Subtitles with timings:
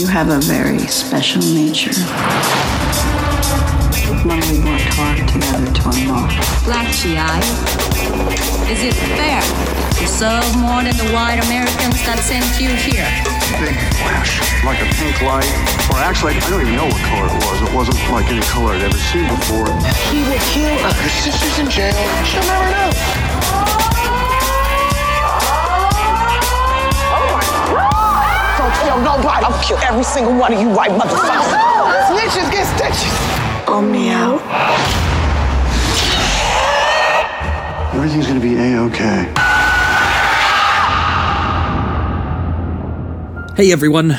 [0.00, 1.92] You have a very special nature.
[4.24, 6.32] One we worked hard together to unlock.
[6.64, 7.20] Black GI.
[8.72, 13.04] Is it fair to serve more than the white Americans that sent you here?
[13.60, 15.44] Big flash, like a pink light.
[15.92, 17.60] Or actually, I don't even know what color it was.
[17.60, 19.68] It wasn't like any color I'd ever seen before.
[20.08, 20.96] He will kill us.
[20.96, 21.92] Her sister's in jail.
[22.24, 23.89] She'll never know.
[28.90, 29.44] Don't kill nobody.
[29.44, 31.46] I'll kill every single one of you white motherfuckers.
[32.10, 33.64] Snitches get stitches.
[33.64, 34.40] Pull me out.
[37.94, 39.32] Everything's gonna be a-okay.
[43.56, 44.18] Hey everyone,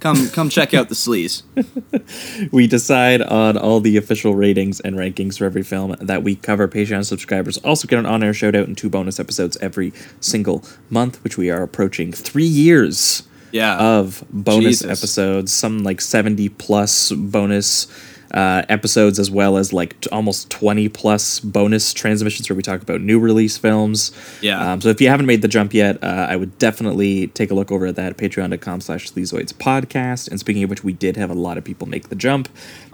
[0.00, 1.42] Come come check out the sleaze.
[2.52, 6.66] We decide on all the official ratings and rankings for every film that we cover.
[6.66, 10.64] Patreon subscribers also get an on air shout out and two bonus episodes every single
[10.88, 13.76] month, which we are approaching three years Yeah.
[13.78, 14.98] of bonus Jesus.
[14.98, 17.86] episodes, some like 70 plus bonus
[18.32, 22.82] uh, episodes, as well as like t- almost 20 plus bonus transmissions where we talk
[22.82, 24.12] about new release films.
[24.40, 24.72] Yeah.
[24.72, 27.54] Um, so if you haven't made the jump yet, uh, I would definitely take a
[27.54, 30.28] look over at that patreon.com slash sleazoids podcast.
[30.28, 32.48] And speaking of which, we did have a lot of people make the jump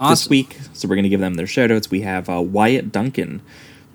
[0.09, 0.57] this week.
[0.73, 1.91] So we're going to give them their shout outs.
[1.91, 3.41] We have uh, Wyatt Duncan,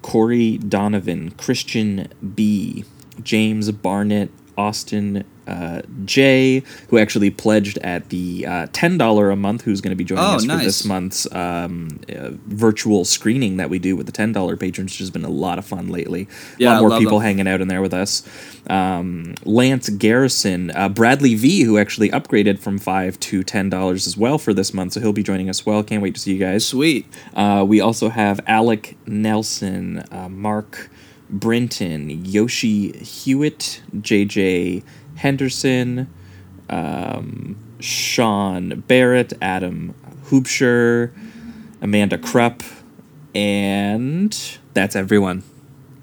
[0.02, 2.84] Corey Donovan, Christian B,
[3.22, 9.62] James Barnett, Austin uh, J, who actually pledged at the uh, ten dollar a month.
[9.62, 13.68] Who's going to be joining Oh, us for this month's um, uh, virtual screening that
[13.68, 16.28] we do with the ten dollar patrons, which has been a lot of fun lately.
[16.58, 17.26] Yeah, a lot more people them.
[17.26, 18.22] hanging out in there with us.
[18.70, 24.16] Um, Lance Garrison, uh, Bradley V, who actually upgraded from five to ten dollars as
[24.16, 25.66] well for this month, so he'll be joining us.
[25.66, 26.64] Well, can't wait to see you guys.
[26.64, 27.06] Sweet.
[27.34, 30.88] Uh, we also have Alec Nelson, uh, Mark
[31.32, 34.84] Brinton, Yoshi Hewitt, JJ
[35.16, 36.12] Henderson,
[36.68, 39.94] um, Sean Barrett, Adam
[40.26, 41.10] Hoopsher,
[41.80, 42.62] Amanda Krupp,
[43.34, 45.42] and that's everyone.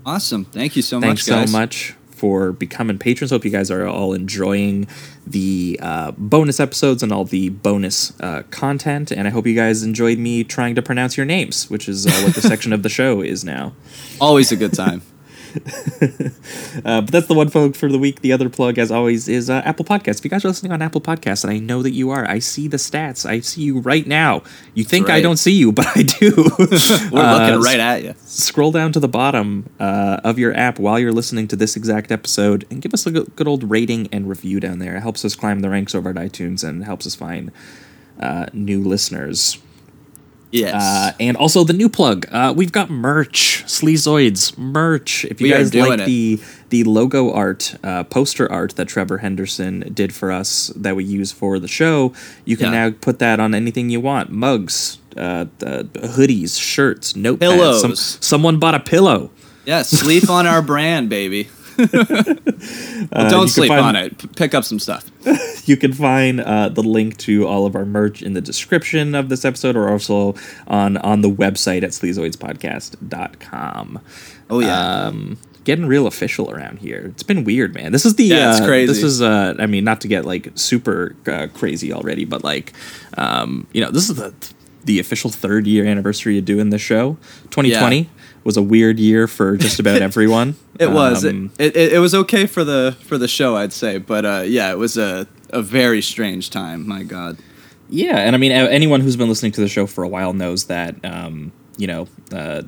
[0.06, 0.46] Awesome.
[0.46, 1.52] Thank you so Thanks much, guys.
[1.52, 3.32] so much for becoming patrons.
[3.32, 4.88] Hope you guys are all enjoying
[5.26, 9.12] the uh, bonus episodes and all the bonus uh, content.
[9.12, 12.12] And I hope you guys enjoyed me trying to pronounce your names, which is uh,
[12.24, 13.74] what the section of the show is now.
[14.20, 15.02] Always a good time.
[16.86, 18.22] Uh, but that's the one plug for the week.
[18.22, 20.20] The other plug, as always, is uh, Apple Podcasts.
[20.20, 22.40] If you guys are listening on Apple Podcasts, and I know that you are, I
[22.40, 23.26] see the stats.
[23.28, 24.44] I see you right now.
[24.76, 26.32] You think I don't see you, but I do.
[27.12, 28.14] We're Uh, looking right at you.
[28.24, 32.12] scroll down to the bottom uh, of your app while you're listening to this exact
[32.12, 34.96] episode and give us a good, good old rating and review down there.
[34.96, 37.52] It helps us climb the ranks over at iTunes and helps us find
[38.20, 39.58] uh, new listeners.
[40.52, 40.74] Yes.
[40.74, 42.26] Uh, and also the new plug.
[42.32, 45.24] Uh, we've got merch, Sleazoids merch.
[45.26, 46.06] If you We guys like it.
[46.06, 46.40] the
[46.70, 51.32] the logo art, uh, poster art that Trevor Henderson did for us that we use
[51.32, 52.14] for the show,
[52.46, 52.90] you can Yeah.
[52.90, 55.84] now put that on anything you want: mugs, uh, uh,
[56.18, 57.40] hoodies, shirts, notepads.
[57.40, 57.81] Pillows.
[57.81, 59.30] Some, someone bought a pillow.
[59.66, 61.48] yeah, sleep on our brand, baby.
[63.12, 64.18] Well, Uh, don't sleep find- on it.
[64.18, 65.10] P- pick up some stuff.
[65.66, 69.30] You can find uh, the link to all of our merch in the description of
[69.30, 70.34] this episode, or also
[70.66, 74.00] on on the website at sleazoidspodcast.com.
[74.50, 75.06] Oh yeah.
[75.06, 77.06] um, getting real official around here.
[77.14, 77.92] It's been weird, man.
[77.92, 78.88] This is the Yeah, it's uh, crazy.
[78.88, 82.74] This is uh, I mean, not to get like super uh, crazy already, but like,
[83.18, 84.34] um, you know, this is the
[84.86, 87.18] the official third year anniversary of doing this show.
[87.52, 88.06] 2020 Yeah.
[88.44, 90.56] Was a weird year for just about everyone.
[90.80, 91.26] it was.
[91.26, 94.44] Um, it, it, it was okay for the for the show, I'd say, but uh,
[94.46, 96.88] yeah, it was a a very strange time.
[96.88, 97.38] My God.
[97.90, 100.66] Yeah, and I mean, anyone who's been listening to the show for a while knows
[100.66, 102.62] that, um, you know, uh,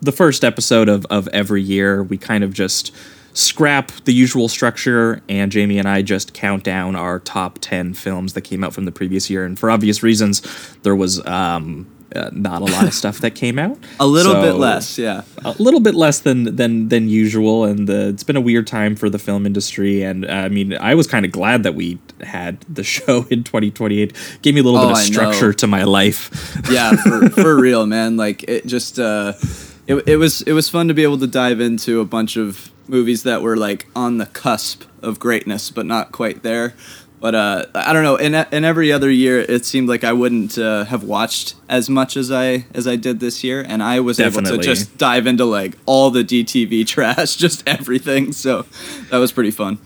[0.00, 2.94] the first episode of, of every year, we kind of just
[3.32, 8.34] scrap the usual structure, and Jamie and I just count down our top 10 films
[8.34, 9.44] that came out from the previous year.
[9.44, 10.42] And for obvious reasons,
[10.82, 13.76] there was um, uh, not a lot of stuff that came out.
[14.00, 15.22] A little bit less, yeah.
[15.44, 18.96] a little bit less than than than usual, and the, it's been a weird time
[18.96, 20.02] for the film industry.
[20.02, 23.44] And uh, I mean, I was kind of glad that we had the show in
[23.44, 24.14] 2028.
[24.42, 26.30] Gave me a little Oh, bit of structure to my life.
[26.70, 28.16] yeah, for, for real, man.
[28.16, 29.34] Like it just uh
[29.86, 32.70] it, it was it was fun to be able to dive into a bunch of
[32.88, 36.74] movies that were like on the cusp of greatness but not quite there.
[37.20, 38.16] But uh, I don't know.
[38.16, 42.16] In in every other year, it seemed like I wouldn't uh, have watched as much
[42.16, 45.44] as I as I did this year, and I was able to just dive into
[45.44, 48.32] like all the DTV trash, just everything.
[48.32, 48.66] So
[49.10, 49.78] that was pretty fun.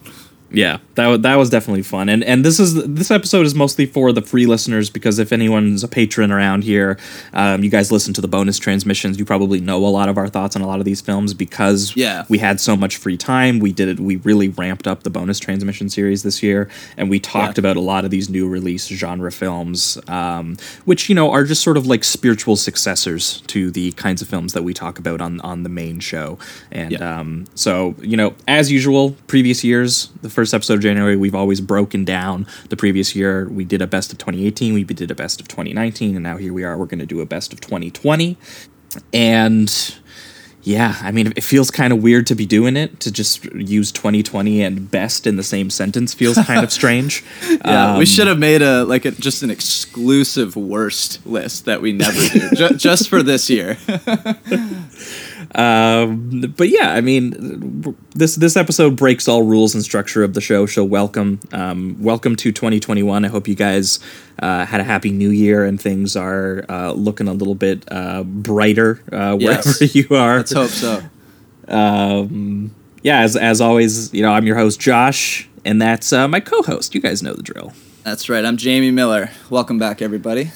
[0.52, 4.12] Yeah, that that was definitely fun, and and this is this episode is mostly for
[4.12, 6.98] the free listeners because if anyone's a patron around here,
[7.32, 9.18] um, you guys listen to the bonus transmissions.
[9.18, 11.96] You probably know a lot of our thoughts on a lot of these films because
[11.96, 12.24] Yeah.
[12.28, 13.60] we had so much free time.
[13.60, 14.00] We did it.
[14.00, 17.62] We really ramped up the bonus transmission series this year, and we talked Yeah.
[17.62, 21.62] about a lot of these new release genre films, um, which you know are just
[21.62, 25.40] sort of like spiritual successors to the kinds of films that we talk about on
[25.40, 26.38] on the main show.
[26.70, 27.20] And Yeah.
[27.20, 31.60] um, so you know, as usual, previous years, the first episode of January, we've always
[31.60, 33.48] broken down the previous year.
[33.48, 36.52] We did a best of 2018, we did a best of 2019, and now here
[36.52, 36.76] we are.
[36.76, 38.36] We're going to do a best of 2020,
[39.12, 39.94] and
[40.64, 43.00] yeah, I mean, it feels kind of weird to be doing it.
[43.00, 47.24] To just use 2020 and best in the same sentence feels kind of strange.
[47.64, 51.82] Yeah, we Um, should have made a like a, just an exclusive worst list that
[51.82, 53.76] we never do, ju- just for this year.
[55.54, 57.84] Um, but yeah, I mean,
[58.14, 60.64] this this episode breaks all rules and structure of the show.
[60.66, 63.24] So welcome, um, welcome to 2021.
[63.24, 64.00] I hope you guys
[64.40, 68.22] uh, had a happy New Year and things are uh, looking a little bit uh,
[68.22, 69.94] brighter uh, wherever Yes.
[69.94, 70.38] you are.
[70.38, 71.02] Let's hope so.
[73.04, 76.94] Yeah, as as always, you know, I'm your host Josh, and that's uh, my co-host.
[76.94, 77.72] You guys know the drill.
[78.04, 78.44] That's right.
[78.44, 79.30] I'm Jamie Miller.
[79.50, 80.50] Welcome back, everybody.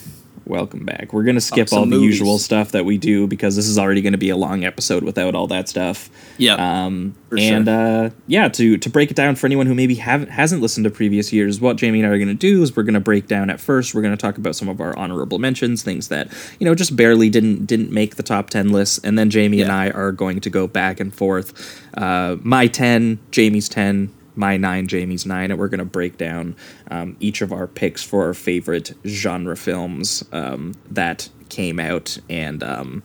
[0.47, 1.13] Welcome back.
[1.13, 2.21] We're gonna skip all the movies.
[2.21, 5.35] usual stuff that we do because this is already gonna be a long episode without
[5.35, 6.09] all that stuff.
[6.39, 6.55] Yeah.
[6.55, 8.05] Um, and sure.
[8.07, 10.91] uh, yeah, to to break it down for anyone who maybe haven't hasn't listened to
[10.91, 13.27] previous years, what Jamie and I are going to do is we're going to break
[13.27, 13.93] down at first.
[13.93, 16.29] We're going to talk about some of our honorable mentions, things that
[16.61, 19.73] you know just barely didn't didn't make the top ten lists, and then Jamie and
[19.73, 21.83] I are going to go back and forth.
[21.97, 24.13] Uh, my ten, Jamie's ten.
[24.37, 26.55] My nine, Jamie's nine, and we're going to break down
[26.91, 32.63] um, each of our picks for our favorite genre films um, that came out and
[32.63, 33.03] um,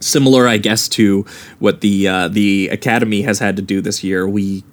[0.00, 1.24] similar, I guess, to
[1.58, 4.28] what the uh, the Academy has had to do this year.
[4.28, 4.64] We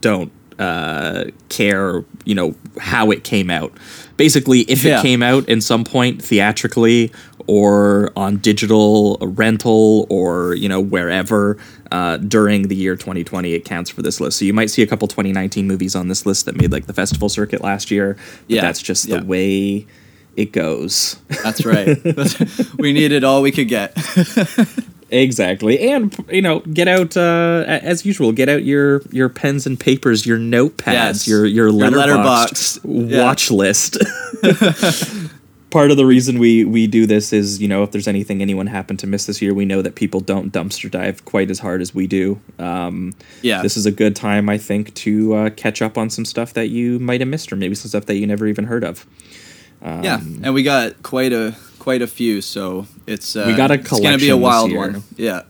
[0.00, 3.72] don't uh, care, you know, how it came out.
[4.16, 4.98] Basically, if Yeah.
[4.98, 7.12] it came out in some point theatrically
[7.48, 11.56] or on digital rental or you know wherever
[11.90, 14.38] uh, during the year 2020, it counts for this list.
[14.38, 16.92] So you might see a couple 2019 movies on this list that made like the
[16.92, 18.14] festival circuit last year.
[18.14, 19.18] But Yeah, that's just yeah.
[19.20, 19.86] the way
[20.36, 21.16] it goes.
[21.42, 21.98] That's right.
[22.78, 23.96] we needed all we could get.
[25.10, 28.30] Exactly, and you know, get out uh, as usual.
[28.30, 31.26] Get out your your pens and papers, your notepads, Yes.
[31.26, 33.10] your your Your letterboxd letterboxd.
[33.10, 33.24] Yeah.
[33.24, 33.96] watch list.
[35.70, 38.66] Part of the reason we we do this is you know if there's anything anyone
[38.68, 41.82] happened to miss this year, we know that people don't dumpster dive quite as hard
[41.82, 42.40] as we do.
[42.58, 43.12] Um,
[43.42, 43.60] Yeah.
[43.60, 46.68] this is a good time, I think, to uh, catch up on some stuff that
[46.70, 49.06] you might have missed, or maybe some stuff that you never even heard of.
[49.82, 53.74] yeah, and we got quite a quite a few, so it's uh, We got a
[53.74, 55.02] it's gonna be a wild one.
[55.16, 55.42] Yeah.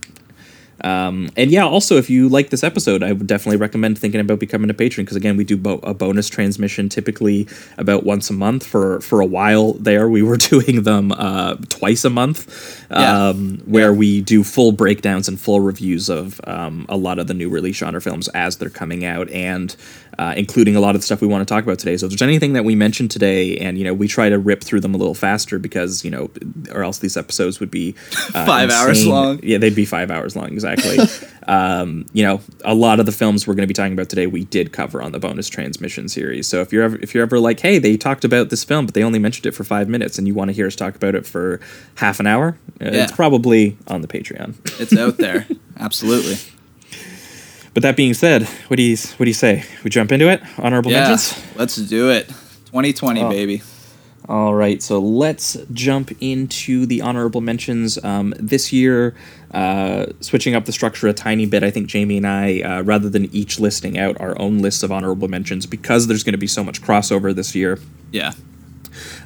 [0.80, 4.70] And yeah, also if you like this episode, I would definitely recommend thinking about becoming
[4.70, 7.46] a patron because again, we do bo- a bonus transmission typically
[7.76, 8.66] about once a month.
[8.66, 13.28] For for a while there, we were doing them uh, twice a month, Yeah.
[13.28, 17.34] um, where we do full breakdowns and full reviews of um, a lot of the
[17.34, 19.74] new release genre films as they're coming out, and
[20.18, 21.96] uh, including a lot of the stuff we want to talk about today.
[21.96, 24.64] So if there's anything that we mentioned today, and you know, we try to rip
[24.64, 26.30] through them a little faster because you know,
[26.72, 27.94] or else these episodes would be
[28.34, 29.38] uh, Five hours long.
[29.42, 30.98] Yeah, they'd be five hours long exactly.
[31.46, 34.26] um, you know, a lot of the films we're going to be talking about today,
[34.26, 36.46] we did cover on the bonus transmission series.
[36.48, 38.94] So if you're ever if you're ever like, hey, they talked about this film, but
[38.94, 41.14] they only mentioned it for five minutes, and you want to hear us talk about
[41.14, 41.60] it for
[41.94, 43.04] half an hour, uh, Yeah.
[43.04, 44.54] it's probably on the Patreon.
[44.80, 45.46] It's out there.
[45.78, 46.36] Absolutely.
[47.78, 49.62] But that being said, what do you what do you say?
[49.84, 50.42] We jump into it.
[50.58, 51.10] Honorable Yeah.
[51.10, 51.40] mentions.
[51.54, 52.26] Let's do it.
[52.72, 53.30] 2020, Oh.
[53.30, 53.62] baby.
[54.28, 57.96] All right, so let's jump into the honorable mentions.
[58.04, 59.14] Um, this year,
[59.54, 63.08] uh, switching up the structure a tiny bit, I think Jamie and I, uh, rather
[63.08, 66.48] than each listing out our own lists of honorable mentions, because there's going to be
[66.48, 67.78] so much crossover this year,
[68.10, 68.32] Yeah.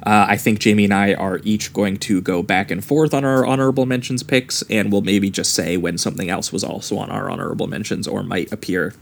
[0.05, 3.23] Uh, I think Jamie and I are each going to go back and forth on
[3.25, 7.09] our honorable mentions picks, and we'll maybe just say when something else was also on
[7.09, 8.93] our honorable mentions or might appear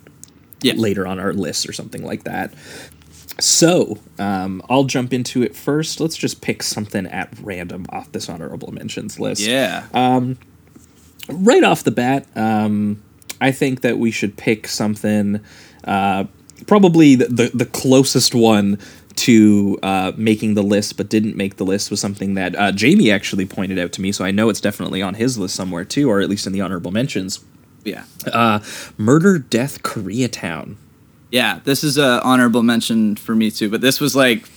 [0.61, 0.73] Yeah.
[0.75, 2.53] later on our list or something like that.
[3.39, 5.99] So, um, I'll jump into it first.
[5.99, 9.41] Let's just pick something at random off this honorable mentions list.
[9.41, 9.85] Yeah.
[11.29, 13.01] Right off the bat, um,
[13.39, 15.39] I think that we should pick something,
[15.83, 16.25] uh,
[16.67, 18.77] probably the, the, the closest one
[19.21, 23.11] to uh, making the list but didn't make the list was something that uh, Jamie
[23.11, 26.09] actually pointed out to me, so I know it's definitely on his list somewhere too,
[26.09, 27.39] or at least in the honorable mentions.
[27.83, 28.03] yeah.
[28.31, 28.59] Uh,
[28.97, 30.75] Murder, Death, Koreatown.
[31.31, 34.49] Yeah, this is an honorable mention for me too, but this was like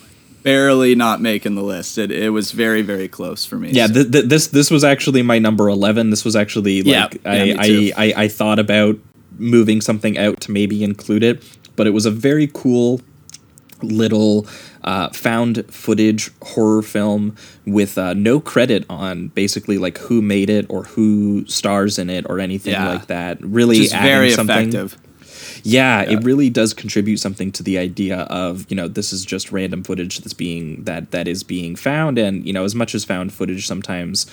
[0.42, 1.98] barely not making the list.
[1.98, 3.70] It, it was very very close for me.
[3.70, 6.10] Yeah, so- th- th- this this was actually my number eleven.
[6.10, 7.92] This was actually like yeah, I, too.
[7.96, 8.96] I, I I thought about
[9.38, 11.42] moving something out to maybe include it,
[11.76, 13.00] but it was a very cool
[13.84, 14.46] little
[14.82, 17.34] uh, found footage horror film
[17.66, 22.26] with uh, no credit on basically like who made it or who stars in it
[22.28, 22.88] or anything Yeah.
[22.88, 23.38] like that.
[23.42, 24.68] Really just very something.
[24.70, 24.98] effective.
[25.66, 29.50] Yeah, it really does contribute something to the idea of you know this is just
[29.50, 33.02] random footage that's being that that is being found, and you know as much as
[33.04, 34.26] found footage sometimes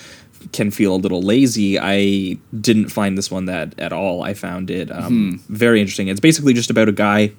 [0.52, 1.78] can feel a little lazy.
[1.78, 4.22] I didn't find this one that at all.
[4.22, 6.08] I found it um, very interesting.
[6.08, 7.32] It's basically just about a guy.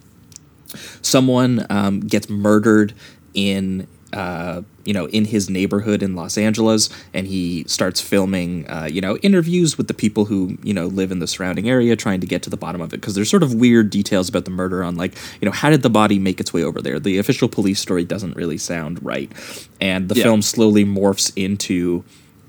[1.02, 2.94] Someone um, gets murdered
[3.34, 8.88] in uh, you know in his neighborhood in Los Angeles, and he starts filming uh,
[8.92, 12.20] you know interviews with the people who you know live in the surrounding area, trying
[12.20, 12.98] to get to the bottom of it.
[13.02, 15.82] Because there's sort of weird details about the murder on like you know how did
[15.82, 17.00] the body make its way over there?
[17.00, 19.32] The official police story doesn't really sound right,
[19.82, 20.24] and the Yeah.
[20.26, 22.04] film slowly morphs into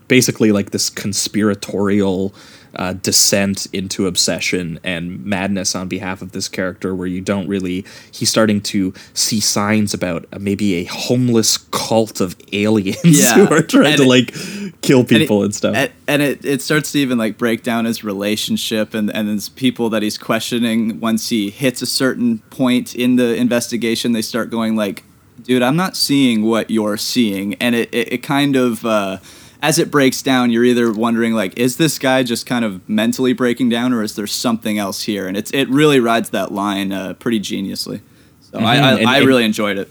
[0.07, 2.35] basically like this conspiratorial
[2.77, 7.85] uh, descent into obsession and madness on behalf of this character where you don't really
[8.13, 13.35] he's starting to see signs about uh, maybe a homeless cult of aliens Yeah.
[13.47, 16.23] who are trying And to it- like kill And it- people and, stuff And, and
[16.23, 20.03] it, it starts to even like break down his relationship and and there's people that
[20.03, 25.05] he's questioning once he hits a certain point in the investigation they start going like
[25.43, 29.19] dude i'm not seeing what you're seeing and it, it, it kind of uh,
[29.65, 33.33] as it breaks down you're either wondering like is this guy just kind of mentally
[33.33, 35.27] breaking down or is there something else here?
[35.27, 38.01] And it's it really rides that line uh, pretty geniusly.
[38.43, 39.89] So I, I, Mhm, and- I really enjoyed it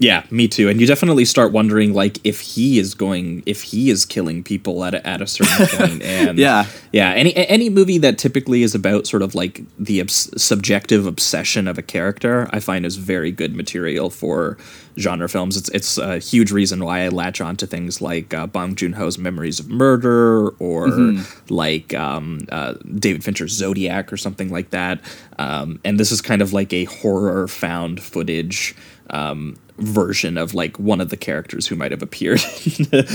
[0.00, 0.68] Yeah, me too.
[0.68, 4.82] And you definitely start wondering like if he is going if he is killing people
[4.82, 6.02] at a, at a certain point.
[6.02, 6.66] And Yeah.
[6.92, 7.10] yeah.
[7.12, 11.78] Any any movie that typically is about sort of like the obs- subjective obsession of
[11.78, 14.58] a character, I find is very good material for
[14.98, 15.56] genre films.
[15.56, 18.94] It's it's a huge reason why I latch on to things like uh, Bong Joon
[18.94, 21.14] Ho's Memories of Murder or
[21.48, 24.98] like um, uh, David Fincher's Zodiac or something like that.
[25.38, 28.74] Um, and this is kind of like a horror found footage
[29.10, 32.40] um, version of like one of the characters who might have appeared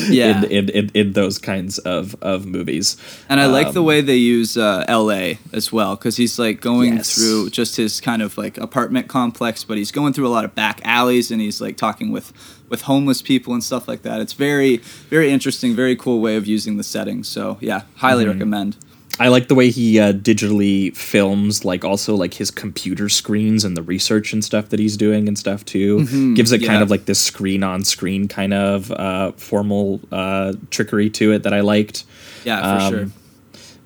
[0.10, 0.44] Yeah.
[0.44, 2.98] in, in, in, in those kinds of, of movies.
[3.30, 5.40] And I like Um, the way they use uh, L.A.
[5.54, 7.16] as well because he's like going Yes.
[7.16, 10.54] through just his kind of like apartment complex, but he's going through a lot of
[10.54, 12.34] back alleys and he's like talking with
[12.70, 14.20] with homeless people and stuff like that.
[14.22, 14.78] It's very
[15.10, 17.24] very interesting, very cool way of using the setting.
[17.24, 18.34] So yeah, highly Mm-hmm.
[18.34, 18.78] recommend.
[19.20, 23.76] I like the way he uh, digitally films, like also like his computer screens and
[23.76, 26.34] the research and stuff that he's doing and stuff too.
[26.36, 31.10] Gives it kind of like this screen on screen kind of uh, formal uh, trickery
[31.12, 32.06] to it that I liked.
[32.46, 33.10] Yeah, for Um, sure.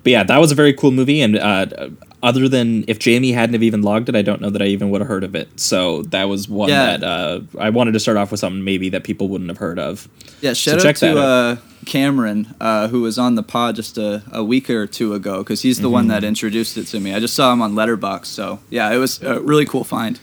[0.04, 1.20] But yeah, that was a very cool movie.
[1.20, 1.88] And uh,
[2.22, 4.90] other than if Jamie hadn't have even logged it, I don't know that I even
[4.90, 5.58] would have heard of it.
[5.58, 6.96] So that was one Yeah.
[6.98, 9.78] that uh, I wanted to start off with something maybe that people wouldn't have heard
[9.78, 10.08] of.
[10.42, 11.24] Yeah, shout check out that to out.
[11.24, 11.56] uh,
[11.86, 15.62] Cameron, uh, who was on the pod just a, a week or two ago, because
[15.62, 16.10] he's the one Mm-hmm.
[16.10, 17.14] that introduced it to me.
[17.14, 20.20] I just saw him on Letterboxd, so yeah, it was a really cool find.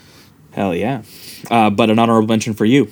[0.52, 1.02] Hell yeah.
[1.50, 2.86] Uh, but an honorable mention for you.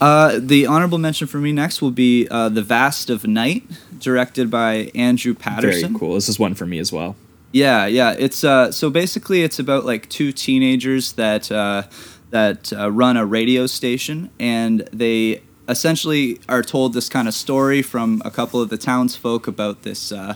[0.00, 3.64] Uh, the honorable mention for me next will be uh, The Vast of Night,
[3.98, 5.92] directed by Andrew Patterson.
[5.92, 6.14] Very cool.
[6.14, 7.16] This is one for me as well.
[7.52, 8.14] Yeah, yeah.
[8.18, 11.84] It's uh, so basically it's about like two teenagers that uh,
[12.30, 17.82] that uh, run a radio station, and they essentially are told this kind of story
[17.82, 20.12] from a couple of the townsfolk about this.
[20.12, 20.34] Uh,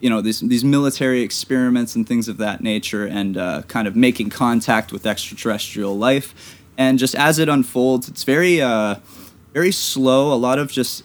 [0.00, 3.96] you know these these military experiments and things of that nature, and uh, kind of
[3.96, 6.57] making contact with extraterrestrial life.
[6.78, 8.96] And just as it unfolds, it's very uh,
[9.52, 10.32] very slow.
[10.32, 11.02] A lot of just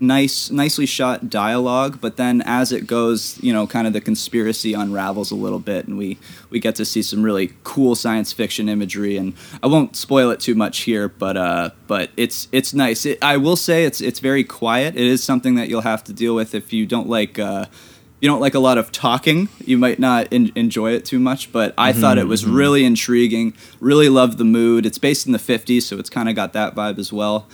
[0.00, 4.72] nice nicely shot dialogue but then as it goes you know kind of the conspiracy
[4.72, 6.16] unravels a little bit and we
[6.50, 10.38] we get to see some really cool science fiction imagery and i won't spoil it
[10.38, 14.20] too much here but uh but it's it's nice it, i will say it's it's
[14.20, 17.36] very quiet it is something that you'll have to deal with if you don't like
[17.36, 17.66] uh
[18.20, 21.52] you don't like a lot of talking you might not en- enjoy it too much
[21.52, 24.84] but i thought it was really intriguing really loved the mood.
[24.86, 27.46] It's based in the 50s so it's kind of got that vibe as well.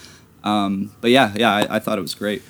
[0.42, 2.42] Um, but yeah, yeah, I, I thought it was great.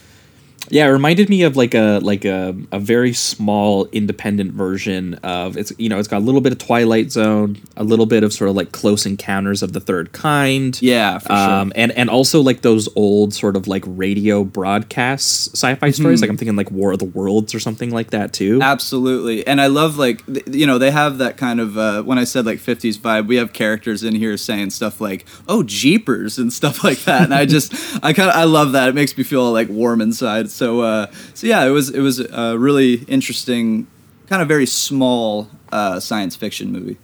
[0.71, 5.57] Yeah, it reminded me of like a like a, a very small independent version of
[5.57, 8.33] it's you know it's got a little bit of Twilight Zone, a little bit of
[8.33, 10.81] sort of like Close Encounters of the Third Kind.
[10.81, 11.73] Yeah, for um, sure.
[11.77, 16.21] and and also like those old sort of like radio broadcasts sci-fi stories.
[16.21, 18.61] Like I'm thinking like War of the Worlds or something like that too.
[18.63, 22.19] Absolutely, and I love like th- you know they have that kind of uh, when
[22.19, 26.39] I said like '50s vibe, we have characters in here saying stuff like "Oh Jeepers"
[26.39, 28.89] and stuff like that, and I just I kind of I love that.
[28.89, 30.51] It makes me feel like warm inside.
[30.55, 33.87] So uh, so yeah, it was it was a really interesting,
[34.29, 36.97] kind of very small uh, science fiction movie.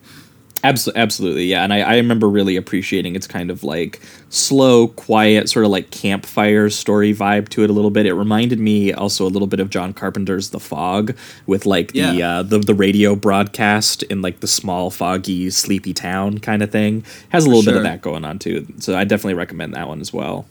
[0.63, 1.65] Abso- absolutely, yeah.
[1.65, 5.91] And I, I remember really appreciating its kind of like slow, quiet, sort of like
[5.91, 8.05] campfire story vibe to it a little bit.
[8.05, 11.17] It reminded me also a little bit of John Carpenter's The Fog
[11.47, 12.29] with like the Yeah.
[12.29, 17.05] uh, the the radio broadcast in like the small, foggy, sleepy town kind of thing.
[17.31, 18.67] Has a little bit of that going on too.
[18.81, 20.45] So I definitely recommend that one as well.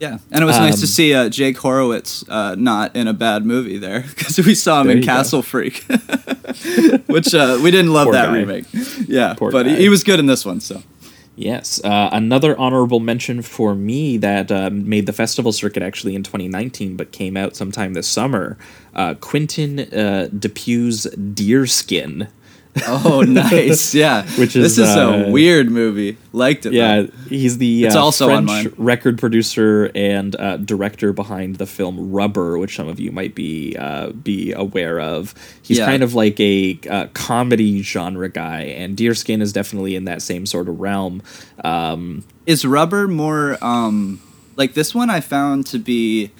[0.00, 3.12] Yeah, and it was nice to Um, see uh, Jake Horowitz uh, not in a
[3.12, 5.06] bad movie there because we saw him in you go.
[5.06, 5.84] Castle Freak,
[7.06, 8.34] which uh, we didn't love that guy.
[8.34, 8.64] remake.
[9.06, 10.60] Yeah, Poor but he, he was good in this one.
[10.60, 10.82] So
[11.36, 16.24] Yes, uh, another honorable mention for me that um, made the festival circuit actually in
[16.24, 18.58] 2019, but came out sometime this summer.
[18.92, 22.26] Uh, Quentin uh, Dupieux's Deerskin.
[22.86, 24.22] oh, nice, yeah.
[24.38, 26.16] Which is this is, uh, a weird movie.
[26.32, 26.72] Liked it.
[26.72, 27.08] Yeah, though.
[27.28, 32.58] he's the It's uh, also French record producer and uh, director behind the film Rubber,
[32.58, 35.34] which some of you might be uh, be aware of.
[35.62, 35.86] He's Yeah.
[35.86, 40.46] kind of like a uh, comedy genre guy, and Deerskin is definitely in that same
[40.46, 41.22] sort of realm.
[41.64, 44.20] Um, is Rubber more um,
[44.56, 45.10] like this one?
[45.10, 46.30] I found to be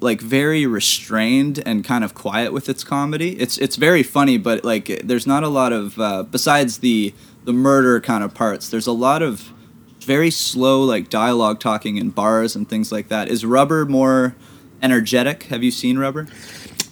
[0.00, 3.38] like very restrained and kind of quiet with its comedy.
[3.40, 7.52] It's it's very funny, but like there's not a lot of uh, besides the the
[7.52, 8.68] murder kind of parts.
[8.68, 9.52] There's a lot of
[10.00, 13.28] very slow like dialogue talking in bars and things like that.
[13.28, 14.34] Is Rubber more
[14.82, 15.44] energetic?
[15.44, 16.26] Have you seen Rubber?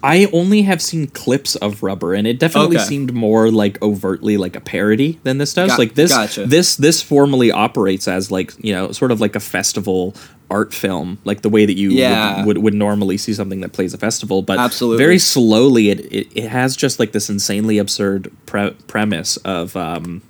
[0.02, 2.86] I only have seen clips of Rubber, and it definitely Okay.
[2.86, 5.70] seemed more like overtly like a parody than this does.
[5.70, 6.46] Got- like this, gotcha.
[6.46, 10.14] this, this formally operates as like you know, sort of like a festival
[10.50, 12.38] art film, like the way that you Yeah.
[12.38, 14.42] would, would would normally see something that plays a festival.
[14.42, 14.98] But Absolutely.
[15.04, 19.76] very slowly, it, it it has just like this insanely absurd pre- premise of.
[19.76, 20.22] Um,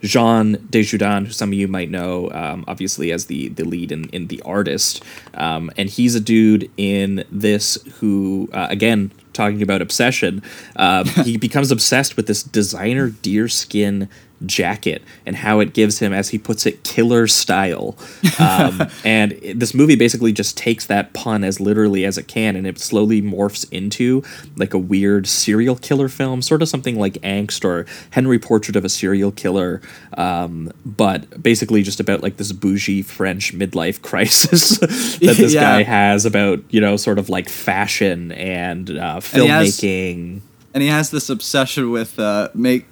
[0.00, 4.04] Jean Dujardin, who some of you might know, um, obviously as the the lead in,
[4.10, 5.02] in the artist,
[5.34, 10.40] um, and he's a dude in this who, uh, again, talking about obsession,
[10.76, 14.08] um, he becomes obsessed with this designer deerskin
[14.46, 17.96] jacket and how it gives him, as he puts it, killer style.
[18.38, 22.54] Um, and it- this movie basically just takes that pun as literally as it can,
[22.56, 24.22] and it slowly morphs into
[24.56, 28.84] like a weird serial killer film, sort of something like Angst or Henry Portrait of
[28.84, 29.80] a Serial Killer,
[30.16, 35.60] um, but basically just about like this bougie French midlife crisis that this Yeah.
[35.60, 40.40] guy has about you know sort of like fashion and uh, And he has- filmmaking.
[40.40, 40.42] and
[40.82, 42.86] he has this obsession with uh make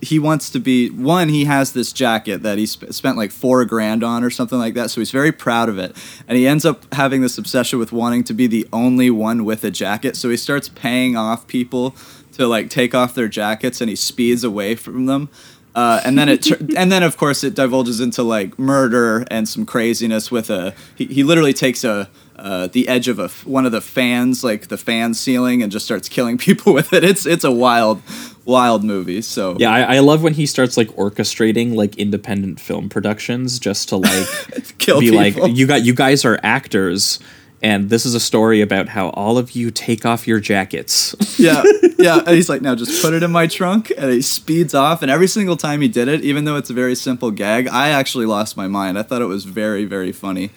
[0.00, 3.64] he wants to be one he has this jacket that he sp- spent like four
[3.64, 5.96] grand on or something like that so he's very proud of it
[6.26, 9.64] and he ends up having this obsession with wanting to be the only one with
[9.64, 11.94] a jacket so he starts paying off people
[12.32, 15.28] to like take off their jackets and he speeds away from them
[15.74, 19.48] uh, and then it, tur- and then of course it divulges into like murder and
[19.48, 20.74] some craziness with a.
[20.96, 24.68] He, he literally takes a uh, the edge of a one of the fans, like
[24.68, 27.04] the fan ceiling, and just starts killing people with it.
[27.04, 28.00] It's it's a wild,
[28.44, 29.22] wild movie.
[29.22, 33.88] So Yeah, I, I love when he starts like orchestrating like independent film productions just
[33.90, 34.26] to like
[34.78, 35.42] Kill be people.
[35.48, 37.18] like you got you guys are actors
[37.60, 41.16] and this is a story about how all of you take off your jackets.
[41.40, 41.64] yeah,
[41.98, 42.18] yeah.
[42.20, 45.02] And he's like, now just put it in my trunk, and he speeds off.
[45.02, 47.88] And every single time he did it, even though it's a very simple gag, I
[47.88, 48.96] actually lost my mind.
[48.96, 50.50] I thought it was very, very funny.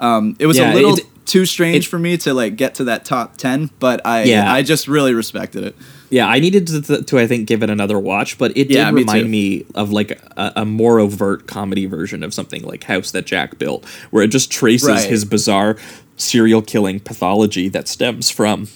[0.00, 2.74] Um, it was Yeah, a little it- too strange it- for me to like get
[2.76, 4.50] to that top ten, but I, Yeah.
[4.52, 5.76] I just really respected it.
[6.08, 8.72] yeah, I needed to, to, to I think give it another watch, but it did
[8.76, 9.28] Yeah, me remind too.
[9.28, 13.58] me of like a, a more overt comedy version of something like House that Jack
[13.58, 15.08] built, where it just traces Right.
[15.08, 15.76] his bizarre
[16.16, 18.68] serial killing pathology that stems from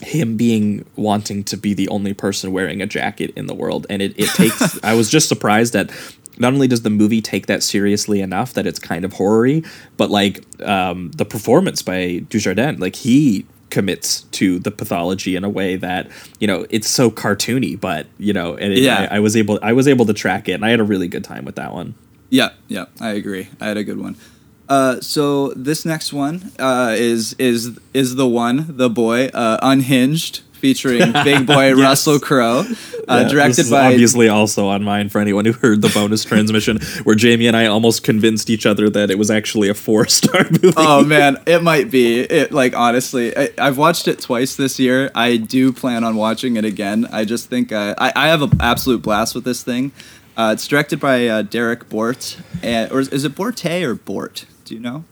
[0.00, 4.00] him being wanting to be the only person wearing a jacket in the world and
[4.00, 5.90] it, it takes i was just surprised that
[6.38, 9.60] not only does the movie take that seriously enough that it's kind of horror
[9.96, 15.48] but like um, the performance by dujardin like he commits to the pathology in a
[15.48, 16.08] way that
[16.40, 19.06] you know it's so cartoony but you know and it, Yeah.
[19.10, 21.06] I, I was able i was able to track it and i had a really
[21.08, 21.94] good time with that one
[22.30, 23.48] Yeah, yeah, I agree.
[23.60, 24.16] I had a good one.
[24.68, 30.40] Uh, so this next one uh, is is is the one, the boy, uh, Unhinged,
[30.58, 31.78] featuring Big Boy Yes.
[31.78, 32.64] Russell Crowe, uh,
[33.08, 36.24] Yeah, this directed is by obviously also on mine for anyone who heard the bonus
[36.24, 40.06] transmission where jamie and i almost convinced each other that it was actually a four
[40.06, 42.20] star movie oh man, it might be.
[42.20, 45.10] It like honestly, I, I've watched it twice this year.
[45.14, 47.06] I do plan on watching it again.
[47.12, 49.92] I just think uh, I I have an absolute blast with this thing.
[50.36, 54.46] Uh, it's directed by uh, Derrick Bort, and, or is, is it Borte or Bort?
[54.64, 55.04] Do you know?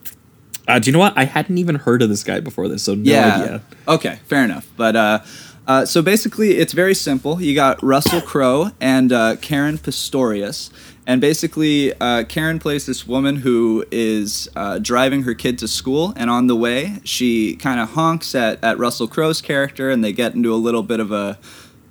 [0.68, 1.16] Uh, do you know what?
[1.16, 3.02] I hadn't even heard of this guy before this, so no
[3.42, 3.62] idea.
[3.86, 4.68] Okay, fair enough.
[4.76, 5.20] But uh,
[5.66, 7.40] uh, so basically, it's very simple.
[7.40, 10.70] You got Russell Crowe and uh, Caren Pistorius.
[11.08, 16.12] And basically, uh, Caren plays this woman who is uh, driving her kid to school,
[16.16, 20.12] and on the way, she kind of honks at, at Russell Crowe's character, and they
[20.12, 21.38] get into a little bit of a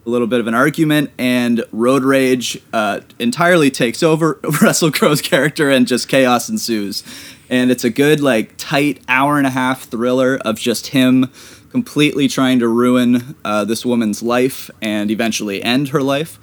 [0.06, 5.22] a little bit of an argument, and road rage uh, entirely takes over Russell Crowe's
[5.22, 7.04] character, and just chaos ensues.
[7.49, 11.31] And it's a good, like, tight hour and a half thriller of just him
[11.69, 16.39] completely trying to ruin uh, this woman's life and eventually end her life.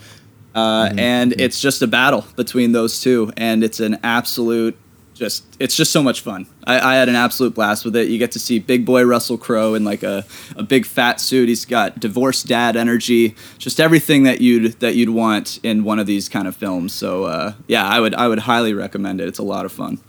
[0.54, 4.76] Uh, And it's just a battle between those two, and it's an absolute
[5.14, 6.46] just it's just so much fun.
[6.66, 8.08] I, I had an absolute blast with it.
[8.08, 10.24] You get to see big boy Russell Crowe in like a,
[10.56, 11.48] a big fat suit.
[11.48, 16.06] He's got divorced dad energy, just everything that you'd that you'd want in one of
[16.06, 16.92] these kind of films.
[16.92, 19.28] So uh, yeah, I would I would highly recommend it.
[19.28, 20.00] It's a lot of fun.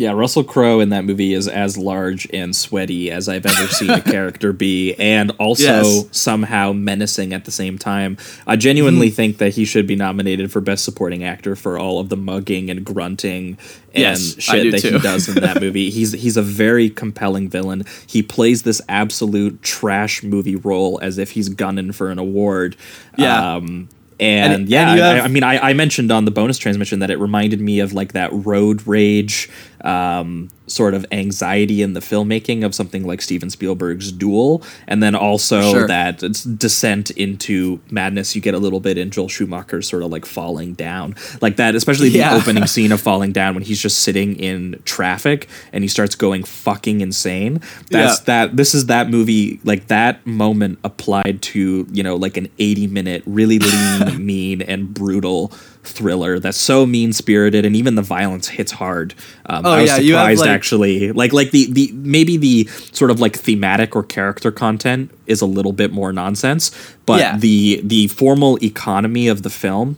[0.00, 3.90] Yeah, Russell Crowe in that movie is as large and sweaty as I've ever seen
[3.90, 6.04] a character be, and also Yes.
[6.10, 8.16] somehow menacing at the same time.
[8.46, 12.08] I genuinely think that he should be nominated for Best Supporting Actor for all of
[12.08, 13.58] the mugging and grunting
[13.92, 15.90] and Yes, shit that he does in that movie.
[16.00, 17.84] He's he's a very compelling villain.
[18.06, 22.76] He plays this absolute trash movie role as if he's gunning for an award.
[23.18, 23.56] Yeah.
[23.56, 23.88] Um,
[24.20, 26.98] and, And- yeah, and you I- I, mean, I, I mentioned on the bonus transmission
[27.00, 29.48] that it reminded me of like that road rage
[29.82, 35.14] um, sort of anxiety in the filmmaking of something like Steven Spielberg's Duel, and then
[35.14, 35.86] also Sure.
[35.86, 36.18] that
[36.58, 40.74] descent into madness you get a little bit in Joel Schumacher's sort of like falling
[40.74, 42.34] down, like that, especially the Yeah.
[42.36, 46.44] opening scene of falling down when he's just sitting in traffic and he starts going
[46.44, 47.60] fucking insane.
[47.90, 48.24] That's Yeah.
[48.26, 48.56] that.
[48.56, 53.22] This is that movie, like that moment applied to you know like an eighty minute
[53.26, 55.52] really lean, mean, and brutal
[55.82, 59.14] thriller that's so mean spirited and even the violence hits hard.
[59.46, 61.12] Um, Oh, I was yeah, you have, surprised like- actually.
[61.12, 65.46] Like like the the maybe the sort of like thematic or character content is a
[65.46, 66.70] little bit more nonsense,
[67.06, 67.36] but Yeah.
[67.38, 69.96] the the formal economy of the film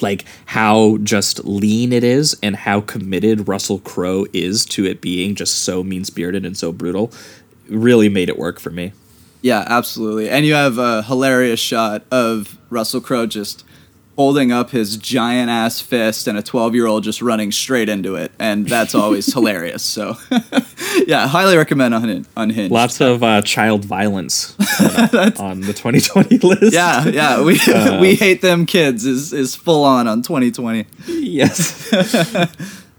[0.00, 5.34] like how just lean it is and how committed Russell Crowe is to it being
[5.34, 7.12] just so mean spirited and so brutal
[7.68, 8.92] really made it work for me.
[9.42, 10.30] Yeah, absolutely.
[10.30, 13.62] And you have a hilarious shot of Russell Crowe just
[14.16, 18.14] holding up his giant ass fist and a 12 year old just running straight into
[18.14, 18.32] it.
[18.38, 19.82] And that's always hilarious.
[19.82, 20.16] So,
[21.06, 22.28] yeah, highly recommend Unhinged.
[22.36, 22.72] Unhinged.
[22.72, 26.72] Lots of uh, child violence uh, on the 2020 list.
[26.72, 27.42] yeah, yeah.
[27.42, 27.58] We,
[28.00, 30.86] we hate them kids is, is full on on 2020.
[31.06, 31.92] yes.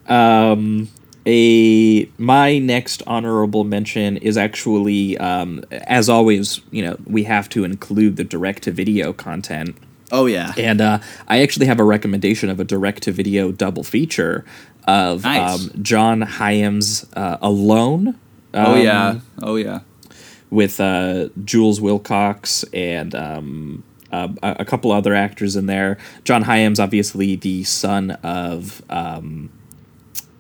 [0.08, 0.90] um,
[1.28, 7.64] a my next honorable mention is actually, um, as always, you know, we have to
[7.64, 9.76] include the direct to video content.
[10.12, 10.54] Oh, yeah.
[10.58, 14.46] And uh, I actually have a recommendation of a direct to video double feature
[14.88, 15.64] of Nice.
[15.74, 18.16] um, John Hyams' uh, Alone.
[18.54, 19.20] oh, um, yeah.
[19.42, 19.80] Oh, yeah.
[20.52, 25.98] With uh, Jules Willcox and um, uh, a a couple other actors in there.
[26.24, 28.82] John Hyams, obviously the son of.
[28.90, 29.50] Um,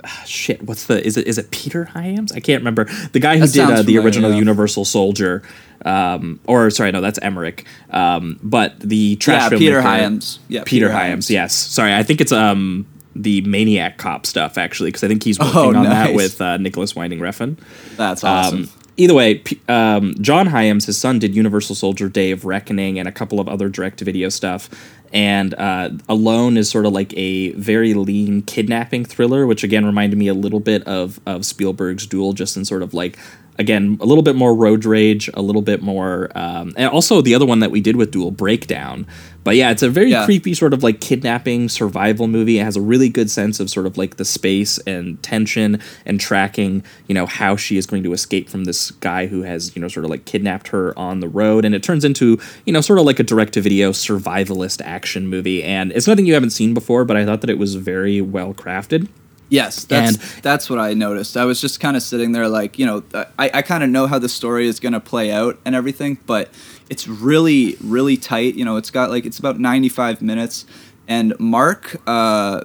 [0.03, 2.31] ah, Shit, what's the is it is it Peter Hyams?
[2.31, 4.37] I can't remember the guy who That did uh, the familiar, original yeah.
[4.37, 5.41] Universal Soldier,
[5.83, 7.65] um, or sorry, no, that's Emmerich.
[7.91, 10.39] Um, but the trash Yeah, Peter Hyams.
[10.47, 11.27] Yeah, Peter, Peter Hyams.
[11.27, 11.31] Hyams.
[11.31, 12.85] Yes, sorry, I think it's um
[13.15, 16.57] the Maniac Cop stuff actually because I think he's working Oh, on that with uh,
[16.57, 17.55] Nicholas Winding Refn.
[17.95, 18.63] That's awesome.
[18.63, 22.99] Um, either way, P- um, John Hyams, his son, did Universal Soldier: Day of Reckoning
[22.99, 24.69] and a couple of other direct-to-video stuff.
[25.15, 30.19] And uh, Alone is sort of like a very lean kidnapping thriller, which again reminded
[30.19, 33.17] me a little bit of of Spielberg's Duel, just in sort of like
[33.57, 37.33] again a little bit more road rage, a little bit more, um, and also the
[37.33, 39.07] other one that we did with Duel, Breakdown.
[39.45, 40.25] But yeah, it's a very Yeah.
[40.25, 42.57] creepy sort of like kidnapping survival movie.
[42.57, 46.19] It has a really good sense of sort of like the space and tension and
[46.19, 49.81] tracking, you know, how she is going to escape from this guy who has, you
[49.83, 51.63] know, sort of like kidnapped her on the road.
[51.63, 55.04] And it turns into, you know, sort of like a direct to video survivalist action
[55.27, 55.63] movie.
[55.63, 58.53] And it's nothing you haven't seen before, but I thought that it was very well
[58.53, 59.07] crafted.
[59.49, 61.37] Yes, that's And- that's what I noticed.
[61.37, 63.03] I was just kind of sitting there, like you know,
[63.37, 66.17] I, I kind of know how the story is going to play out and everything,
[66.25, 66.49] but
[66.89, 68.55] it's really really tight.
[68.55, 70.65] You know, it's got like it's about ninety five minutes,
[71.07, 72.61] and Marc uh,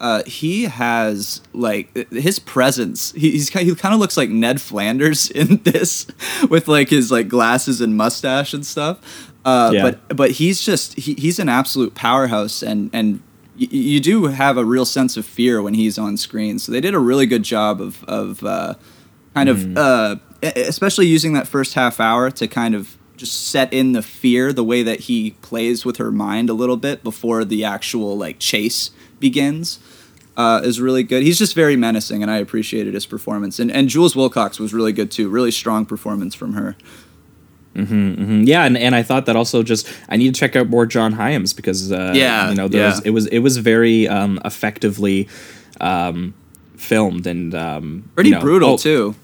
[0.00, 3.12] uh, he has like his presence.
[3.12, 6.06] He, he's he kind of looks like Ned Flanders in this,
[6.48, 9.32] with like his like glasses and mustache and stuff.
[9.44, 9.82] Uh, Yeah.
[10.08, 13.20] But but he's just he, he's an absolute powerhouse and and
[13.58, 16.58] y- you do have a real sense of fear when he's on screen.
[16.58, 18.74] So they did a really good job of of uh,
[19.34, 23.92] kind of uh, especially using that first half hour to kind of just set in
[23.92, 27.62] the fear the way that he plays with her mind a little bit before the
[27.64, 29.78] actual like chase begins
[30.36, 31.22] uh, is really good.
[31.22, 33.60] He's just very menacing and i appreciated his performance.
[33.60, 35.28] And and jules willcox was really good too.
[35.28, 36.76] Really strong performance from her
[37.74, 40.86] Mm, Yeah, and, and I thought that also just I need to check out more
[40.86, 44.40] John Hyams because uh, Yeah, you know there was, it was it was very um,
[44.44, 45.28] effectively
[45.80, 46.34] um,
[46.76, 49.14] filmed and um, pretty you know- brutal oh, too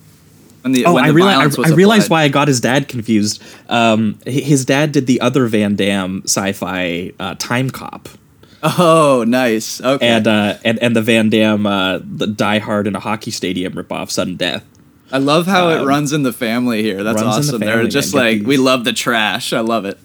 [0.63, 2.61] When the Oh, when I, the reali- I, was I realized why I got his
[2.61, 3.43] dad confused.
[3.69, 8.07] Um, his dad did the other Van Damme sci-fi uh, Timecop,
[8.63, 9.81] Oh, nice.
[9.81, 10.07] Okay.
[10.07, 13.73] and uh, and and the Van Damme uh, the Die Hard in a hockey stadium
[13.75, 14.65] ripoff, Sudden Death.
[15.13, 17.03] I love how it runs in the family here.
[17.03, 17.61] That's um, in the awesome.
[17.61, 19.53] They're just like we love the trash.
[19.53, 19.99] I love it.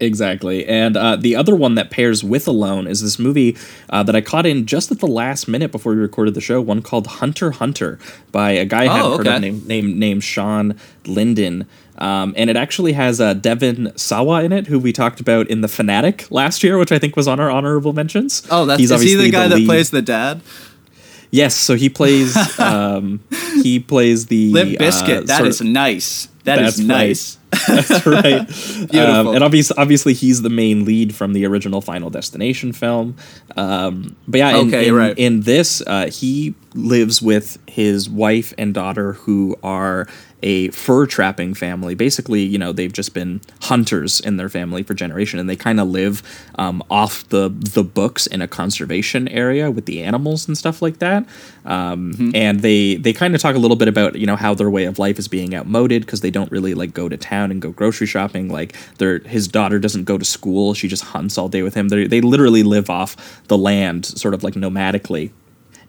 [0.00, 0.64] Exactly.
[0.66, 3.56] And uh, the other one that pairs with Alone is this movie
[3.90, 6.60] uh, that I caught in just at the last minute before we recorded the show,
[6.60, 7.98] one called Hunter Hunter
[8.30, 11.66] by a guy I Oh, heard of named, named, named Shawn Linden.
[11.98, 15.62] Um, and it actually has uh, Devon Sawa in it, who we talked about in
[15.62, 18.46] The Fanatic last year, which I think was on our honorable mentions.
[18.52, 20.40] Oh, that's He's is he the guy that plays the dad?
[21.30, 22.36] Yes, so he plays.
[22.58, 23.20] um,
[23.62, 25.22] he plays the Limp Bizkit.
[25.22, 26.28] Uh, that is nice.
[26.44, 26.86] That is right.
[26.86, 27.38] nice.
[27.68, 28.46] That's right.
[28.46, 28.98] Beautiful.
[28.98, 33.16] Um, and obviously, obviously, he's the main lead from the original Final Destination film.
[33.56, 35.18] Um, but yeah, in, Okay, in, right.
[35.18, 40.06] in this, uh, he lives with his wife and daughter, who are
[40.42, 41.94] a fur trapping family.
[41.94, 45.80] Basically, you know, they've just been hunters in their family for generation, and they kind
[45.80, 46.22] of live
[46.56, 50.98] um, off the the books in a conservation area with the animals and stuff like
[50.98, 51.26] that.
[51.64, 52.30] Um, Mm-hmm.
[52.34, 54.84] And they they kind of talk a little bit about you know how their way
[54.84, 57.70] of life is being outmoded because they don't really like go to town and go
[57.70, 58.48] grocery shopping.
[58.48, 61.88] Like their his daughter doesn't go to school; she just hunts all day with him.
[61.88, 65.32] They they literally live off the land, sort of like nomadically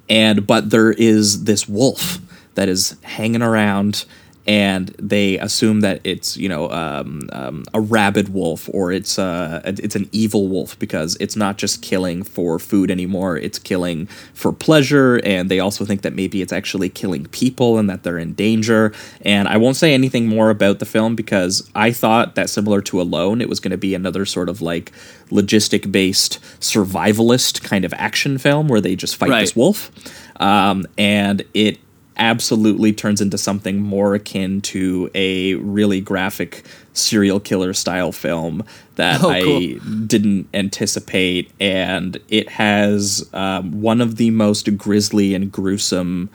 [0.10, 2.18] and but there is this wolf
[2.56, 4.06] that is hanging around
[4.50, 9.62] and they assume that it's you know um, um, a rabid wolf or it's uh,
[9.64, 14.52] it's an evil wolf because it's not just killing for food anymore it's killing for
[14.52, 18.34] pleasure and they also think that maybe it's actually killing people and that they're in
[18.34, 22.82] danger and I won't say anything more about the film because I thought that similar
[22.82, 24.92] to Alone it was going to be another sort of like
[25.30, 29.42] logistic based survivalist kind of action film where they just fight Right.
[29.42, 29.92] this wolf
[30.40, 31.78] um, and it
[32.20, 38.64] absolutely turns into something more akin to a really graphic serial killer style film
[38.96, 40.06] that Oh, I cool.
[40.06, 46.30] didn't anticipate, and it has um, one of the most grisly and gruesome,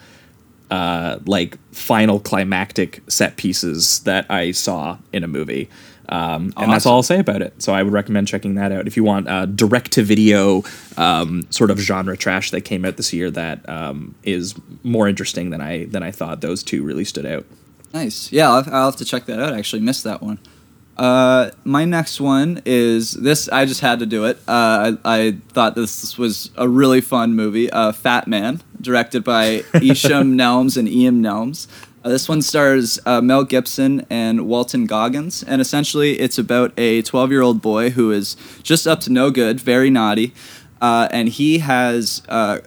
[0.71, 5.69] uh, like final climactic set pieces that I saw in a movie.
[6.09, 7.63] Um, and that's all I'll say about it.
[7.63, 10.63] So I would recommend checking that out if you want uh, direct to video
[10.97, 15.51] um, sort of genre trash that came out this year that um, is more interesting
[15.51, 16.41] than I than I thought.
[16.41, 17.47] Those two really stood out.
[17.93, 18.33] Nice.
[18.33, 19.53] Yeah, I'll, I'll have to check that out.
[19.53, 20.39] I actually missed that one.
[20.97, 23.49] Uh, my next one is this.
[23.49, 24.37] I just had to do it.
[24.47, 27.71] Uh, I, I thought this was a really fun movie.
[27.71, 31.67] Uh, Fat Man, directed by Eshom Nelms and Ian Nelms.
[32.05, 37.01] Uh, this one stars uh, Mel Gibson and Walton Goggins, and essentially it's about a
[37.01, 40.35] 12 year old boy who is just up to no good, very naughty,
[40.83, 42.59] uh, and he has uh,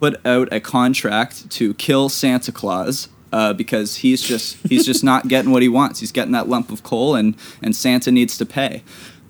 [0.00, 5.28] put out a contract to kill Santa Claus uh, because he's just he's just not
[5.28, 6.00] getting what he wants.
[6.00, 8.82] He's getting that lump of coal, and and Santa needs to pay.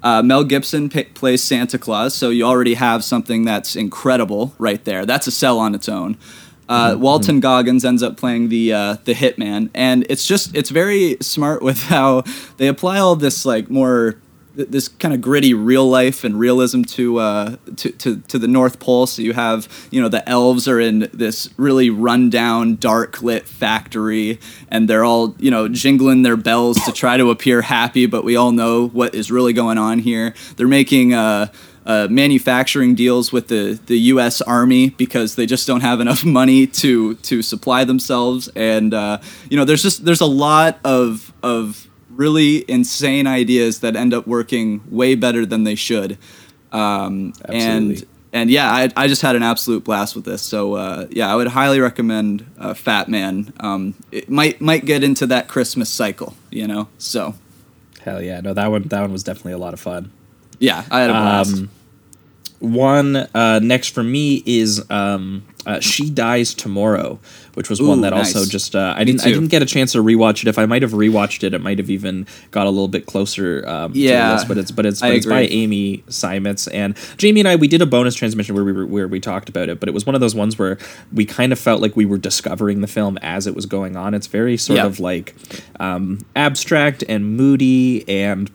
[0.02, 4.84] Uh, Mel Gibson pa plays Santa Claus, so you already have something that's incredible right
[4.84, 5.06] there.
[5.06, 6.18] That's a sell on its own.
[6.68, 11.16] Uh, Walton Goggins ends up playing the uh, the hitman, and it's just it's very
[11.20, 12.22] smart with how
[12.56, 14.16] they apply all this like more
[14.56, 18.48] th- this kind of gritty real life and realism to, uh, to to to the
[18.48, 19.06] North Pole.
[19.06, 24.38] So you have you know the elves are in this really rundown, dark lit factory,
[24.68, 28.36] and they're all you know jingling their bells to try to appear happy, but we
[28.36, 30.34] all know what is really going on here.
[30.56, 31.14] They're making.
[31.14, 31.48] Uh,
[31.86, 34.40] uh, manufacturing deals with the, the U.S.
[34.40, 39.18] Army because they just don't have enough money to to supply themselves, and uh,
[39.50, 44.26] you know there's just there's a lot of of really insane ideas that end up
[44.26, 46.18] working way better than they should,
[46.72, 50.42] um, and and yeah, I, I just had an absolute blast with this.
[50.42, 53.52] So uh, yeah, I would highly recommend uh, Fat Man.
[53.60, 56.88] Um, it might might get into that Christmas cycle, you know.
[56.98, 57.34] So
[58.04, 60.10] Hell yeah, no that one that one was definitely a lot of fun.
[60.58, 61.54] Yeah, I had a blast.
[61.54, 61.70] Um,
[62.60, 67.18] one uh, next for me is um, uh, She Dies Tomorrow,
[67.54, 69.92] which was one Ooh, that also just uh, I didn't I didn't get a chance
[69.92, 70.48] to rewatch it.
[70.48, 73.68] If I might have rewatched it, it might have even got a little bit closer.
[73.68, 75.42] Um, Yeah, list, but it's but it's but it's by.
[75.42, 77.56] Amy Seimetz and Jamie and I.
[77.56, 79.92] We did a bonus transmission where we were, where we talked about it, but it
[79.92, 80.78] was one of those ones where
[81.12, 84.14] we kind of felt like we were discovering the film as it was going on.
[84.14, 84.86] It's very sort Yeah.
[84.86, 85.34] of like
[85.80, 88.50] um, abstract and moody and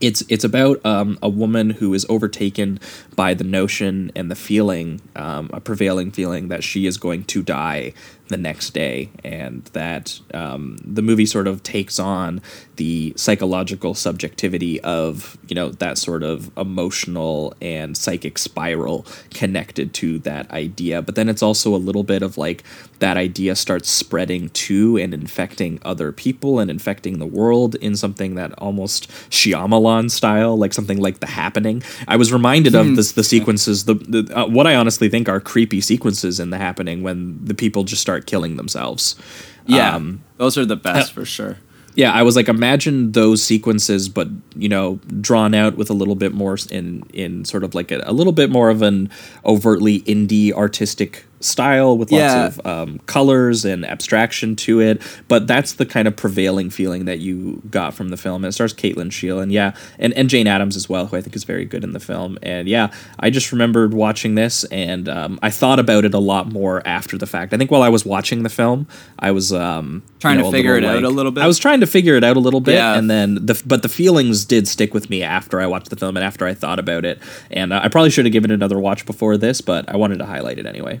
[0.00, 2.78] it's it's about um, a woman who is overtaken
[3.16, 7.42] by the notion and the feeling, um, a prevailing feeling that she is going to
[7.42, 7.92] die
[8.28, 12.40] the next day, and that um, the movie sort of takes on
[12.76, 20.18] the psychological subjectivity of you know that sort of emotional and psychic spiral connected to
[20.20, 21.02] that idea.
[21.02, 22.64] But then it's also a little bit of like
[22.98, 28.36] that idea starts spreading to and infecting other people and infecting the world in something
[28.36, 31.82] that almost Shyamalan style, like something like The Happening.
[32.06, 35.40] I was reminded of this the sequences, the, the uh, what I honestly think are
[35.40, 39.16] creepy sequences in The Happening when the people just start killing themselves.
[39.66, 41.58] Yeah, Um, those are the best for sure.
[41.94, 46.14] Yeah, I was like, imagine those sequences, but you know, drawn out with a little
[46.14, 49.10] bit more in in sort of like a, a little bit more of an
[49.44, 52.46] overtly indie artistic style with lots Yeah.
[52.46, 55.02] of um, colors and abstraction to it.
[55.28, 58.44] But that's the kind of prevailing feeling that you got from the film.
[58.44, 61.16] And it stars Kate Lyn Sheil and yeah, and, and Jane Adams as well, who
[61.16, 62.38] I think is very good in the film.
[62.42, 66.52] And yeah, I just remembered watching this and um, I thought about it a lot
[66.52, 67.52] more after the fact.
[67.52, 68.86] I think while I was watching the film,
[69.18, 71.42] I was um, Trying you to figure it out a little bit?
[71.42, 72.94] I was trying to figure it out a little bit, Yeah.
[72.96, 76.16] and then the but the feelings did stick with me after I watched the film
[76.16, 77.18] and after I thought about it.
[77.50, 80.18] And uh, I probably should have given it another watch before this, but I wanted
[80.18, 81.00] to highlight it anyway.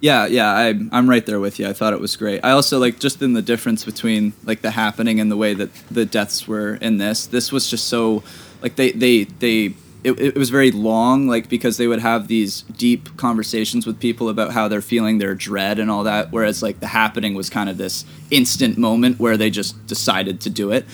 [0.00, 1.68] Yeah, yeah, I, I'm right there with you.
[1.68, 2.40] I thought it was great.
[2.42, 5.70] I also like just in the difference between like the happening and the way that
[5.90, 7.26] the deaths were in this.
[7.26, 8.22] This was just so
[8.62, 9.74] like they they they.
[10.02, 14.30] It, it was very long, like because they would have these deep conversations with people
[14.30, 16.32] about how they're feeling their dread and all that.
[16.32, 20.48] Whereas like the happening was kind of this instant moment where they just decided to
[20.48, 20.86] do it.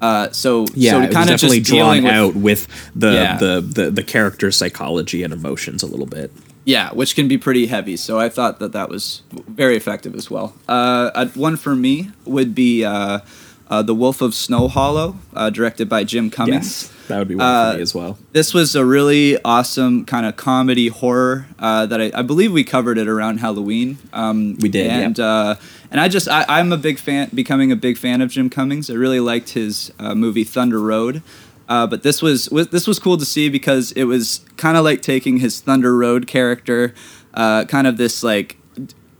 [0.00, 3.12] Uh, so Yeah, so it was kind of definitely just drawn with, out with the,
[3.12, 3.36] Yeah.
[3.36, 6.32] the the the character's psychology and emotions a little bit.
[6.64, 7.96] Yeah, which can be pretty heavy.
[7.96, 10.54] So I thought that that was very effective as well.
[10.68, 13.20] Uh, uh, one for me would be uh,
[13.68, 16.90] uh, The Wolf of Snow Hollow, uh, directed by Jim Cummings.
[17.08, 18.16] that would be one Uh, for me as well.
[18.32, 22.64] This was a really awesome kind of comedy horror uh, that I, I believe we
[22.64, 23.98] covered it around Halloween.
[24.14, 25.56] Um, We did, and uh,
[25.90, 28.88] and I just I, I'm a big fan, becoming a big fan of Jim Cummings.
[28.88, 31.22] I really liked his uh, movie Thunder Road.
[31.68, 34.84] Uh, but this was, was this was cool to see because it was kind of
[34.84, 36.94] like taking his Thunder Road character,
[37.32, 38.58] uh, kind of this like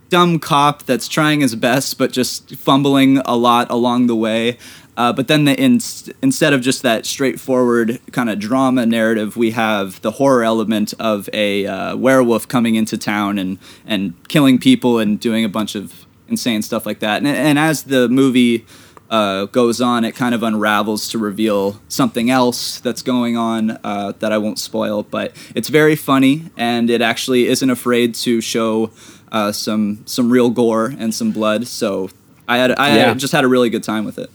[0.09, 4.57] dumb cop that's trying his best but just fumbling a lot along the way.
[4.97, 5.73] Uh, but then the in,
[6.21, 11.29] instead of just that straightforward kind of drama narrative, we have the horror element of
[11.33, 16.05] a uh, werewolf coming into town and and killing people and doing a bunch of
[16.27, 17.17] insane stuff like that.
[17.17, 18.65] And, and as the movie
[19.15, 24.11] uh, goes on, it kind of unravels to reveal something else that's going on uh,
[24.19, 25.03] that I won't spoil.
[25.03, 28.91] But it's very funny, and it actually isn't afraid to show
[29.31, 31.67] uh, some some real gore and some blood.
[31.67, 32.09] So
[32.47, 33.07] I had I Yeah.
[33.09, 34.29] had, just had a really good time with it.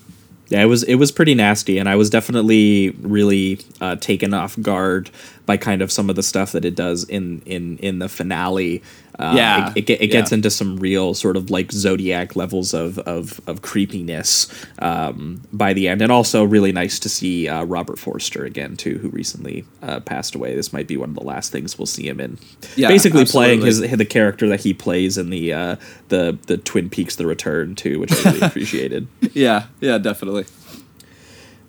[0.48, 4.58] Yeah, it was it was pretty nasty, and I was definitely really uh, taken off
[4.60, 5.08] guard
[5.46, 8.82] by kind of some of the stuff that it does in in in the finale.
[9.20, 10.36] Uh, Yeah, it, it, it gets yeah.
[10.36, 15.88] into some real sort of like zodiac levels of of, of creepiness um, by the
[15.88, 20.00] end, and also really nice to see uh, Robert Forster again too, who recently uh,
[20.00, 20.54] passed away.
[20.54, 22.38] This might be one of the last things we'll see him in.
[22.76, 23.96] Yeah, basically playing his absolutely.
[23.96, 25.76] the character that he plays in the uh,
[26.08, 29.06] the the Twin Peaks: The Return too, which I really appreciated.
[29.34, 30.46] Yeah, yeah, definitely.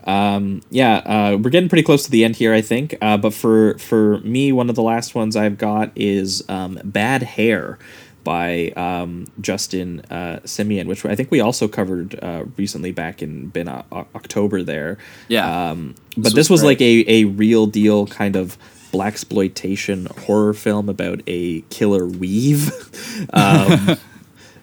[0.05, 2.95] Yeah, uh, we're getting pretty close to the end here, I think.
[3.01, 7.23] Uh, but for for me, one of the last ones I've got is um, "Bad
[7.23, 7.77] Hair"
[8.23, 13.47] by um, Justin uh, Simien, which I think we also covered uh, recently back in
[13.47, 14.97] been uh, O- October there.
[15.27, 15.69] Yeah.
[15.71, 18.57] Um, but This this, was was like a a real deal kind of
[18.91, 22.71] black exploitation horror film about a killer weave.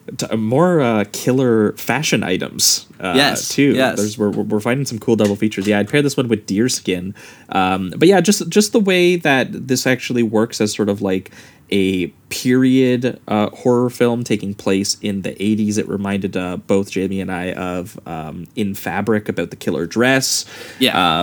[0.09, 2.87] um, t- more uh, killer fashion items.
[3.01, 3.75] Uh, Yes, too.
[3.75, 3.97] yes.
[3.99, 5.67] There's we're, we're finding some cool double features.
[5.67, 7.15] Yeah, I'd pair this one with Deerskin.
[7.51, 11.31] Um, but yeah, just just the way that this actually works as sort of like
[11.71, 15.77] a period uh, horror film taking place in the 80s.
[15.79, 20.47] It reminded uh, both Jamie and I of um, In Fabric about the killer dress
[20.79, 21.21] Yeah.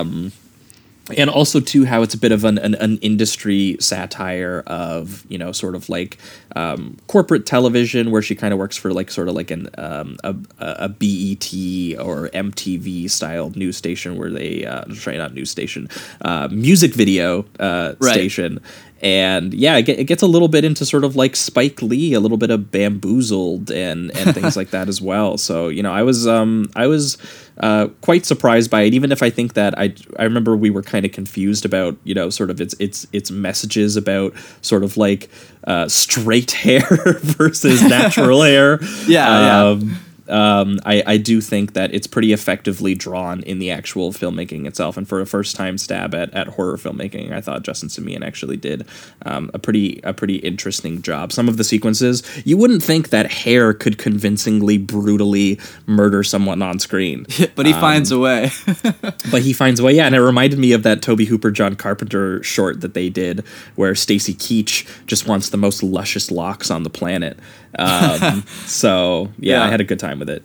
[1.16, 5.38] And also too how it's a bit of an, an, an industry satire of you
[5.38, 6.18] know sort of like
[6.56, 10.16] um, corporate television where she kind of works for like sort of like an um,
[10.24, 11.52] a, a BET
[12.00, 15.88] or MTV style news station where they uh, sorry not news station
[16.22, 18.12] uh, music video uh, Right.
[18.12, 18.60] station
[19.02, 22.38] and yeah it, gets a little bit into sort of like Spike Lee a little
[22.38, 26.26] bit of bamboozled and and things like that as well so you know I was
[26.26, 27.18] um I was
[27.58, 30.82] uh, quite surprised by it even if I think that I I remember we were
[30.82, 34.96] kind of confused about you know sort of its its its messages about sort of
[34.96, 35.28] like
[35.64, 36.80] uh, straight hair
[37.22, 39.96] versus natural hair Yeah, yeah.
[40.28, 44.66] Um, um, I, I do think that it's pretty effectively drawn in the actual filmmaking
[44.66, 44.96] itself.
[44.96, 48.56] And for a first time stab at, at horror filmmaking, I thought Justin Simien actually
[48.56, 48.86] did
[49.24, 51.32] um, a pretty a pretty interesting job.
[51.32, 56.78] Some of the sequences you wouldn't think that hair could convincingly brutally murder someone on
[56.78, 58.50] screen, but he finds a way.
[59.30, 59.92] but he finds a way.
[59.94, 63.44] Yeah, and it reminded me of that Tobe Hooper John Carpenter short that they did,
[63.74, 67.38] where Stacy Keach just wants the most luscious locks on the planet.
[67.78, 69.64] Um, so yeah, Yeah.
[69.64, 70.42] I had a good time with it.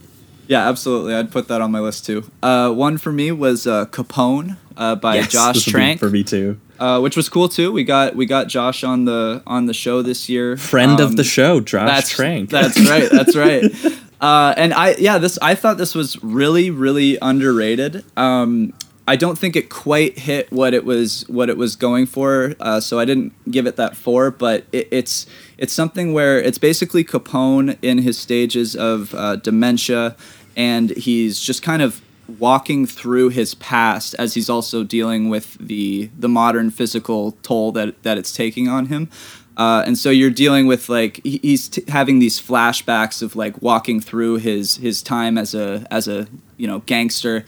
[0.48, 1.14] yeah, absolutely.
[1.16, 2.30] I'd put that on my list too.
[2.44, 6.00] Uh, one for me was uh, Capone uh, by Yes, Josh this would be Trank.
[6.00, 6.60] for me too.
[6.80, 7.72] uh, which was cool too.
[7.72, 10.58] We got we got Josh on the on the show this year.
[10.58, 12.50] Friend of Um, the show, Josh that's Trank.
[12.50, 13.10] That's right.
[13.12, 13.64] That's right.
[14.22, 18.04] Uh, and I yeah this I thought this was really really underrated.
[18.16, 18.72] Um,
[19.12, 22.80] I don't think it quite hit what it was what it was going for, uh,
[22.80, 24.32] so I didn't give it that four.
[24.32, 30.16] But it, it's it's something where it's basically Capone in his stages of uh, dementia,
[30.56, 32.02] and he's just kind of
[32.40, 38.02] walking through his past as he's also dealing with the the modern physical toll that
[38.04, 39.10] that it's taking on him.
[39.58, 44.00] Uh, and so you're dealing with like he's t- having these flashbacks of like walking
[44.00, 47.44] through his his time as a as a you know gangster,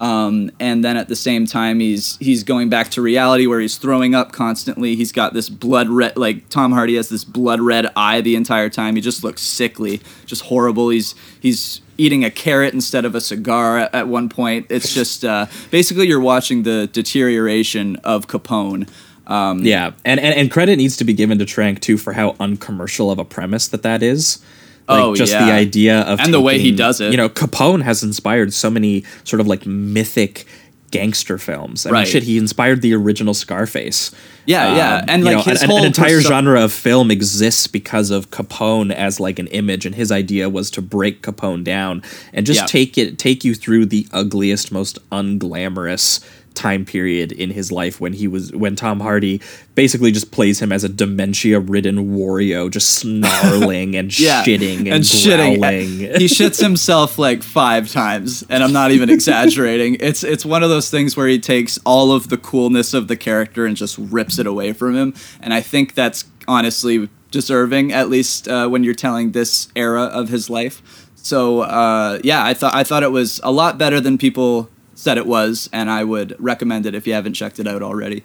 [0.00, 3.78] um, and then at the same time he's he's going back to reality where he's
[3.78, 4.94] throwing up constantly.
[4.94, 8.68] He's got this blood red like Tom Hardy has this blood red eye the entire
[8.68, 8.96] time.
[8.96, 10.90] He just looks sickly, just horrible.
[10.90, 14.66] He's he's eating a carrot instead of a cigar at, at one point.
[14.68, 18.88] It's just uh, basically you're watching the deterioration of Capone.
[19.26, 22.36] Um, Yeah, and, and and credit needs to be given to Trank too for how
[22.38, 24.44] uncommercial of a premise that that is.
[24.88, 25.46] Like Oh, just yeah.
[25.46, 27.10] the idea of And the way he does it.
[27.10, 30.44] You know, Capone has inspired so many sort of like mythic
[30.92, 31.84] gangster films.
[31.84, 32.06] I mean, Right.
[32.08, 34.12] shit, he inspired the original Scarface.
[34.46, 37.10] Yeah, yeah, Um, and like know, his an, whole an entire perso- genre of film
[37.10, 41.64] exists because of Capone as like an image, and his idea was to break Capone
[41.64, 42.66] down and just Yeah.
[42.66, 46.20] take it, take you through the ugliest, most unglamorous
[46.56, 49.40] time period in his life when he was when Tom Hardy
[49.74, 55.86] basically just plays him as a dementia-ridden Wario, just snarling and yeah, shitting and, growling.
[56.18, 59.98] he shits himself like five times, and I'm not even exaggerating.
[60.06, 63.16] It's it's one of those things where he takes all of the coolness of the
[63.16, 68.08] character and just rips it away from him, and I think that's honestly deserving, at
[68.08, 71.06] least uh, when you're telling this era of his life.
[71.16, 75.18] So uh, yeah, I thought I thought it was a lot better than people said
[75.18, 78.24] it was, and I would recommend it if you haven't checked it out already.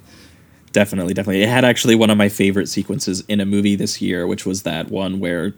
[0.71, 1.43] Definitely, definitely.
[1.43, 4.63] It had actually one of my favorite sequences in a movie this year, which was
[4.63, 5.53] that one where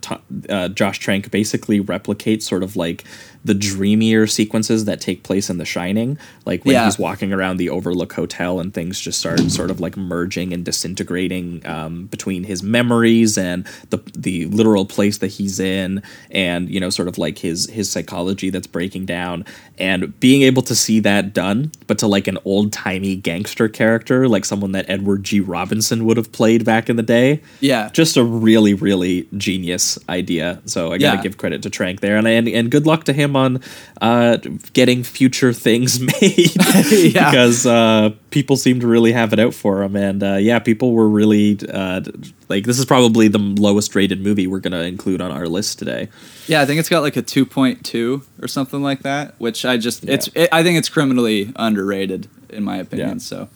[0.49, 3.03] uh, Josh Trank basically replicates sort of like
[3.45, 6.85] the dreamier sequences that take place in The Shining, like when Yeah.
[6.85, 10.63] he's walking around the Overlook Hotel and things just start sort of like merging and
[10.63, 16.79] disintegrating um, between his memories and the the literal place that he's in, and you
[16.79, 19.43] know, sort of like his his psychology that's breaking down,
[19.77, 24.27] and being able to see that done, but to like an old timey gangster character,
[24.27, 25.39] like someone that Edward G.
[25.39, 27.41] Robinson would have played back in the day.
[27.59, 27.89] Yeah.
[27.91, 30.61] Just a really, really genius idea.
[30.65, 31.23] So I gotta Yeah.
[31.23, 33.61] give credit to Trank there, and and, and good luck to him on
[34.01, 34.37] uh,
[34.73, 36.51] getting future things made.
[37.13, 37.29] Yeah.
[37.31, 40.93] because uh, people seem to really have it out for him, and uh, yeah, people
[40.93, 42.01] were really uh,
[42.49, 46.09] like this is probably the lowest rated movie we're gonna include on our list today.
[46.47, 50.03] Yeah, I think it's got like a 2.2 or something like that, which I just
[50.07, 53.09] it's it, I think it's criminally underrated in my opinion.
[53.09, 53.17] Yeah.
[53.17, 53.49] So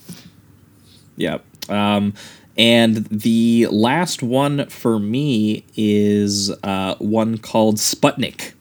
[1.15, 1.37] Yeah.
[1.69, 2.13] Um,
[2.57, 8.53] and the last one for me is uh, one called Sputnik,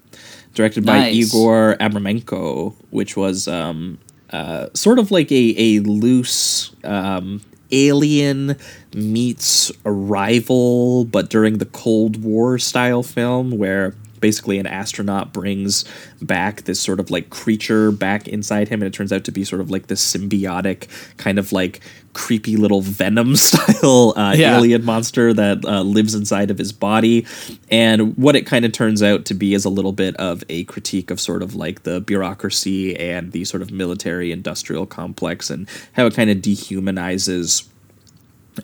[0.57, 3.99] directed by Egor Abramenko, which was um,
[4.31, 7.41] uh, sort of like a, a loose um,
[7.71, 8.57] alien
[8.95, 15.85] meets arrival, but during the Cold War style film where basically an astronaut brings
[16.23, 19.45] back this sort of like creature back inside him and it turns out to be
[19.45, 21.81] sort of like this symbiotic kind of like
[22.13, 24.57] creepy little venom style uh, Yeah.
[24.57, 27.27] alien monster that uh, lives inside of his body
[27.71, 30.65] and what it kind of turns out to be is a little bit of a
[30.65, 35.69] critique of sort of like the bureaucracy and the sort of military industrial complex and
[35.93, 37.67] how it kind of dehumanizes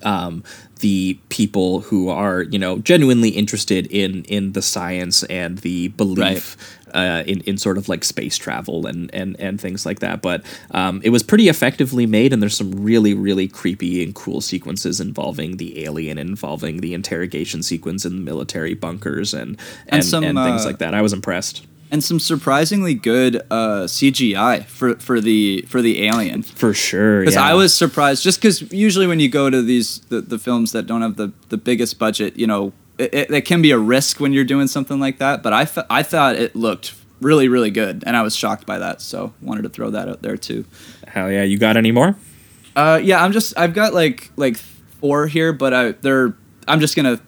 [0.03, 0.43] um,
[0.81, 6.57] the people who are you know genuinely interested in in the science and the belief
[6.95, 10.23] uh, in in sort of like space travel and and and things like that.
[10.23, 14.41] But um, it was pretty effectively made, and there's some really really creepy and cool
[14.41, 20.05] sequences involving the alien, involving the interrogation sequence in the military bunkers, and and And
[20.25, 20.95] and, things uh, like that.
[20.95, 26.43] I was impressed and some surprisingly good uh, CGI for for the for the alien.
[26.43, 27.21] for sure.
[27.21, 27.45] Because yeah.
[27.45, 30.87] I was surprised, just because usually when you go to these the, the films that
[30.87, 34.19] don't have the, the biggest budget, you know, it, it, it can be a risk
[34.19, 35.43] when you're doing something like that.
[35.43, 38.79] But I, fe- I thought it looked really really good, and I was shocked by
[38.79, 39.03] that.
[39.03, 40.65] So wanted to throw that out there too.
[41.07, 41.43] Hell yeah!
[41.43, 42.17] You got any more?
[42.75, 46.35] Uh, yeah, I'm just I've got like like four here, but I they're
[46.67, 47.21] I'm just gonna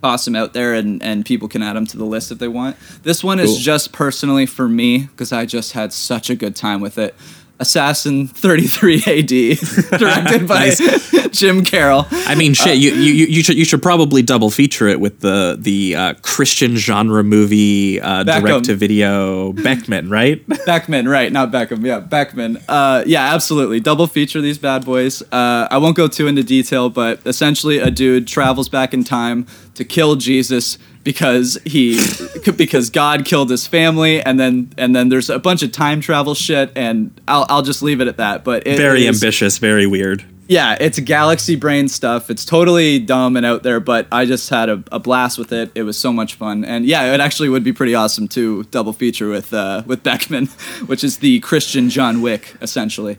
[0.00, 2.76] them out there and and people can add them to the list if they want.
[3.02, 6.80] This one is just personally for me because I just had such a good time
[6.80, 7.14] with it.
[7.60, 10.70] Assassin 33 AD, directed by
[11.30, 12.06] Jim Carroll.
[12.10, 12.78] I mean, shit.
[12.78, 16.76] you, you you should you should probably double feature it with the the uh, Christian
[16.76, 20.42] genre movie uh, direct to video Beckman, right?
[20.66, 21.30] Beckman, right?
[21.30, 21.84] Not Beckham.
[21.84, 22.58] Yeah, Beckman.
[22.66, 23.78] Uh, yeah, absolutely.
[23.78, 25.20] Double feature these bad boys.
[25.30, 29.46] Uh, I won't go too into detail, but essentially, a dude travels back in time
[29.80, 31.98] to kill Jesus because he
[32.56, 36.34] because God killed his family, and then and then there's a bunch of time travel
[36.34, 38.44] shit, and I'll I'll just leave it at that.
[38.44, 40.22] But very is- ambitious, very weird.
[40.48, 42.28] yeah, it's galaxy brain stuff.
[42.28, 45.70] It's totally dumb and out there, but I just had a, a blast with it.
[45.74, 48.92] It was so much fun, and yeah, it actually would be pretty awesome to double
[48.92, 50.46] feature with uh, with Beckman,
[50.86, 53.16] which is the Christian John Wick, essentially.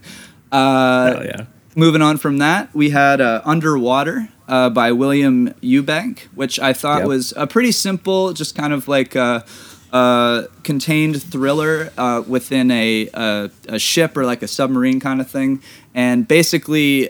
[0.52, 1.46] Uh, Hell yeah.
[1.76, 7.00] moving on from that, we had uh, Underwater uh, by William Eubank, which I thought
[7.00, 7.08] Yep.
[7.08, 9.44] was a pretty simple, just kind of like a,
[9.94, 15.30] uh contained thriller uh, within a, a a ship or like a submarine kind of
[15.30, 15.62] thing,
[15.94, 17.10] and basically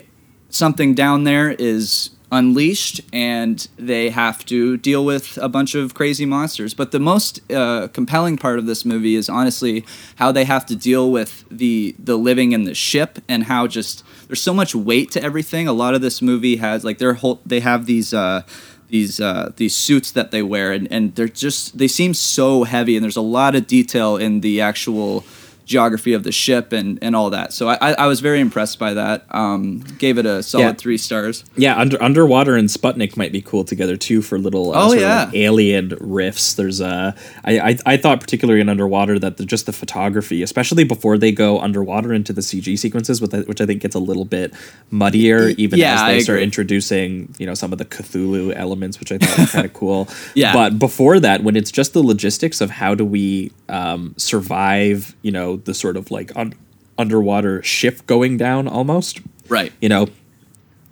[0.50, 6.24] something down there is unleashed and they have to deal with a bunch of crazy
[6.24, 9.84] monsters but the most uh, compelling part of this movie is honestly
[10.16, 14.02] how they have to deal with the the living in the ship and how just
[14.32, 15.68] there's so much weight to everything.
[15.68, 18.44] A lot of this movie has like their whole they have these uh
[18.88, 22.96] these uh, these suits that they wear and, and they're just they seem so heavy
[22.96, 25.22] and there's a lot of detail in the actual
[25.64, 28.78] geography of the ship and, and all that so I, I I was very impressed
[28.78, 30.72] by that um, gave it a solid Yeah.
[30.72, 34.88] three stars Yeah, under underwater and Sputnik might be cool together too for little uh,
[34.88, 35.24] Oh, yeah.
[35.24, 36.56] like alien riffs.
[36.56, 37.12] There's uh,
[37.44, 41.30] I, I I thought particularly in underwater that the, just the photography, especially before they
[41.32, 44.52] go underwater into the CG sequences, with which I think gets a little bit
[44.90, 46.44] muddier, even yeah, as I they start agree.
[46.44, 50.08] introducing you know some of the Cthulhu elements, which I thought was kind of cool.
[50.34, 50.52] Yeah.
[50.52, 55.30] but before that, when it's just the logistics of how do we um, survive, you
[55.30, 56.54] know, the sort of like un-
[56.98, 59.20] underwater ship going down almost.
[59.48, 59.72] Right.
[59.80, 60.08] You know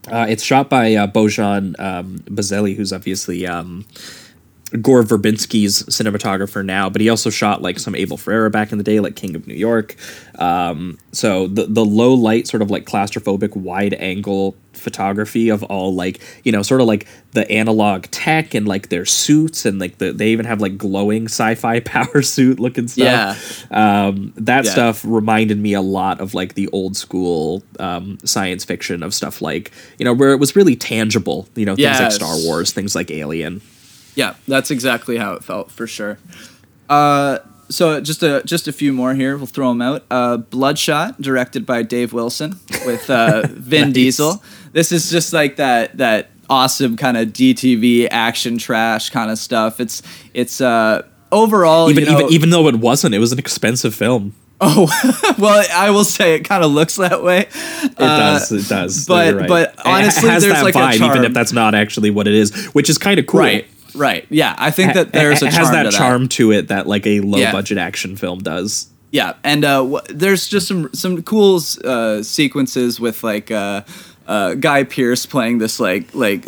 [0.08, 3.84] uh, it's shot by uh, Bojan um, Bazelli, who's obviously um,
[4.80, 8.84] Gore Verbinski's cinematographer now, but he also shot like some Abel Ferrara back in the
[8.84, 9.96] day, like King of New York.
[10.38, 15.92] Um, so the the low light, sort of like claustrophobic, wide angle photography of all
[15.94, 19.98] like you know, sort of like the analog tech and like their suits and like
[19.98, 23.04] the they even have like glowing sci-fi power suit looking stuff.
[23.72, 24.70] Um, that Yeah.
[24.70, 29.42] stuff reminded me a lot of like the old school um, science fiction of stuff
[29.42, 31.48] like you know where it was really tangible.
[31.56, 33.60] You know, things like Star Wars, things like Alien.
[34.14, 36.18] Yeah, that's exactly how it felt for sure.
[36.88, 37.38] Uh,
[37.68, 39.36] so just a just a few more here.
[39.36, 40.04] We'll throw them out.
[40.10, 43.94] Uh, Bloodshot, directed by Dave Wilson with uh, Vin Nice.
[43.94, 44.42] Diesel.
[44.72, 49.78] This is just like that that awesome kind of DTV action trash kind of stuff.
[49.78, 50.02] It's
[50.34, 53.94] it's uh, overall Even you know, even even though it wasn't, it was an expensive
[53.94, 54.34] film.
[54.62, 54.86] Oh
[55.38, 57.46] well, I will say it kind of looks that way.
[57.82, 58.52] It does.
[58.52, 59.08] It does.
[59.08, 59.48] Uh, but- right.
[59.48, 62.28] but It honestly, has there's that like a vibe, even if that's not actually what
[62.28, 63.40] it is, which is kind of cool.
[63.40, 64.26] Right, right.
[64.30, 65.96] Yeah, I think that there's a it charm has that to that.
[65.98, 67.52] charm to it that like a low Yeah.
[67.52, 68.88] budget action film does.
[69.12, 73.82] Yeah, and uh, wh- there's just some some cool uh, sequences with like uh,
[74.28, 76.46] uh, Guy Pearce playing this like like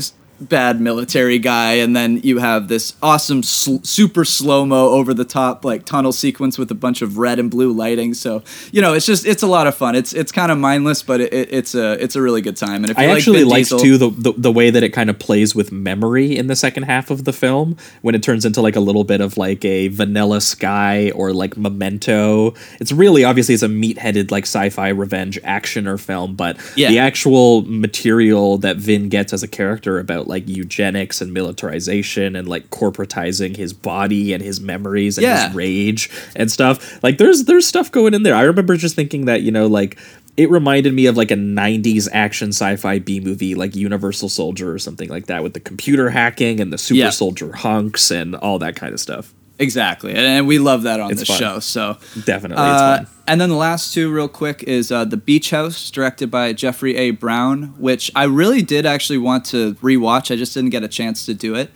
[0.49, 5.24] bad military guy, and then you have this awesome sl- super slow mo over the
[5.24, 8.14] top like tunnel sequence with a bunch of red and blue lighting.
[8.14, 9.95] So you know, it's just it's a lot of fun.
[9.95, 12.84] It's it's kind of mindless, but it, it, it's a it's a really good time.
[12.84, 15.11] And if you I like actually Diesel- too the, the the way that it kind
[15.11, 18.61] of plays with memory in the second half of the film when it turns into
[18.61, 22.55] like a little bit of like a Vanilla Sky or like Memento.
[22.80, 26.88] It's really obviously it's a meat-headed like sci-fi revenge actioner film, but Yeah.
[26.88, 32.49] the actual material that Vin gets as a character about like eugenics and militarization and
[32.49, 35.47] like corporatizing his body and his memories and Yeah.
[35.47, 37.01] his rage and stuff.
[37.03, 38.35] Like there's there's stuff going in there.
[38.35, 39.99] I remember just thinking that, you know, like
[40.37, 44.78] it reminded me of like a 90s action sci-fi B movie like Universal Soldier or
[44.78, 47.11] something like that with the computer hacking and the super Yeah.
[47.11, 49.35] soldier hunks and all that kind of stuff.
[49.59, 51.38] Exactly, and, we love that on It's the fun.
[51.38, 51.59] show.
[51.61, 53.18] So Definitely Uh, it's fun.
[53.28, 56.96] and then the last two, real quick, is uh, The Beach House, directed by Jeffrey
[56.96, 57.11] A.
[57.12, 60.30] Brown, which I really did actually want to rewatch.
[60.32, 61.70] I just didn't get a chance to do it.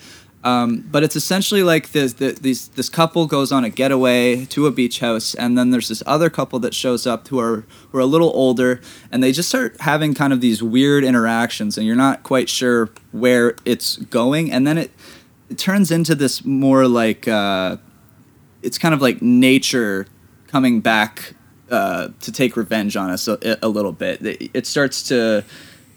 [0.44, 4.68] Um, but it's essentially like this, this, these, this couple goes on a getaway to
[4.68, 7.98] a beach house, and then there's this other couple that shows up who are, who
[7.98, 11.84] are a little older, and they just start having kind of these weird interactions, and
[11.84, 14.52] you're not quite sure where it's going.
[14.52, 14.92] And then it,
[15.50, 17.26] it turns into this more like.
[17.28, 17.76] Uh,
[18.62, 20.06] it's kind of like nature
[20.48, 21.34] coming back
[21.70, 24.24] uh, to take revenge on us a, a little bit.
[24.24, 25.44] It, it starts to,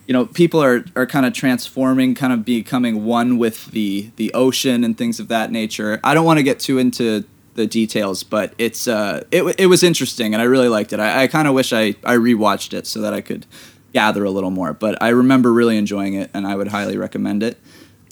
[0.06, 4.34] you know, people are, are kind of transforming, kind of becoming one with the the
[4.34, 6.00] ocean and things of that nature.
[6.04, 7.24] I don't want to get too into
[7.56, 11.00] the details, but it's uh, it, it was interesting and I really liked it.
[11.00, 13.46] I, I kind of wish I, I rewatched it so that I could
[13.94, 17.44] gather a little more, but I remember really enjoying it and I would highly recommend
[17.44, 17.58] it.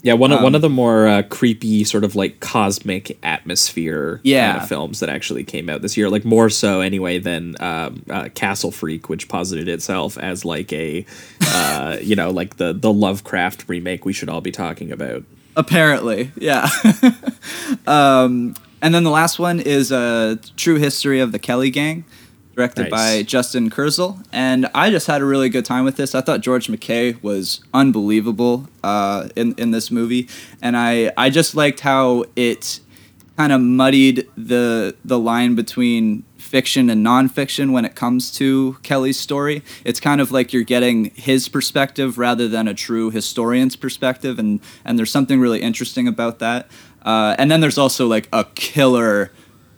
[0.02, 4.20] Yeah, one of one Um, of the more uh, creepy, sort of like cosmic atmosphere
[4.22, 4.52] Yeah.
[4.52, 6.08] kind of films that actually came out this year.
[6.08, 11.04] Like more so anyway than um, uh, Castle Freak, which posited itself as like a,
[11.52, 15.24] uh, you know, like the the Lovecraft remake we should all be talking about.
[15.56, 16.68] Apparently, yeah.
[17.86, 22.04] um, and then the last one is a true history of the Kelly Gang,
[22.58, 22.90] directed Nice.
[22.90, 24.18] by Justin Kurzel.
[24.32, 26.14] And I just had a really good time with this.
[26.14, 30.28] I thought George McKay was unbelievable uh, in in this movie,
[30.60, 32.80] and I I just liked how it
[33.36, 39.20] kind of muddied the the line between fiction and nonfiction when it comes to Kelly's
[39.20, 39.62] story.
[39.84, 44.60] It's kind of like you're getting his perspective rather than a true historian's perspective, and
[44.84, 46.66] and there's something really interesting about that.
[47.02, 49.30] Uh, and then there's also like a killer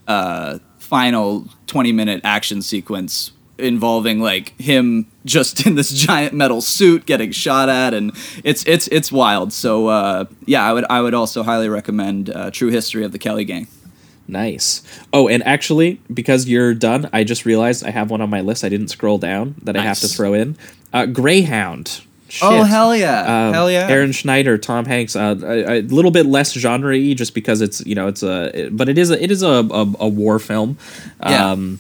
[0.09, 0.59] uh,
[0.91, 7.31] final 20 minute action sequence involving like him just in this giant metal suit getting
[7.31, 8.11] shot at and
[8.43, 12.51] it's it's it's wild so uh, yeah i would i would also highly recommend uh,
[12.51, 13.69] true history of the kelly gang
[14.29, 14.83] Nice.
[15.13, 18.63] Oh, and actually, because you're done, I just realized I have one on my list.
[18.63, 20.57] I didn't scroll down that I have to throw in.
[20.93, 22.03] Uh, Greyhound.
[22.43, 23.21] Oh, hell yeah.
[23.49, 23.89] Um, Hell yeah.
[23.89, 27.95] Aaron Schneider, Tom Hanks, uh, a, a little bit less genre-y just because it's you
[27.95, 30.79] know it's a but it is a it is a a, a war film.
[31.23, 31.51] Yeah.
[31.53, 31.79] Um,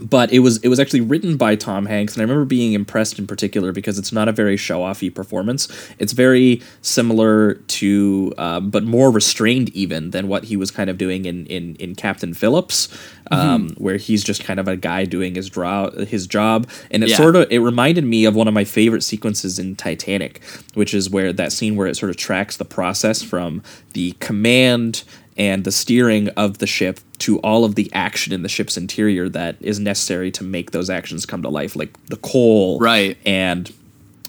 [0.00, 3.18] but it was it was actually written by Tom Hanks, and I remember being impressed
[3.18, 5.68] in particular because it's not a very show-offy performance.
[5.98, 10.98] It's very similar to, um, but more restrained even than what he was kind of
[10.98, 12.88] doing in in, in Captain Phillips,
[13.30, 17.10] um, where he's just kind of a guy doing his draw his job, and it
[17.10, 17.16] Yeah.
[17.16, 20.40] sort of it reminded me of one of my favorite sequences in Titanic,
[20.74, 25.02] which is where that scene where it sort of tracks the process from the command
[25.38, 29.28] and the steering of the ship to all of the action in the ship's interior
[29.28, 33.16] that is necessary to make those actions come to life, like the coal, Right.
[33.24, 33.72] and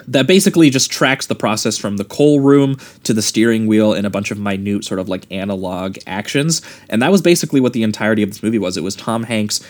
[0.08, 4.06] that basically just tracks the process from the coal room to the steering wheel in
[4.06, 6.62] a bunch of minute sort of like analog actions.
[6.89, 8.78] And that was basically what the entirety of this movie was.
[8.78, 9.62] It was tom hanks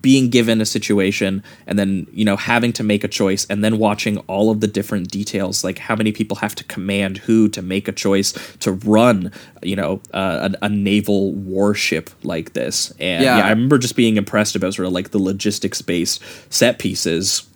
[0.00, 3.76] being given a situation and then you know having to make a choice and then
[3.78, 7.60] watching all of the different details like how many people have to command who to
[7.60, 9.30] make a choice to run
[9.62, 12.92] you know uh, a, a naval warship like this.
[12.98, 13.38] And Yeah.
[13.38, 17.46] yeah i remember just being impressed about sort of like the logistics based set pieces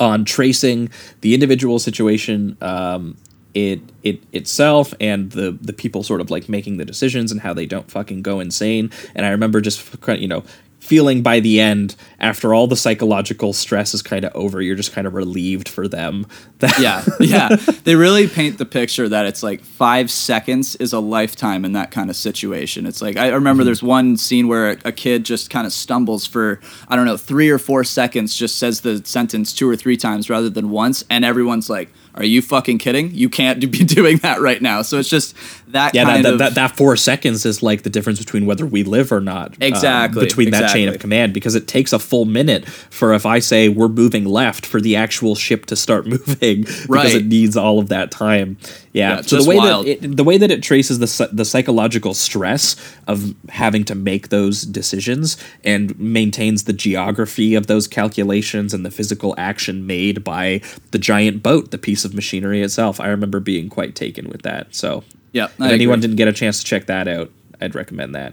[0.00, 3.16] on tracing the individual situation um,
[3.56, 7.54] it it itself and the the people sort of like making the decisions and how
[7.54, 8.90] they don't fucking go insane.
[9.14, 9.82] And i remember just
[10.20, 10.44] you know
[10.86, 14.92] feeling by the end after all the psychological stress is kind of over you're just
[14.92, 16.26] kind of relieved for them.
[16.60, 17.56] That yeah yeah.
[17.84, 21.90] They really paint the picture that it's like five seconds is a lifetime in that
[21.90, 22.86] kind of situation.
[22.86, 23.66] It's like i remember Mm-hmm.
[23.66, 27.16] there's one scene where a, a kid just kind of stumbles for i don't know
[27.16, 31.04] three or four seconds just says the sentence two or three times rather than once
[31.08, 33.14] and everyone's like are you fucking kidding?
[33.14, 34.82] You can't be doing that right now.
[34.82, 35.36] So it's just
[35.76, 38.82] that yeah, that, that, that, that four seconds is like the difference between whether we
[38.82, 39.52] live or not.
[39.52, 43.24] um, Exactly, between that chain of command, because it takes a full minute for if
[43.24, 47.56] I say we're moving left for the actual ship to start moving, because it needs
[47.56, 48.58] all of that time.
[48.92, 49.16] Yeah.
[49.16, 49.86] Yeah, so the way wild.
[49.86, 54.30] that it, the way that it traces the the psychological stress of having to make
[54.30, 60.62] those decisions and maintains the geography of those calculations and the physical action made by
[60.92, 62.98] the giant boat, the piece of machinery itself.
[62.98, 64.74] I remember being quite taken with that.
[64.74, 65.04] So
[65.36, 67.30] yeah if anyone didn't get a chance to check that out,
[67.60, 68.32] I'd recommend that.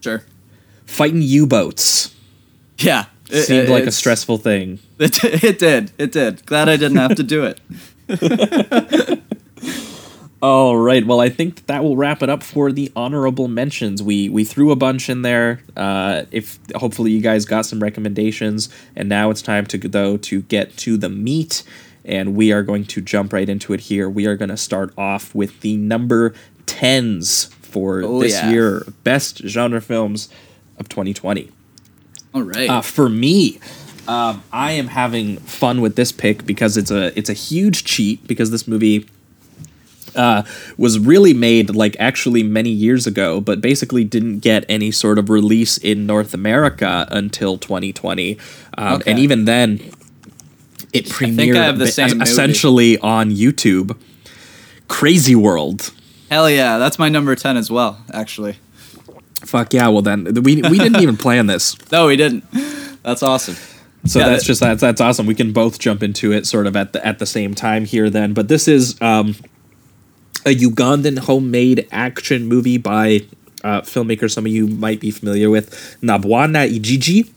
[0.00, 0.22] sure
[0.86, 2.14] Fighting U-boats
[2.78, 4.78] yeah it- seemed it- like a stressful thing.
[4.98, 7.60] it, it did it did glad i didn't have to do it
[10.42, 11.06] All right.
[11.06, 14.02] Well, I think that, that will wrap it up for the honorable mentions.
[14.02, 15.62] We we threw a bunch in there.
[15.76, 20.42] Uh, if hopefully you guys got some recommendations, and now it's time to go to
[20.42, 21.62] get to the meat,
[22.04, 24.08] and we are going to jump right into it here.
[24.10, 26.34] We are going to start off with the number
[26.66, 28.50] tens for Oh, this yeah.
[28.50, 30.28] year best genre films
[30.78, 31.50] of 2020.
[32.34, 33.58] all right Uh, for me,
[34.08, 38.26] um, I am having fun with this pick because it's a it's a huge cheat
[38.26, 39.06] because this movie
[40.14, 40.42] uh,
[40.76, 45.30] was really made like actually many years ago, but basically didn't get any sort of
[45.30, 48.36] release in North America until 2020,
[48.76, 49.10] um, Okay.
[49.10, 49.80] and even then,
[50.92, 52.22] it premiered I have the ba- same movie.
[52.30, 53.96] essentially on YouTube.
[54.88, 55.92] Crazy World.
[56.30, 58.56] hell yeah that's my number 10 as well actually
[59.44, 59.88] Fuck yeah!
[59.88, 62.44] Well then, we we didn't even plan this, No, we didn't.
[63.02, 63.56] That's awesome.
[64.06, 65.26] so Yeah, that's that- just that's that's awesome.
[65.26, 68.08] We can both jump into it sort of at the at the same time here
[68.08, 68.34] then.
[68.34, 69.34] But this is um,
[70.46, 73.22] a Ugandan homemade action movie by
[73.64, 75.70] uh, filmmaker some of you might be familiar with,
[76.00, 77.28] Nabwana Ijiji.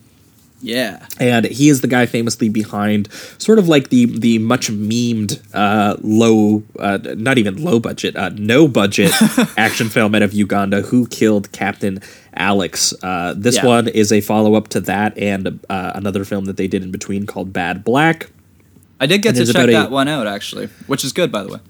[0.66, 1.06] Yeah.
[1.20, 3.08] and he is the guy famously behind
[3.38, 8.30] sort of like the the much memed uh, low uh, not even low budget uh,
[8.30, 9.12] no budget
[9.56, 12.00] action film out of Uganda who killed Captain
[12.34, 13.66] Alex uh, this Yeah.
[13.66, 17.26] one is a follow-up to that and uh, another film that they did in between
[17.26, 18.30] called Bad Black
[18.98, 21.30] I did get And to check about a- that one out actually, which is good
[21.30, 21.60] by the way.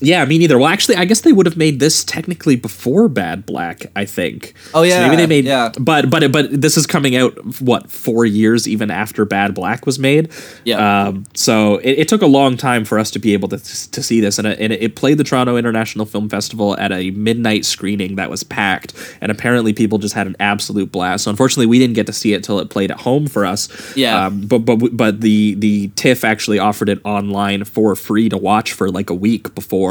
[0.00, 0.58] Yeah, me neither.
[0.58, 3.86] Well, actually, I guess they would have made this technically before Bad Black.
[3.94, 4.54] I think.
[4.74, 5.44] Oh, So yeah, maybe they made.
[5.44, 5.70] yeah.
[5.78, 9.98] But but but this is coming out what four years even after Bad Black was
[10.00, 10.30] made.
[10.64, 11.06] Yeah.
[11.08, 14.02] Um, so it, it took a long time for us to be able to to
[14.02, 17.64] see this, and it, and it played the Toronto International Film Festival at a midnight
[17.64, 21.24] screening that was packed, and apparently people just had an absolute blast.
[21.24, 23.68] So unfortunately, we didn't get to see it till it played at home for us.
[23.96, 24.26] Yeah.
[24.26, 28.72] Um, but but but the the TIFF actually offered it online for free to watch
[28.72, 29.81] for like a week before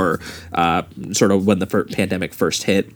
[0.53, 2.89] uh, sort of when the fir- pandemic first hit.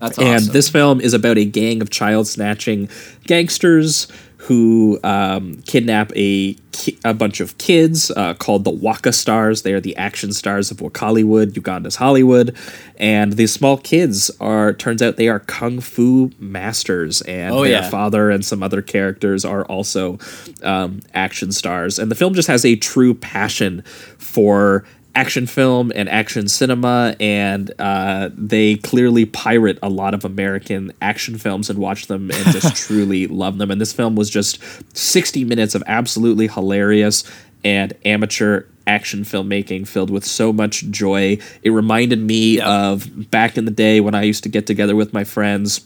[0.00, 0.30] That's awesome.
[0.30, 2.88] And this film is about a gang of child snatching
[3.24, 9.62] gangsters who um, kidnap a ki- a bunch of kids uh, called the Waka Stars.
[9.62, 12.54] They are the action stars of Wakaliwood, Uganda's Hollywood,
[12.96, 17.72] and these small kids are turns out they are kung fu masters, and Oh, their
[17.82, 17.90] yeah.
[17.90, 20.18] father and some other characters are also
[20.62, 21.98] um, action stars.
[21.98, 23.82] And the film just has a true passion
[24.18, 24.84] for
[25.16, 31.38] action film and action cinema, and uh, they clearly pirate a lot of American action
[31.38, 33.70] films and watch them and just truly love them.
[33.70, 34.60] And this film was just
[34.96, 37.24] 60 minutes of absolutely hilarious
[37.64, 41.38] and amateur action filmmaking filled with so much joy.
[41.62, 42.90] It reminded me Yeah.
[42.90, 45.80] of back in the day when I used to get together with my friends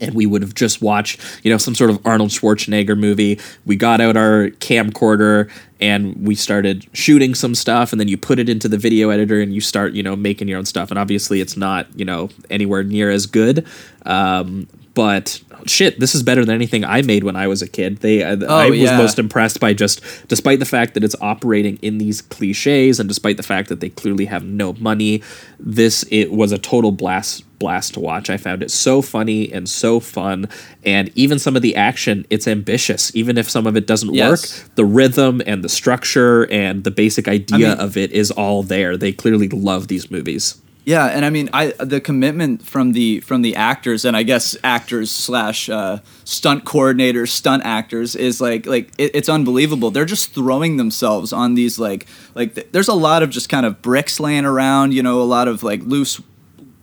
[0.00, 3.38] and we would have just watched, you know, some sort of Arnold Schwarzenegger movie.
[3.64, 8.38] We got out our camcorder and we started shooting some stuff, and then you put
[8.38, 10.90] it into the video editor and you start, you know, making your own stuff.
[10.90, 13.66] And obviously, it's not, you know, anywhere near as good.
[14.04, 17.98] Um, but shit, this is better than anything I made when I was a kid.
[17.98, 18.98] They, I, I was yeah.
[18.98, 23.36] most impressed by just, despite the fact that it's operating in these cliches, and despite
[23.36, 25.22] the fact that they clearly have no money,
[25.58, 28.28] this it was a total blast blast to watch.
[28.28, 30.48] I found it so funny and so fun,
[30.84, 33.14] and even some of the action, it's ambitious.
[33.14, 34.30] Even if some of it doesn't Yes.
[34.64, 38.64] work, the rhythm and the structure and the basic idea mean- of it is all
[38.64, 38.96] there.
[38.96, 40.56] They clearly love these movies.
[40.86, 44.56] Yeah, and I mean, I the commitment from the from the actors and I guess
[44.64, 49.90] actors slash uh, stunt coordinators, stunt actors is like like it, it's unbelievable.
[49.90, 53.66] They're just throwing themselves on these like like th- there's a lot of just kind
[53.66, 56.18] of bricks laying around, you know, a lot of like loose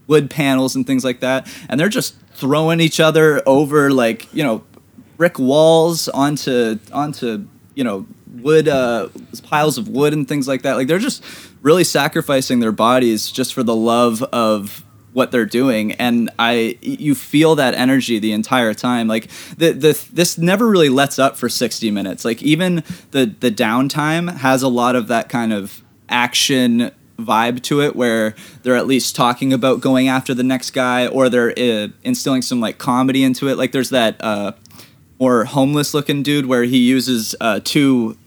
[0.08, 4.43] wood panels and things like that, and they're just throwing each other over like you
[4.43, 4.64] know
[5.18, 8.05] brick walls onto onto you know
[8.41, 9.10] wood uh,
[9.43, 10.76] piles of wood and things like that.
[10.76, 11.24] Like they're just
[11.62, 14.84] really sacrificing their bodies just for the love of
[15.14, 15.93] what they're doing.
[15.93, 19.08] And i you feel that energy the entire time.
[19.08, 22.24] Like the, the this never really lets up for 60 minutes.
[22.24, 27.82] Like even the the downtime has a lot of that kind of action vibe to
[27.82, 31.88] it where they're at least talking about going after the next guy or they're uh,
[32.03, 34.51] instilling some like comedy into it like there's that uh
[35.20, 38.18] more homeless looking dude where he uses uh, two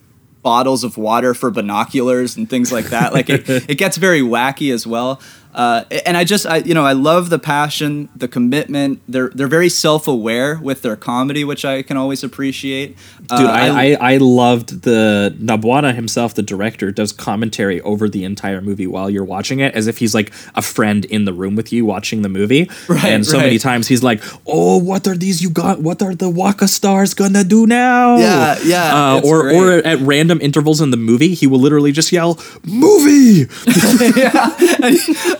[0.42, 3.12] bottles of water for binoculars and things like that.
[3.12, 5.20] Like it, it gets very wacky as well.
[5.54, 9.00] Uh, and I just, I, you know, I love the passion, the commitment.
[9.08, 12.96] They're they're very self aware with their comedy, which I can always appreciate.
[13.28, 18.24] Dude, Uh, I, I, I loved the Nabwana himself, the director, does commentary over the
[18.24, 21.56] entire movie while you're watching it, as if he's like a friend in the room
[21.56, 22.68] with you watching the movie.
[22.88, 23.44] Right, and so right.
[23.46, 25.42] many times he's like, "Oh, what are these?
[25.42, 25.80] You got?
[25.80, 29.56] What are the Waka stars gonna do now?" Yeah, yeah, Uh, or great.
[29.56, 33.46] or at random intervals in the movie, he will literally just yell, "Movie!"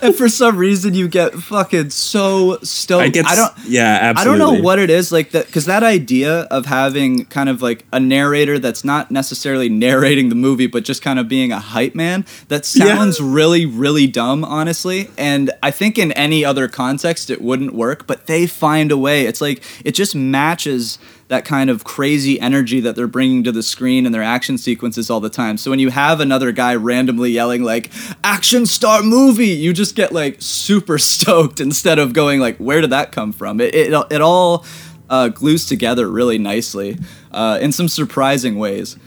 [0.03, 3.03] and for some reason you get fucking so stoked.
[3.03, 3.25] I get.
[3.25, 3.53] I don't.
[3.65, 4.21] Yeah, absolutely.
[4.21, 7.61] I don't know what it is like that because that idea of having kind of
[7.61, 11.59] like a narrator that's not necessarily narrating the movie but just kind of being a
[11.59, 12.85] hype man that Yeah.
[12.85, 18.07] sounds really really dumb honestly and I think in any other context it wouldn't work
[18.07, 20.97] but they find a way it's like it just matches
[21.31, 25.09] that kind of crazy energy that they're bringing to the screen and their action sequences
[25.09, 25.55] all the time.
[25.55, 27.89] So when you have another guy randomly yelling like
[28.21, 32.89] "action star movie," you just get like super stoked instead of going like "where did
[32.89, 34.65] that come from?" It it, it all
[35.09, 36.97] uh, glues together really nicely
[37.31, 38.97] uh, in some surprising ways.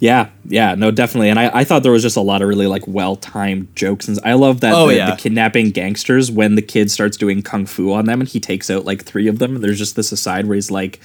[0.00, 1.28] Yeah, yeah, no, definitely.
[1.28, 4.08] And I, I thought there was just a lot of really like well timed jokes.
[4.08, 5.10] And I love that Oh, the, yeah.
[5.10, 8.68] the kidnapping gangsters when the kid starts doing kung fu on them and he takes
[8.70, 9.60] out like three of them.
[9.60, 11.00] There's just this aside where he's like,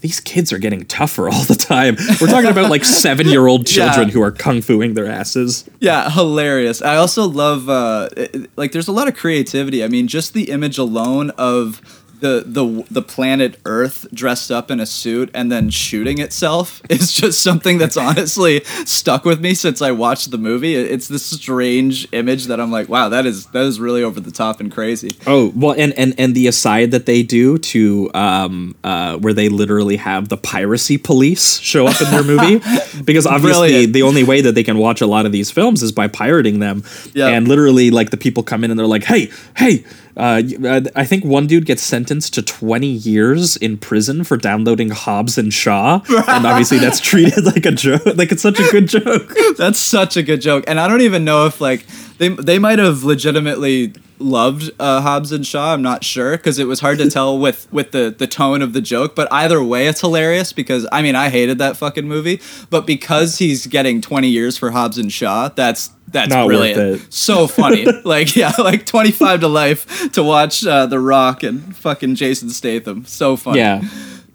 [0.00, 1.96] these kids are getting tougher all the time.
[2.20, 4.12] We're talking about like seven year old children Yeah.
[4.14, 5.68] who are kung fuing their asses.
[5.80, 6.80] Yeah, hilarious.
[6.82, 9.82] I also love uh, it- like there's a lot of creativity.
[9.82, 11.80] I mean, just the image alone of
[12.20, 17.12] the the the planet Earth dressed up in a suit and then shooting itself is
[17.12, 20.74] just something that's honestly stuck with me since I watched the movie.
[20.74, 24.30] It's this strange image that I'm like, wow, that is that is really over the
[24.30, 25.16] top and crazy.
[25.26, 29.48] Oh well, and and and the aside that they do to um uh where they
[29.48, 32.60] literally have the piracy police show up in their movie
[33.04, 33.92] because obviously Brilliant.
[33.92, 36.58] the only way that they can watch a lot of these films is by pirating
[36.58, 36.82] them.
[37.14, 37.28] Yeah.
[37.28, 39.84] And literally, like the people come in and they're like, "Hey, hey."
[40.18, 44.90] Uh, uh, I think one dude gets sentenced to 20 years in prison for downloading
[44.90, 48.02] Hobbs and Shaw, and obviously that's treated like a joke.
[48.18, 49.32] Like it's such a good joke.
[49.56, 51.86] That's such a good joke, and I don't even know if like
[52.18, 55.72] they they might have legitimately loved uh, Hobbs and Shaw.
[55.72, 58.72] I'm not sure because it was hard to tell with with the the tone of
[58.72, 59.14] the joke.
[59.14, 62.40] But either way, it's hilarious because I mean I hated that fucking movie,
[62.70, 67.12] but because he's getting 20 years for Hobbs and Shaw, that's that's Not brilliant.
[67.12, 72.14] So funny, like yeah, like 25 to life to watch uh, The Rock and fucking
[72.14, 73.04] Jason Statham.
[73.04, 73.82] So funny, Yeah.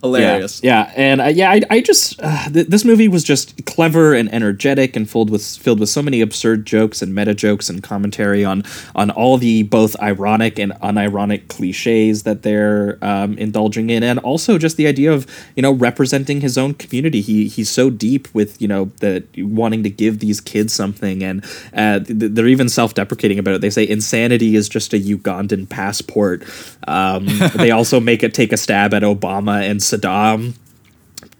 [0.03, 0.61] Hilarious.
[0.61, 4.13] Yeah, yeah, and uh, yeah, I, I just uh, th- this movie was just clever
[4.13, 7.81] and energetic and filled with filled with so many absurd jokes and meta jokes and
[7.81, 8.63] commentary on
[8.95, 14.57] on all the both ironic and unironic cliches that they're um, indulging in, and also
[14.57, 15.25] just the idea of
[15.55, 17.21] you know representing his own community.
[17.21, 21.43] He he's so deep with you know the wanting to give these kids something, and
[21.73, 23.61] uh, th- they're even self deprecating about it.
[23.61, 26.43] They say insanity is just a Ugandan passport.
[26.87, 27.25] Um,
[27.55, 30.53] they also make it take a stab at Obama and Saddam.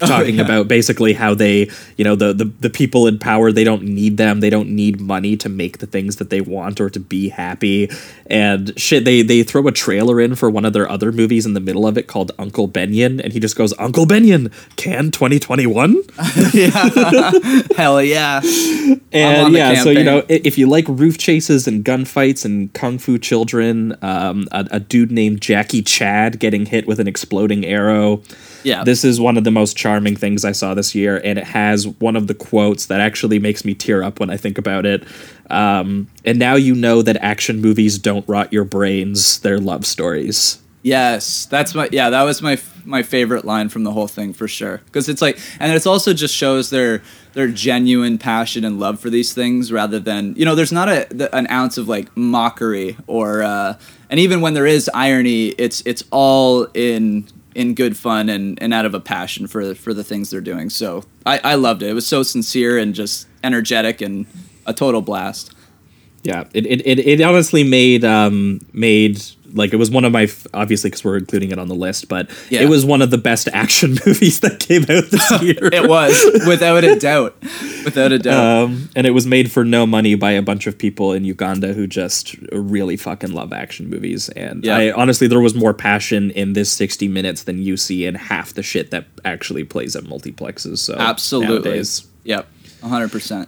[0.08, 0.44] Talking yeah.
[0.44, 4.18] about basically how they, you know, the, the the people in power, they don't need
[4.18, 4.40] them.
[4.40, 7.90] They don't need money to make the things that they want or to be happy.
[8.28, 11.54] And shit, they they throw a trailer in for one of their other movies in
[11.54, 15.96] the middle of it called Uncle Benyon, and he just goes, Uncle Benyon, can 2021?
[16.54, 17.32] yeah,
[17.76, 18.42] Hell yeah.
[19.14, 23.20] And yeah, so you know, if you like roof chases and gunfights and kung fu
[23.20, 28.24] children, um, a, a dude named Jackie Chad getting hit with an exploding arrow.
[28.64, 28.84] Yeah.
[28.84, 31.88] This is one of the most charming things I saw this year, and it has
[31.88, 35.04] one of the quotes that actually makes me tear up when I think about it.
[35.50, 40.60] Um, and now you know that action movies don't rot your brains; they're love stories.
[40.84, 42.10] Yes, that's my yeah.
[42.10, 44.82] That was my my favorite line from the whole thing for sure.
[44.86, 47.02] Because it's like, and it's also just shows their
[47.34, 51.08] their genuine passion and love for these things, rather than you know, there's not a
[51.10, 53.78] the, an ounce of like mockery or, uh,
[54.10, 58.74] and even when there is irony, it's it's all in in good fun and, and
[58.74, 60.70] out of a passion for for the things they're doing.
[60.70, 61.90] So I I loved it.
[61.90, 64.26] It was so sincere and just energetic and
[64.66, 65.54] a total blast.
[66.24, 69.22] Yeah, it it, it, it honestly made um made
[69.54, 72.08] like it was one of my f- obviously because we're including it on the list,
[72.10, 72.62] but Yeah.
[72.62, 75.70] it was one of the best action movies that came out this year.
[75.72, 77.36] It was without a doubt,
[77.86, 78.64] without a doubt.
[78.64, 81.74] Um, and it was made for no money by a bunch of people in Uganda
[81.74, 84.30] who just really fucking love action movies.
[84.30, 84.78] And Yeah.
[84.78, 88.54] I honestly, there was more passion in this 60 minutes than you see in half
[88.54, 90.80] the shit that actually plays at multiplexes.
[90.80, 91.56] So Absolutely.
[91.56, 92.06] nowadays.
[92.24, 92.48] Yep.
[92.82, 93.48] 100%.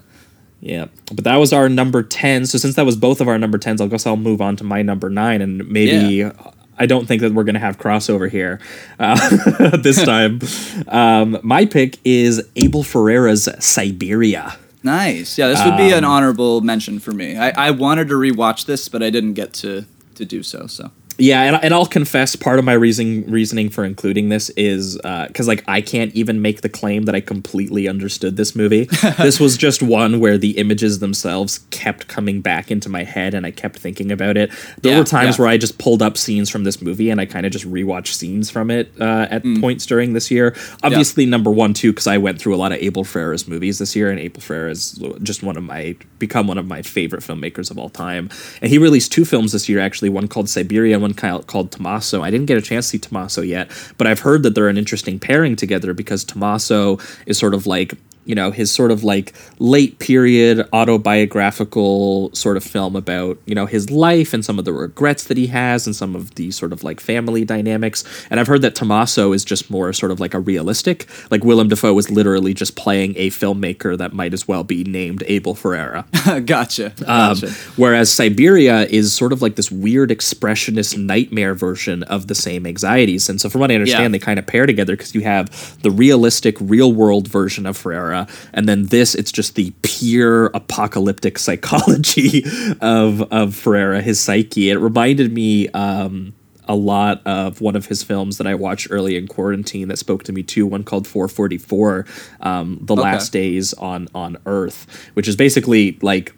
[0.61, 2.47] Yeah, but that was our number 10.
[2.47, 4.63] So since that was both of our number 10s, I guess I'll move on to
[4.63, 6.29] my number 9 and maybe
[6.77, 8.59] I don't think that we're going to have crossover here
[8.99, 10.39] uh, this time.
[10.87, 14.57] um, my pick is Abel Ferrara's Siberia.
[14.83, 15.37] Nice.
[15.37, 17.37] Yeah, this would be Um, an honourable mention for me.
[17.37, 19.85] I, I wanted to rewatch this, but I didn't get to,
[20.15, 20.67] to do so.
[20.67, 24.97] So Yeah, and, and I'll confess part of my reasoning reasoning for including this is
[24.97, 28.85] because like I can't even make the claim that I completely understood this movie.
[29.17, 33.45] this was just one where the images themselves kept coming back into my head, and
[33.45, 34.51] I kept thinking about it.
[34.81, 35.43] There Yeah, were times yeah.
[35.43, 38.13] where I just pulled up scenes from this movie, and I kind of just rewatched
[38.13, 39.61] scenes from it uh, at Mm.
[39.61, 40.55] points during this year.
[40.83, 43.95] Obviously, number one too, because I went through a lot of Abel Ferrara's movies this
[43.95, 47.69] year, and Abel Ferrara is just one of my become one of my favorite filmmakers
[47.71, 48.29] of all time.
[48.61, 52.21] And he released two films this year, actually, one called Siberia, called Tommaso.
[52.21, 54.77] I didn't get a chance to see Tommaso yet, but I've heard that they're an
[54.77, 57.93] interesting pairing together because Tommaso is sort of like
[58.25, 63.65] you know his sort of like late period autobiographical sort of film about you know
[63.65, 66.73] his life and some of the regrets that he has and some of the sort
[66.73, 70.33] of like family dynamics and i've heard that tommaso is just more sort of like
[70.33, 74.63] a realistic like willem dafoe was literally just playing a filmmaker that might as well
[74.63, 76.05] be named abel ferrara
[76.45, 76.87] gotcha.
[77.07, 77.51] um, Gotcha.
[77.75, 83.29] whereas Siberia is sort of like this weird expressionist nightmare version of the same anxieties.
[83.29, 84.19] And so, from what I understand, Yeah.
[84.19, 88.27] they kind of pair together because you have the realistic, real world version of Ferrara,
[88.53, 92.43] and then this it's just the pure apocalyptic psychology
[92.81, 94.69] of of Ferrara, his psyche.
[94.69, 95.69] It reminded me.
[95.69, 96.33] Um,
[96.67, 100.23] a lot of one of his films that I watched early in quarantine that spoke
[100.23, 100.65] to me too.
[100.65, 102.07] One called 444,
[102.41, 106.33] um, The Last Days on on Earth, which is basically like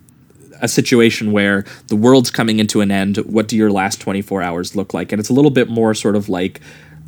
[0.61, 3.17] a situation where the world's coming into an end.
[3.17, 5.11] What do your last 24 hours look like?
[5.11, 6.61] And it's a little bit more sort of like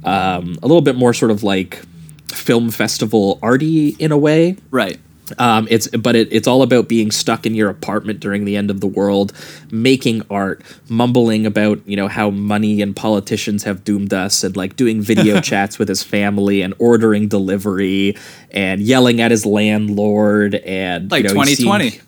[0.03, 1.81] um, a little bit more sort of like
[2.27, 4.55] film festival arty in a way.
[4.71, 4.99] Right.
[5.37, 8.71] Um, it's but it, it's all about being stuck in your apartment during the end
[8.71, 9.31] of the world,
[9.69, 14.75] making art, mumbling about you know how money and politicians have doomed us, and like
[14.75, 18.17] doing video chats with his family and ordering delivery
[18.49, 21.89] and yelling at his landlord and Like you know, 2020.
[21.91, 22.01] seeing-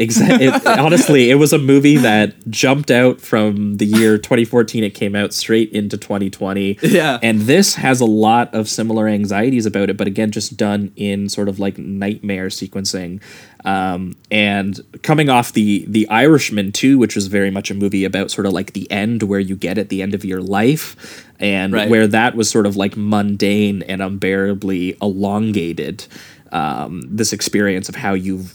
[0.00, 0.48] Exactly.
[0.66, 5.32] honestly, it was a movie that jumped out from the year 2014 it came out
[5.34, 6.78] straight into 2020.
[6.82, 7.18] Yeah.
[7.22, 11.28] And this has a lot of similar anxieties about it, but again, just done in
[11.28, 13.20] sort of like nightmare sequencing.
[13.64, 18.30] Um, and coming off the the Irishman too, which was very much a movie about
[18.30, 21.74] sort of like the end where you get at the end of your life, and
[21.74, 21.90] Right.
[21.90, 26.06] where that was sort of like mundane and unbearably elongated.
[26.52, 28.54] Um, this experience of how you've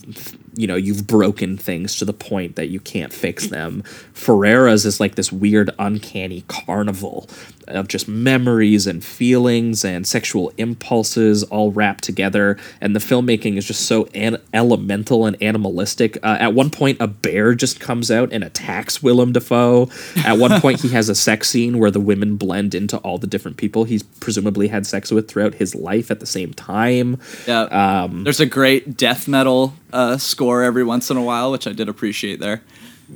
[0.56, 3.84] you know you've broken things to the point that you can't fix them.
[4.14, 7.30] Ferrara's is like this weird, uncanny carnival
[7.68, 13.66] of just memories and feelings and sexual impulses all wrapped together, and the filmmaking is
[13.66, 16.18] just so an- elemental and animalistic.
[16.24, 19.90] Uh, at one point, a bear just comes out and attacks Willem Dafoe.
[20.18, 23.28] At one point, he has a sex scene where the women blend into all the
[23.28, 27.20] different people he's presumably had sex with throughout his life at the same time.
[27.48, 27.64] Yeah.
[27.64, 31.74] Um, There's a great death metal uh, score every once in a while, which I
[31.74, 32.62] did appreciate there.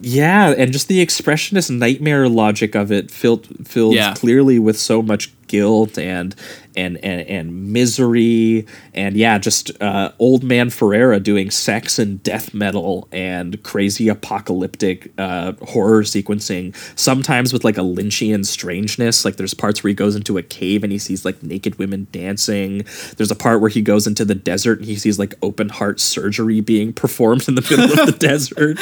[0.02, 4.14] Yeah, and just the expressionist nightmare logic of it filled filled Yeah.
[4.14, 6.36] clearly with so much guilt and
[6.76, 12.54] and and, and misery and yeah, just uh, old man Ferrara doing sex and death
[12.54, 16.76] metal and crazy apocalyptic uh, horror sequencing.
[16.98, 20.84] Sometimes with like a Lynchian strangeness, like there's parts where he goes into a cave
[20.84, 22.86] and he sees like naked women dancing.
[23.18, 26.00] There's a part where he goes into the desert and he sees like open heart
[26.00, 28.78] surgery being performed in the middle of the desert.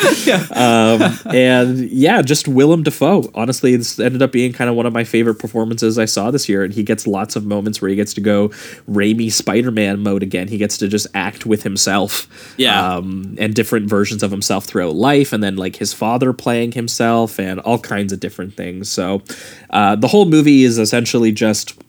[0.55, 3.29] Um, and yeah, just Willem Dafoe.
[3.35, 6.49] Honestly, this ended up being kind of one of my favorite performances I saw this
[6.49, 6.63] year.
[6.63, 8.49] And he gets lots of moments where he gets to go
[8.89, 10.47] Raimi Spider Man mode again.
[10.47, 12.28] He gets to just act with himself.
[12.57, 12.95] Yeah.
[12.95, 15.34] Um, and different versions of himself throughout life.
[15.34, 18.91] And then like his father playing himself and all kinds of different things.
[18.91, 19.21] So
[19.69, 21.80] uh, the whole movie is essentially just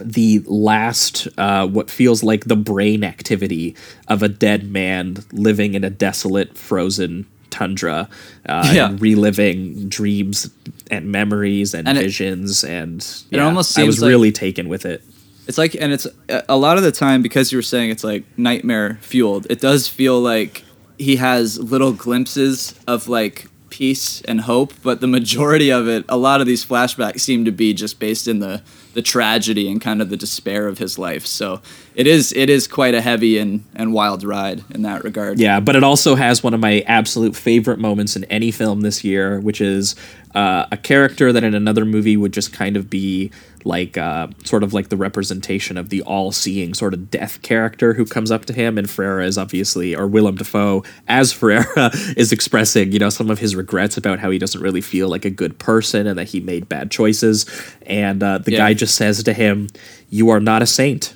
[0.00, 3.74] the last uh, what feels like the brain activity
[4.06, 7.26] of a dead man living in a desolate frozen
[7.58, 8.08] tundra
[8.48, 8.88] uh, Yeah.
[8.88, 10.50] and reliving dreams
[10.90, 13.00] and memories and, And it- visions and
[13.30, 15.02] it yeah, almost I was like- really taken with it
[15.48, 18.04] It's like, and it's a- a lot of the time because you were saying it's
[18.04, 19.46] like nightmare fueled.
[19.48, 20.62] It does feel like
[20.98, 26.16] he has little glimpses of like peace and hope, but the majority of it, a
[26.18, 28.60] lot of these flashbacks seem to be just based in the
[28.94, 31.26] the tragedy and kind of the despair of his life.
[31.26, 31.60] So
[31.94, 35.38] it is it is quite a heavy and and wild ride in that regard.
[35.38, 39.04] Yeah, but it also has one of my absolute favorite moments in any film this
[39.04, 39.94] year, which is
[40.34, 43.30] uh, a character that in another movie would just kind of be
[43.64, 48.04] like uh, sort of like the representation of the all-seeing sort of death character who
[48.06, 52.92] comes up to him, and Ferrara is obviously, or Willem Dafoe as Ferrara is expressing,
[52.92, 55.58] you know, some of his regrets about how he doesn't really feel like a good
[55.58, 57.46] person and that he made bad choices,
[57.86, 58.58] and uh, the Yeah.
[58.58, 59.68] guy just says to him,
[60.10, 61.14] "You are not a saint."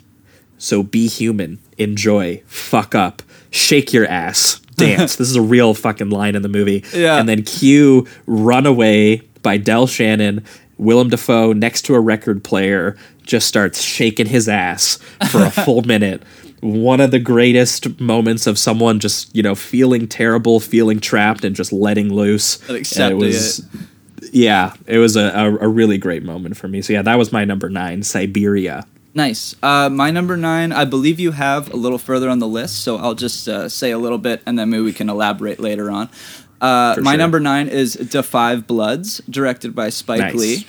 [0.59, 5.17] So be human, enjoy, fuck up, shake your ass, dance.
[5.17, 6.85] this is a real fucking line in the movie.
[6.95, 7.19] Yeah.
[7.19, 10.45] And then cue Runaway by Del Shannon.
[10.79, 14.97] Willem Dafoe next to a record player just starts shaking his ass
[15.31, 16.23] for a full minute.
[16.61, 21.55] One of the greatest moments of someone just, you know, feeling terrible, feeling trapped, and
[21.57, 22.61] just letting loose.
[22.69, 23.61] And accepting it.
[24.33, 26.81] Yeah, it was a, a, a really great moment for me.
[26.81, 28.87] So, yeah, that was my number nine, Siberia.
[29.15, 29.55] Nice.
[29.63, 32.97] Uh, my number nine, I believe you have a little further on the list, so
[32.97, 36.09] I'll just uh, say a little bit and then maybe we can elaborate later on.
[36.63, 37.19] Uh, my sure.
[37.19, 40.35] number nine is Five Bloods, directed by Spike Nice.
[40.35, 40.67] Lee.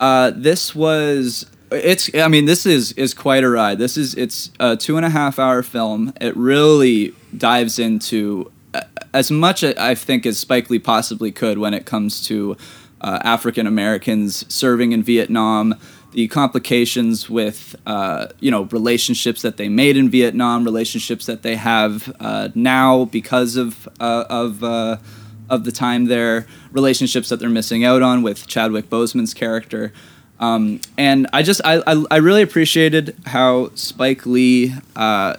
[0.00, 1.46] Uh, this was.
[1.70, 2.12] It's.
[2.14, 3.78] I mean, this is is quite a ride.
[3.78, 4.14] This is.
[4.16, 6.12] It's a two and a half hour film.
[6.20, 8.82] It really dives into uh,
[9.14, 12.56] as much I think as Spike Lee possibly could when it comes to
[13.00, 15.76] uh, African Americans serving in Vietnam,
[16.12, 21.56] the complications with uh, you know relationships that they made in Vietnam, relationships that they
[21.56, 24.96] have uh, now because of uh, of uh,
[25.48, 29.92] of the time there, relationships that they're missing out on with Chadwick Boseman's character.
[30.38, 35.36] Um, and I just I, I, I really appreciated how Spike Lee uh,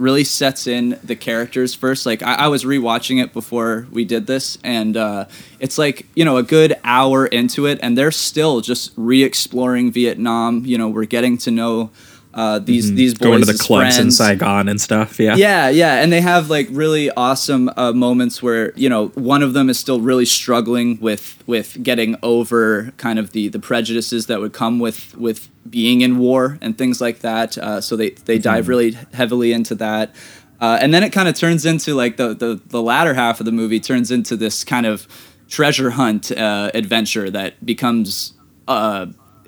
[0.00, 2.06] really sets in the characters first.
[2.06, 5.26] Like I, I was rewatching it before we did this, and uh,
[5.60, 10.64] it's like you know a good hour into it, and they're still just re-exploring Vietnam.
[10.64, 11.90] You know, we're getting to know
[12.32, 13.30] uh, these these boys Mm-hmm.
[13.30, 14.10] Going to the clubs in.
[14.10, 15.18] Saigon and stuff.
[15.18, 15.34] Yeah.
[15.36, 19.52] Yeah, yeah, and they have like really awesome uh, moments where you know one of
[19.52, 24.40] them is still really struggling with with getting over kind of the the prejudices that
[24.40, 27.58] would come with with being in war and things like that.
[27.58, 30.14] Uh, so they they dive really heavily into that,
[30.60, 33.46] uh, and then it kind of turns into like the, the the latter half of
[33.46, 35.06] the movie turns into this kind of
[35.48, 38.34] treasure hunt uh, adventure that becomes.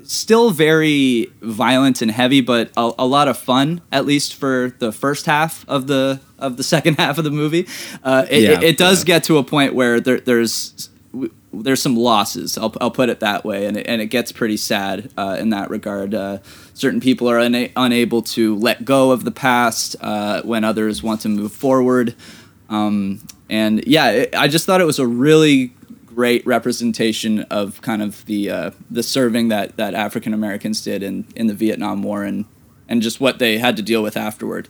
[0.04, 3.80] Still very violent and heavy, but a, a lot of fun.
[3.90, 7.66] At least for the first half of the of the second half of the movie,
[8.02, 9.06] uh, it, Yeah, it, it does yeah.
[9.06, 10.88] get to a point where there, there's
[11.52, 12.56] there's some losses.
[12.56, 15.50] I'll, I'll put it that way, and it, and it gets pretty sad uh, in
[15.50, 16.14] that regard.
[16.14, 16.38] Uh,
[16.74, 21.20] certain people are una- unable to let go of the past uh, when others want
[21.22, 22.14] to move forward.
[22.70, 25.74] Um, and yeah, I just thought it was a really
[26.14, 31.26] great representation of kind of the uh, the serving that, that African Americans did in,
[31.34, 32.44] in the Vietnam War and
[32.88, 34.68] and just what they had to deal with afterward.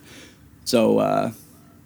[0.65, 1.31] So uh,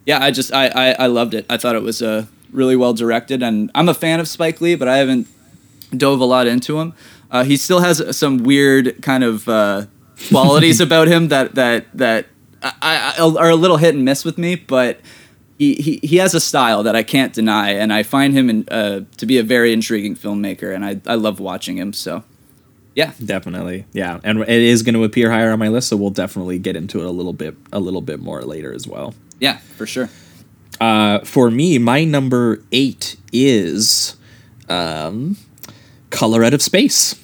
[0.06, 1.46] yeah, I just I, I, I loved it.
[1.50, 4.76] I thought it was uh, really well directed, and I'm a fan of Spike Lee,
[4.76, 5.28] but I haven't
[5.96, 6.94] dove a lot into him.
[7.30, 9.86] Uh, he still has some weird kind of uh,
[10.30, 12.28] qualities about him that that that
[12.62, 15.00] I, I, are a little hit and miss with me, but
[15.58, 18.68] he, he, he has a style that I can't deny, and I find him in,
[18.70, 21.94] uh, to be a very intriguing filmmaker, and I, I love watching him.
[21.94, 22.24] So,
[22.96, 26.10] yeah, Definitely, yeah, and it is going to appear higher on my list, so we'll
[26.10, 29.14] definitely get into it a little bit, a little bit more later as well.
[29.40, 30.10] yeah, for sure.
[30.80, 34.16] Uh, for me, my number eight is
[34.70, 35.38] um,
[36.12, 37.20] "Color Out of Space"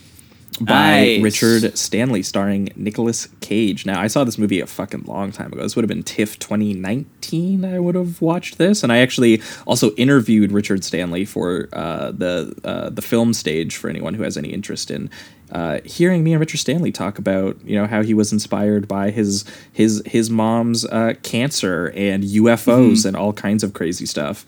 [0.59, 1.21] by Nice.
[1.21, 3.85] Richard Stanley, starring Nicolas Cage.
[3.85, 5.61] Now, I saw this movie a fucking long time ago.
[5.63, 7.65] This would have been TIFF 2019.
[7.65, 12.53] I would have watched this, and I actually also interviewed Richard Stanley for uh, the
[12.63, 13.75] uh, the film stage.
[13.75, 15.09] For anyone who has any interest in
[15.53, 19.11] uh, hearing me and Richard Stanley talk about, you know, how he was inspired by
[19.11, 24.45] his his his mom's uh, cancer and UFOs and all kinds of crazy stuff.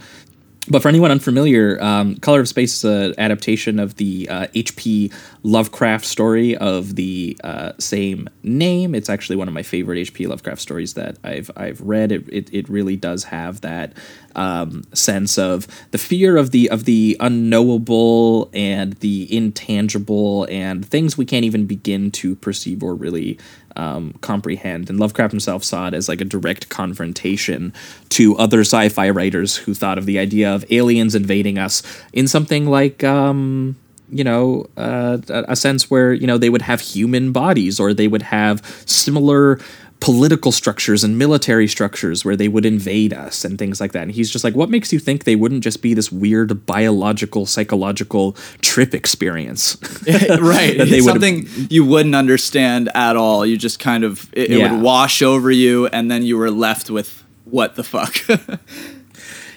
[0.68, 5.11] But for anyone unfamiliar, um, Color of Space is an adaptation of the uh, H.P.
[5.43, 8.95] Lovecraft story of the uh, same name.
[8.95, 10.26] It's actually one of my favorite H.P.
[10.26, 12.11] Lovecraft stories that I've I've read.
[12.11, 13.93] It, it, it really does have that
[14.36, 21.16] um, sense of the fear of the of the unknowable and the intangible and things
[21.16, 23.38] we can't even begin to perceive or really
[23.76, 24.89] um, comprehend.
[24.89, 27.73] And Lovecraft himself saw it as like a direct confrontation
[28.09, 32.67] to other sci-fi writers who thought of the idea of aliens invading us in something
[32.67, 33.03] like.
[33.03, 33.76] Um,
[34.07, 38.07] you know, uh, a sense where you know they would have human bodies, or they
[38.07, 39.59] would have similar
[40.01, 44.03] political structures and military structures where they would invade us and things like that.
[44.03, 47.45] And he's just like, what makes you think they wouldn't just be this weird biological,
[47.45, 49.77] psychological trip experience?
[50.07, 50.77] right.
[50.77, 53.45] That they It's something you wouldn't understand at all.
[53.45, 54.73] You just kind of, it, it Yeah.
[54.73, 58.15] would wash over you, and then you were left with what the fuck.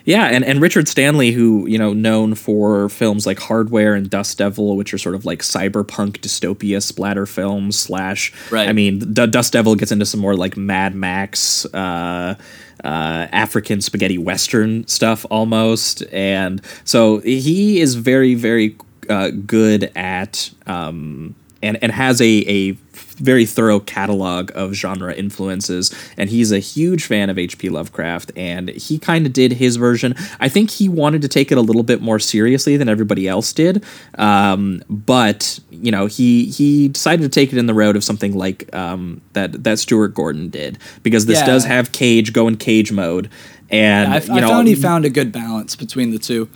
[0.08, 4.38] Yeah, and, and Richard Stanley, who, you know, known for films like Hardware and Dust
[4.38, 8.70] Devil, which are sort of like cyberpunk dystopia splatter films, slash, Right.
[8.70, 12.36] I mean, D- Dust Devil gets into some more like Mad Max, uh,
[12.82, 16.02] uh, African spaghetti western stuff almost.
[16.10, 18.78] And so he is very, very
[19.10, 22.72] uh, good at, um, and, and has a, a
[23.18, 28.68] very thorough catalog of genre influences and he's a huge fan of hp lovecraft and
[28.70, 31.82] he kind of did his version i think he wanted to take it a little
[31.82, 33.84] bit more seriously than everybody else did
[34.16, 38.36] um, but you know he he decided to take it in the road of something
[38.36, 41.46] like um, that that stuart gordon did because this Yeah.
[41.46, 43.28] does have cage go in cage mode
[43.70, 46.48] and I, you I found he found a good balance between the two.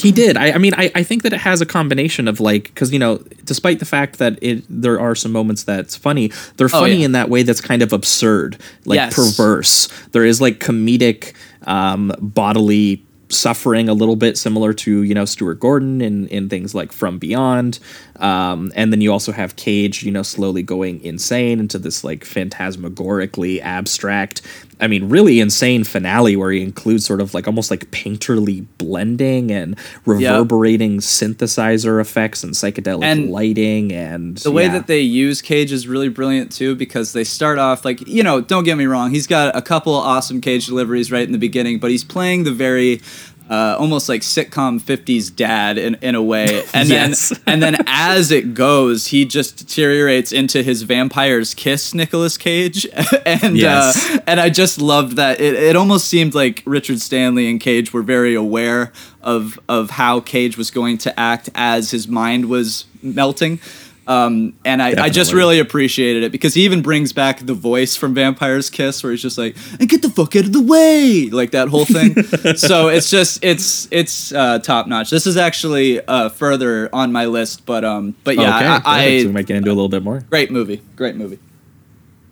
[0.00, 0.36] He did.
[0.36, 2.98] I, I mean, I, I think that it has a combination of like, because you
[2.98, 6.96] know, despite the fact that it there are some moments that's funny, they're Oh, funny
[6.96, 7.04] yeah.
[7.06, 9.14] in that way that's kind of absurd, like Yes.
[9.14, 9.88] perverse.
[10.12, 11.34] There is like comedic,
[11.66, 16.74] um, bodily suffering a little bit similar to you know Stuart Gordon in in things
[16.74, 17.78] like From Beyond,
[18.18, 22.24] um, and then you also have Cage, you know, slowly going insane into this like
[22.24, 24.42] phantasmagorically abstract.
[24.78, 29.50] I mean, really insane finale where he includes sort of like almost like painterly blending
[29.50, 34.72] and reverberating synthesizer effects and psychedelic And lighting and The way yeah.
[34.72, 38.40] that they use Cage is really brilliant too because they start off like you know
[38.40, 41.78] don't get me wrong he's got a couple awesome Cage deliveries right in the beginning
[41.78, 43.00] but he's playing the very
[43.48, 47.28] uh, almost like sitcom 50s dad in, in a way and Yes.
[47.28, 52.86] then and then as it goes he just deteriorates into his vampire's kiss Nicolas Cage
[53.26, 54.10] and Yes.
[54.14, 57.92] uh, and I just loved that it, it almost seemed like Richard Stanley and Cage
[57.92, 58.92] were very aware
[59.22, 63.60] of of how Cage was going to act as his mind was melting
[64.06, 67.96] um, and I, I just really appreciated it because he even brings back the voice
[67.96, 71.28] from Vampire's Kiss, where he's just like, "And get the fuck out of the way,"
[71.30, 72.22] like that whole thing.
[72.56, 75.10] so it's just it's it's uh, top notch.
[75.10, 78.84] This is actually uh, further on my list, but um, but yeah, okay, I, perfect.
[78.84, 80.20] so we I might get into a little bit more.
[80.20, 81.38] great movie, great movie.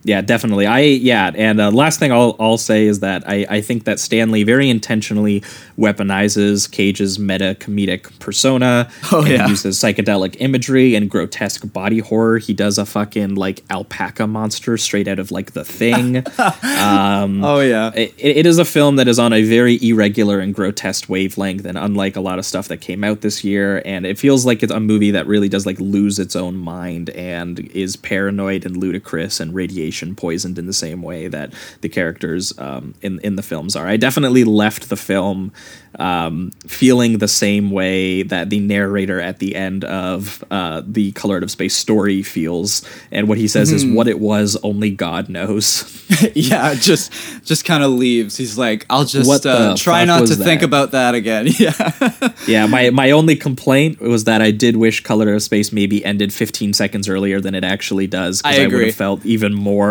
[0.05, 0.67] Yeah, definitely.
[0.67, 3.99] I yeah, and uh, last thing I'll I'll say is that I I think that
[3.99, 5.41] Stanley very intentionally
[5.79, 8.89] weaponizes Cage's meta comedic persona.
[9.11, 9.47] Oh, and yeah.
[9.47, 12.37] uses psychedelic imagery and grotesque body horror.
[12.37, 16.23] He does a fucking like alpaca monster straight out of like The Thing.
[16.37, 21.07] Oh yeah, it, it is a film that is on a very irregular and grotesque
[21.07, 24.45] wavelength and unlike a lot of stuff that came out this year and it feels
[24.45, 28.65] like it's a movie that really does like lose its own mind and is paranoid
[28.65, 33.35] and ludicrous and radiation poisoned in the same way that the characters um, in in
[33.35, 35.51] the films are i definitely left the film
[35.97, 41.37] um, feeling the same way that the narrator at the end of uh, the color
[41.37, 45.29] out of space story feels and what he says is what it was only god
[45.29, 45.95] knows
[46.35, 47.11] yeah, just
[47.45, 48.37] just kind of leaves.
[48.37, 52.89] He's like, "I'll just uh, try not to think about that again." Yeah, Yeah, my,
[52.89, 57.07] my only complaint was that I did wish Color of Space maybe ended 15 seconds
[57.07, 58.41] earlier than it actually does.
[58.43, 59.84] I Because I, would have felt even more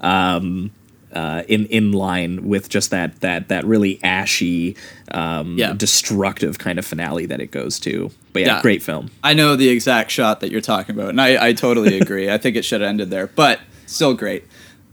[0.00, 0.70] um,
[1.12, 4.76] uh, in in line with just that that that really ashy,
[5.12, 5.72] um, Yeah.
[5.72, 8.10] destructive kind of finale that it goes to.
[8.32, 8.62] But yeah, Yeah.
[8.62, 9.10] great film.
[9.24, 12.30] I know the exact shot that you're talking about, and I, I totally agree.
[12.30, 14.44] I think it should have ended there, but still great.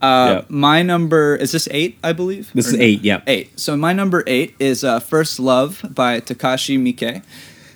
[0.02, 0.42] Uh, Yeah.
[0.50, 2.52] My number is this eight, I believe.
[2.54, 2.84] This Or is no?
[2.86, 3.22] eight, yeah.
[3.28, 3.60] Eight.
[3.60, 7.22] So my number eight is uh, "First Love" by Takashi Miike.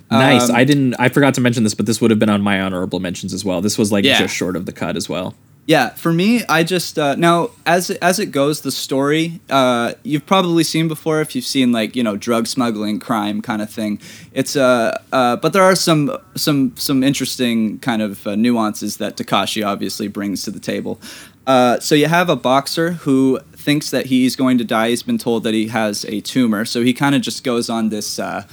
[0.10, 0.50] Nice.
[0.50, 0.96] Um, I didn't.
[1.00, 3.44] I forgot to mention this, but this would have been on my honorable mentions as
[3.44, 3.60] well.
[3.62, 4.20] This was like Yeah.
[4.20, 5.36] just short of the cut as well.
[5.68, 10.26] Yeah, for me, I just uh, now as as it goes, the story uh, you've
[10.26, 14.00] probably seen before if you've seen like you know drug smuggling, crime kind of thing.
[14.32, 19.18] It's uh, uh but there are some some some interesting kind of uh, nuances that
[19.18, 21.02] Takashi obviously brings to the table.
[21.46, 24.90] Uh, so you have a boxer who thinks that he's going to die.
[24.90, 27.90] He's been told that he has a tumor, so he kind of just goes on
[27.90, 28.46] this uh,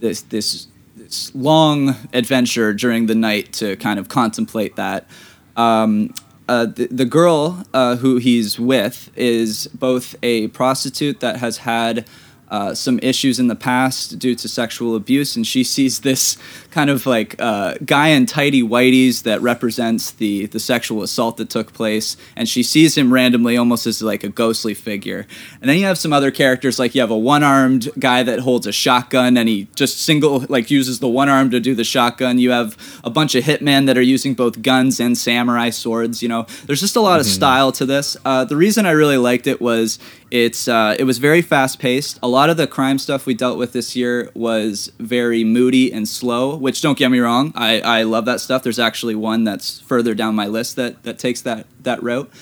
[0.00, 5.06] this this this long adventure during the night to kind of contemplate that.
[5.54, 6.14] Um,
[6.52, 12.06] uh, the, the girl uh, who he's with is both a prostitute that has had
[12.52, 16.36] uh, some issues in the past due to sexual abuse, and she sees this
[16.70, 21.48] kind of like uh, guy in tidy whities that represents the the sexual assault that
[21.48, 25.26] took place, and she sees him randomly, almost as like a ghostly figure.
[25.62, 28.40] And then you have some other characters, like you have a one armed guy that
[28.40, 31.84] holds a shotgun, and he just single like uses the one arm to do the
[31.84, 32.38] shotgun.
[32.38, 36.22] You have a bunch of hitmen that are using both guns and samurai swords.
[36.22, 38.14] You know, there's just a lot of style to this.
[38.26, 39.98] Uh, the reason I really liked it was
[40.32, 42.18] it's uh, it was very fast paced.
[42.22, 46.08] A lot of the crime stuff we dealt with this year was very moody and
[46.08, 46.56] slow.
[46.56, 48.62] Which don't get me wrong, I, I love that stuff.
[48.62, 52.32] There's actually one that's further down my list that that takes that that route.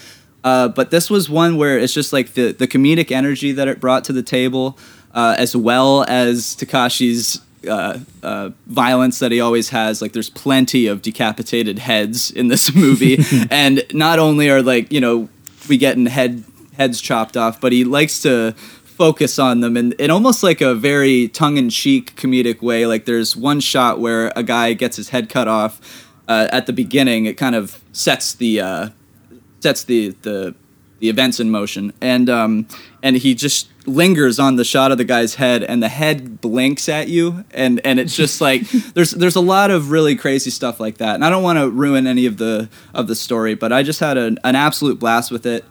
[0.44, 3.80] Uh, but this was one where it's just like the the comedic energy that it
[3.80, 4.78] brought to the table,
[5.12, 10.00] uh, as well as Takashi's uh, uh, violence that he always has.
[10.00, 13.18] Like, there's plenty of decapitated heads in this movie,
[13.50, 15.28] and not only are like you know
[15.68, 16.44] we getting head
[16.80, 18.52] heads chopped off, but he likes to
[18.84, 22.86] focus on them in, in almost like a very tongue-in-cheek comedic way.
[22.86, 26.06] Like, there's one shot where a guy gets his head cut off.
[26.26, 28.88] Uh, at the beginning, it kind of sets the uh,
[29.60, 30.54] sets the the
[31.00, 32.68] the events in motion and um
[33.02, 36.88] and he just lingers on the shot of the guy's head and the head blinks
[36.88, 40.78] at you and and it's just like there's there's a lot of really crazy stuff
[40.78, 43.72] like that and I don't want to ruin any of the of the story but
[43.72, 45.64] I just had an, an absolute blast with it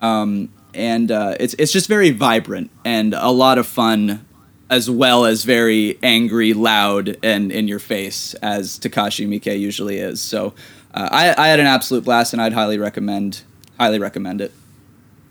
[0.00, 4.24] um and uh, it's it's just very vibrant and a lot of fun
[4.68, 10.20] as well as very angry, loud, and in your face as Takashi Miike usually is.
[10.20, 10.54] So
[10.92, 13.42] uh, I, I had an absolute blast, and I'd highly recommend
[13.78, 14.52] highly recommend it.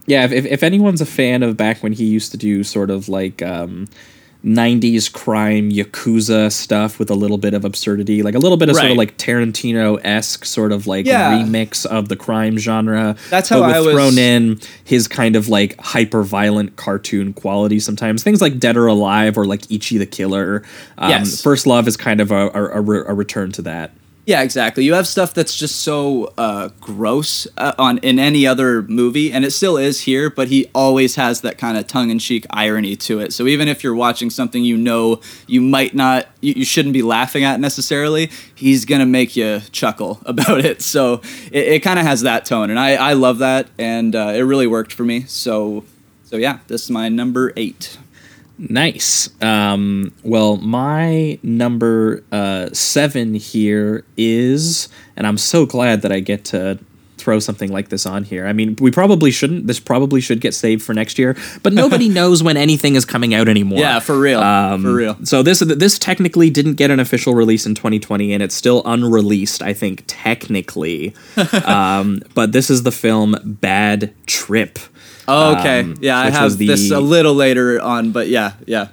[0.06, 3.10] Yeah, if, if, anyone's a fan of back when he used to do sort of
[3.10, 3.88] like um,
[4.46, 8.76] 90s crime yakuza stuff with a little bit of absurdity, like a little bit of
[8.76, 11.32] sort of like Tarantino esque sort of like Yeah.
[11.42, 13.16] remix of the crime genre.
[13.32, 17.34] That's but how with I was- thrown in his kind of like hyper violent cartoon
[17.34, 18.22] quality sometimes.
[18.22, 20.62] Things like Dead or Alive or like Ichi the Killer.
[21.00, 21.42] Um, Yes.
[21.42, 23.92] First Love is kind of a, a, a return to that.
[24.26, 24.84] Yeah, exactly.
[24.84, 29.46] You have stuff that's just so uh, gross uh, on in any other movie, and
[29.46, 30.32] it still is here.
[30.32, 33.34] But he always has that kind of tongue-in-cheek irony to it.
[33.34, 37.04] So even if you're watching something you know you might not, you, you shouldn't be
[37.04, 40.82] laughing at necessarily, he's gonna make you chuckle about it.
[40.82, 41.22] So
[41.52, 44.42] it, it kind of has that tone, and I, I love that, and uh, it
[44.42, 45.26] really worked for me.
[45.26, 45.86] So
[46.24, 48.00] so yeah, this is my number eight.
[48.58, 49.30] Nice.
[49.42, 56.46] Um, well, my number uh, seven here is, and I'm so glad that I get
[56.46, 56.80] to
[57.18, 58.46] throw something like this on here.
[58.46, 59.68] I mean, we probably shouldn't.
[59.68, 63.34] This probably should get saved for next year, but nobody knows when anything is coming
[63.34, 63.80] out anymore.
[63.80, 64.40] Yeah, for real.
[64.40, 65.18] Um, for real.
[65.26, 69.62] So this this technically didn't get an official release in 2020, and it's still unreleased.
[69.62, 71.16] I think technically,
[71.66, 74.78] um, but this is the film Bad Trip.
[75.28, 75.80] Oh, okay.
[75.82, 78.88] um, yeah, I have the- this a little later on, but yeah, yeah.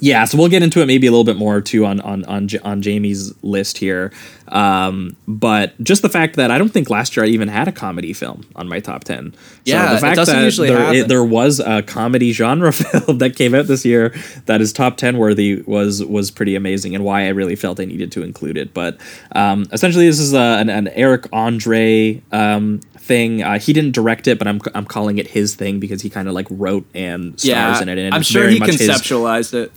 [0.00, 2.46] Yeah, so we'll get into it maybe a little bit more too on on on,
[2.46, 4.12] J- on Jamie's list here.
[4.48, 7.72] Um, but just the fact that I don't think last year I even had a
[7.72, 9.34] comedy film on my top ten.
[9.64, 11.08] Yeah, so the it fact doesn't that usually there, happen.
[11.08, 15.16] there was a comedy genre film that came out this year that is top ten
[15.16, 18.74] worthy was was pretty amazing, and why I really felt I needed to include it.
[18.74, 18.98] But
[19.34, 23.42] um, essentially, this is a, an, an Eric Andre um, thing.
[23.42, 26.28] Uh, he didn't direct it, but I'm I'm calling it his thing because he kind
[26.28, 27.46] of like wrote and stars
[27.78, 27.98] Yeah, in it.
[27.98, 29.72] And I'm sure very he much his- conceptualized it.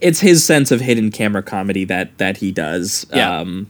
[0.00, 3.06] it's his sense of hidden camera comedy that that he does.
[3.12, 3.40] Yeah.
[3.40, 3.68] Um,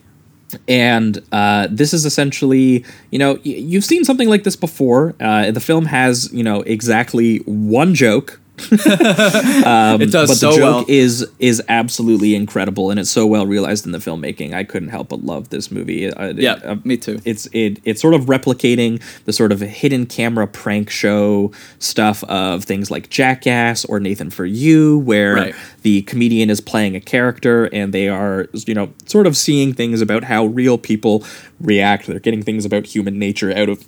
[0.68, 5.14] and uh, this is essentially, you know, y- you've seen something like this before.
[5.20, 8.40] Uh, the film has, you know, exactly one joke.
[8.70, 10.84] it does but so the joke well.
[10.88, 14.54] is is absolutely incredible, and it's so well realized in the filmmaking.
[14.54, 16.10] I couldn't help but love this movie.
[16.10, 17.20] Uh, Yeah, uh, me too.
[17.24, 22.64] It's it it's sort of replicating the sort of hidden camera prank show stuff of
[22.64, 25.54] things like Jackass or Nathan for You, where Right.
[25.82, 30.00] the comedian is playing a character and they are you know sort of seeing things
[30.00, 31.24] about how real people
[31.60, 32.06] react.
[32.06, 33.84] They're getting things about human nature out of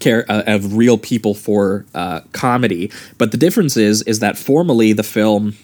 [0.00, 2.90] care uh, of real people for uh, comedy.
[3.18, 5.56] But the difference is is that formally the film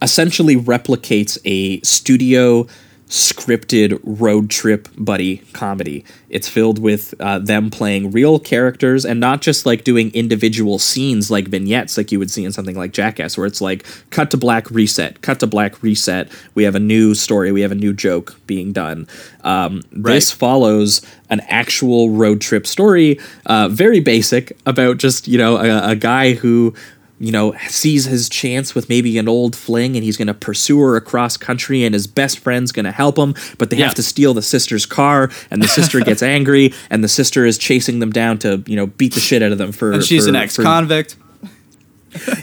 [0.00, 2.66] essentially replicates a studio
[3.08, 6.04] scripted road trip buddy comedy.
[6.28, 11.30] It's filled with uh, them playing real characters and not just like doing individual scenes
[11.30, 14.36] like vignettes like you would see in something like Jackass where it's like cut to
[14.36, 16.28] black reset, cut to black reset.
[16.54, 19.06] We have a new story, we have a new joke being done.
[19.42, 25.56] Um, This follows an actual road trip story, uh, very basic about just you know
[25.56, 26.74] a, a guy who
[27.20, 30.78] you know sees his chance with maybe an old fling and he's going to pursue
[30.80, 33.86] her across country and his best friend's going to help him but they Yeah.
[33.86, 37.58] have to steal the sister's car and the sister gets angry and the sister is
[37.58, 40.24] chasing them down to you know beat the shit out of them for And she's
[40.24, 41.16] for- an ex-convict.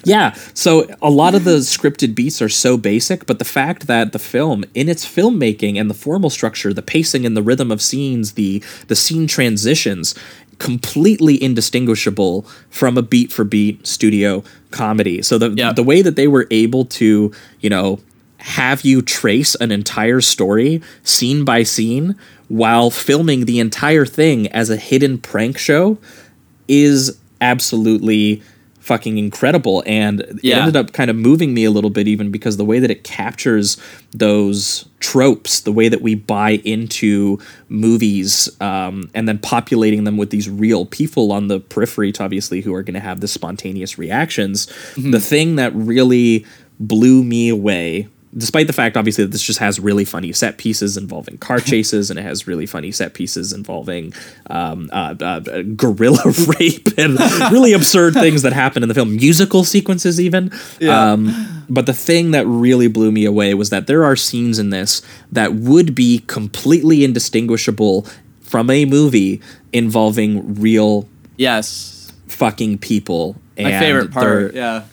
[0.03, 0.33] yeah.
[0.53, 4.19] So a lot of the scripted beats are so basic, but the fact that the
[4.19, 8.33] film, in its filmmaking and the formal structure, the pacing and the rhythm of scenes,
[8.33, 10.13] the the scene transitions,
[10.59, 15.21] completely indistinguishable from a beat for beat studio comedy.
[15.21, 17.99] So the the way that they were able to, you know,
[18.39, 22.15] have you trace an entire story scene by scene
[22.47, 25.97] while filming the entire thing as a hidden prank show
[26.67, 28.43] is absolutely
[28.85, 30.59] fucking incredible and it Yeah.
[30.59, 33.03] ended up kind of moving me a little bit even because the way that it
[33.03, 33.77] captures
[34.11, 40.29] those tropes the way that we buy into movies um, and then populating them with
[40.29, 43.97] these real people on the periphery to obviously who are going to have the spontaneous
[43.97, 46.45] reactions the thing that really
[46.79, 48.07] blew me away
[48.37, 52.09] despite the fact obviously that this just has really funny set pieces involving car chases
[52.09, 54.13] and it has really funny set pieces involving
[54.49, 55.39] um, uh, uh,
[55.75, 56.21] gorilla
[56.59, 57.17] rape and
[57.51, 60.51] really absurd things that happen in the film musical sequences even
[60.89, 64.69] um, but the thing that really blew me away was that there are scenes in
[64.69, 65.01] this
[65.31, 68.05] that would be completely indistinguishable
[68.41, 69.41] from a movie
[69.73, 71.07] involving real
[71.37, 72.11] Yes.
[72.27, 74.53] fucking people My favorite part.
[74.53, 74.83] Yeah.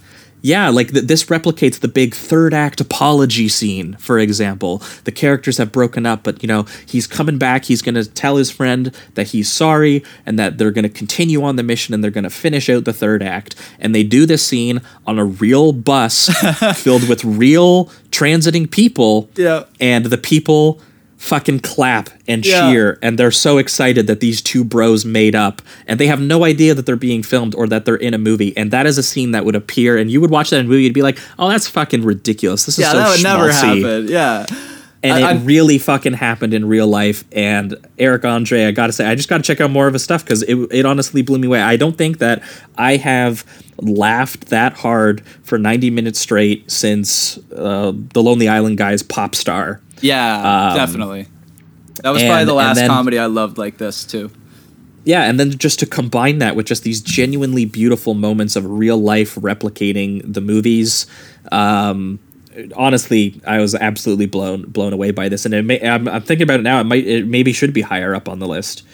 [0.43, 4.83] Yeah, like th- this replicates the big third act apology scene, for example.
[5.05, 7.65] The characters have broken up, but you know, he's coming back.
[7.65, 11.45] He's going to tell his friend that he's sorry and that they're going to continue
[11.45, 13.55] on the mission and they're going to finish out the third act.
[13.79, 16.29] And they do this scene on a real bus
[16.75, 19.31] filled with real transiting people.
[19.37, 19.65] Yeah.
[19.81, 20.81] And the people
[21.23, 22.69] fucking clap and Yeah.
[22.73, 26.45] cheer and they're so excited that these two bros made up and they have no
[26.45, 29.05] idea that they're being filmed or that they're in a movie and that is a
[29.05, 31.21] scene that would appear and you would watch that in a movie you'd be like
[31.39, 34.09] oh that's fucking ridiculous this is Yeah, so that would never schmaltzy." happen.
[34.09, 34.47] Yeah.
[35.05, 38.93] and I- it I'm- really fucking happened in real life and eric andre i gotta
[38.93, 41.39] say i just gotta check out more of his stuff because it, it honestly blew
[41.39, 42.43] me away i don't think that
[42.77, 43.45] i have
[43.79, 49.81] laughed that hard for 90 minutes straight since uh, the lonely island guy's pop star
[50.03, 51.27] Yeah, Um, definitely.
[52.03, 54.31] That was probably the last then- comedy I loved like this too.
[55.05, 58.99] Yeah, and then just to combine that with just these genuinely beautiful moments of real
[58.99, 61.07] life replicating the movies.
[61.51, 62.21] Um,
[62.77, 66.45] honestly, I was absolutely blown blown away by this, and it may, I'm, I'm thinking
[66.45, 66.81] about it now.
[66.81, 68.85] It might it maybe should be higher up on the list.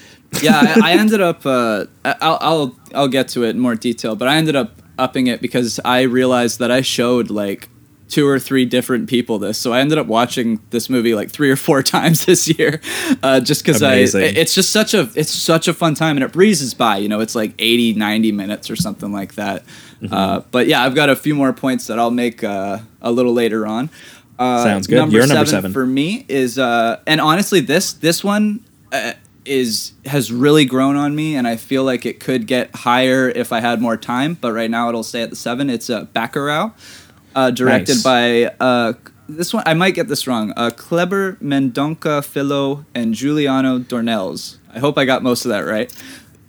[0.42, 1.44] yeah, I, I ended up.
[1.44, 5.26] Uh, I'll, I'll I'll get to it in more detail, but I ended up upping
[5.26, 7.68] it because I realized that I showed like
[8.08, 11.50] two or three different people this, so I ended up watching this movie like three
[11.50, 12.80] or four times this year,
[13.22, 13.96] uh, just because I.
[13.96, 16.98] It's just such a it's such a fun time and it breezes by.
[16.98, 19.64] You know, it's like 80, 90 minutes or something like that.
[20.00, 20.12] Mm-hmm.
[20.12, 23.32] Uh, but yeah, I've got a few more points that I'll make uh, a little
[23.32, 23.90] later on.
[24.38, 25.12] Uh, Sounds good.
[25.12, 25.72] You're number seven.
[25.72, 29.14] for me is uh and honestly this this one uh,
[29.44, 33.52] is has really grown on me and i feel like it could get higher if
[33.52, 36.72] i had more time but right now it'll stay at the seven it's uh, Bacurau
[37.34, 38.02] uh, directed Nice.
[38.02, 38.92] by uh,
[39.28, 44.78] this one i might get this wrong uh, kleber mendonca philo and giuliano dornelles i
[44.78, 45.92] hope i got most of that right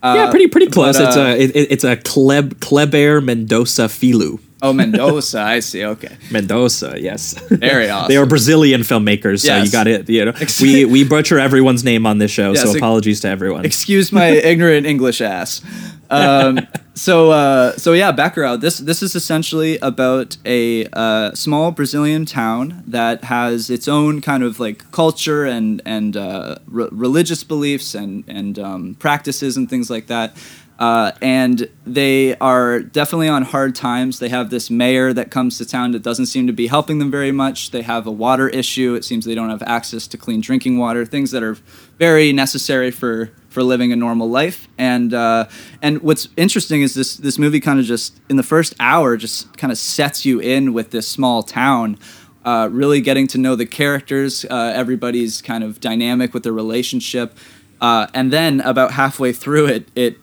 [0.01, 0.97] yeah, pretty pretty close.
[0.97, 4.39] but, it's uh, a it, it- it's a Kleb Kleber Mendoza Filho.
[4.61, 7.33] oh mendoza i see okay Mendoza, yes.
[7.49, 8.07] Very awesome.
[8.07, 10.07] they are Brazilian filmmakers, so you got it.
[10.09, 13.27] You know, we we butcher everyone's name on this show, Yes, so ex- apologies to
[13.27, 13.65] everyone.
[13.65, 15.61] excuse my ignorant English ass.
[16.09, 18.59] Um, so uh, so yeah, Bacurau.
[18.59, 24.43] This this is essentially about a uh, small Brazilian town that has its own kind
[24.43, 29.89] of like culture and and uh, re- religious beliefs and and um, practices and things
[29.89, 30.35] like that.
[30.79, 34.19] Uh, and they are definitely on hard times.
[34.19, 37.11] They have this mayor that comes to town that doesn't seem to be helping them
[37.11, 37.71] very much.
[37.71, 38.95] They have a water issue.
[38.95, 41.57] It seems they don't have access to clean drinking water, things that are
[41.97, 43.29] very necessary for
[43.59, 44.69] for living a normal life.
[44.77, 45.49] And uh,
[45.81, 49.57] and what's interesting is this this movie kind of just in the first hour just
[49.57, 51.97] kind of sets you in with this small town.
[52.45, 57.37] Uh, really getting to know the characters, uh, everybody's kind of dynamic with their relationship,
[57.81, 60.17] uh, and then about halfway through it, it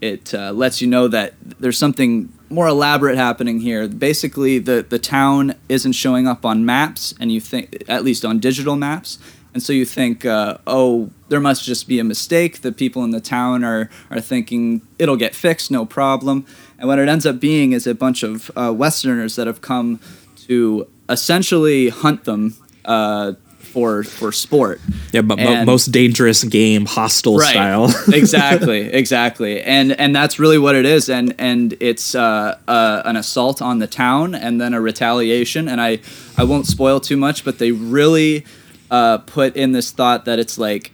[0.00, 3.86] it uh, lets you know that there's something more elaborate happening here.
[3.86, 8.38] Basically, the the town isn't showing up on maps, and you think at least on
[8.38, 9.18] digital maps,
[9.54, 12.60] and so you think, uh, oh, there must just be a mistake.
[12.60, 16.46] The people in the town are are thinking it'll get fixed, no problem.
[16.78, 20.00] And what it ends up being is a bunch of uh, Westerners that have come
[20.46, 22.54] to essentially hunt them
[22.84, 24.80] uh, for for sport.
[25.12, 27.92] yeah, but and- most dangerous game, hostile style.
[28.12, 33.16] exactly, exactly, and and that's really what it is, and and it's uh, uh, an
[33.16, 36.00] assault on the town, and then a retaliation, and I
[36.36, 38.44] I won't spoil too much, but they really
[38.90, 40.92] uh, put in this thought that it's like.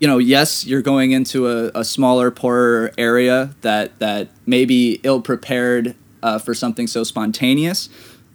[0.00, 5.00] You know, yes, you're going into a, a smaller, poorer area that that may be
[5.02, 7.88] ill prepared uh, for something so spontaneous,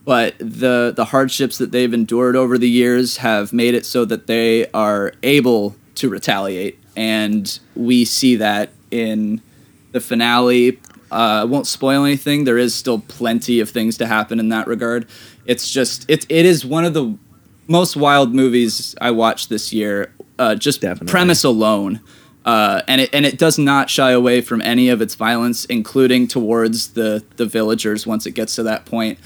[0.06, 4.28] but the the hardships that they've endured over the years have made it so that
[4.28, 6.80] they are able to retaliate.
[6.96, 9.42] And we see that in
[9.92, 10.80] the finale.
[11.12, 12.44] Uh, I won't spoil anything.
[12.44, 15.08] There is still plenty of things to happen in that regard.
[15.46, 17.18] It's just it, it is one of the
[17.68, 21.12] most wild movies I watched this year uh, just Definitely.
[21.12, 22.02] premise alone
[22.46, 26.28] uh, and it and it does not shy away from any of its violence, including
[26.28, 28.06] towards the the villagers.
[28.06, 29.18] Once it gets to that point,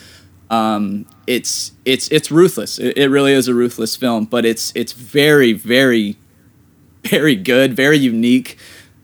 [0.49, 2.77] um, it's it's it's ruthless.
[2.77, 6.17] It, it really is a ruthless film, but it's it's very very
[7.03, 8.57] very good, very unique.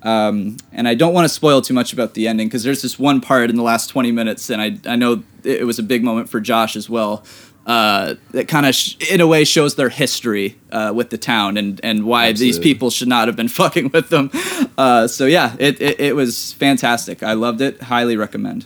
[0.03, 2.99] Um, and I don't want to spoil too much about the ending because there's this
[2.99, 5.83] one part in the last 20 minutes, and I I know it it was a
[5.83, 7.23] big moment for Josh as well.
[7.65, 11.55] Uh, that kind of, sh- in a way, shows their history uh, with the town
[11.55, 14.29] and and why these people should not have been fucking with them.
[14.77, 17.23] Uh, so yeah, it, it it was fantastic.
[17.23, 17.81] I loved it.
[17.83, 18.65] Highly recommend.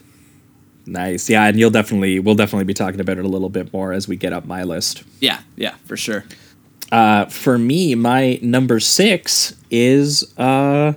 [0.87, 3.93] nice, yeah, and you'll definitely we'll definitely be talking about it a little bit more
[3.93, 5.03] as we get up my list.
[5.19, 6.25] Yeah, yeah, for sure.
[6.91, 10.93] Uh, for me, my number six is uh,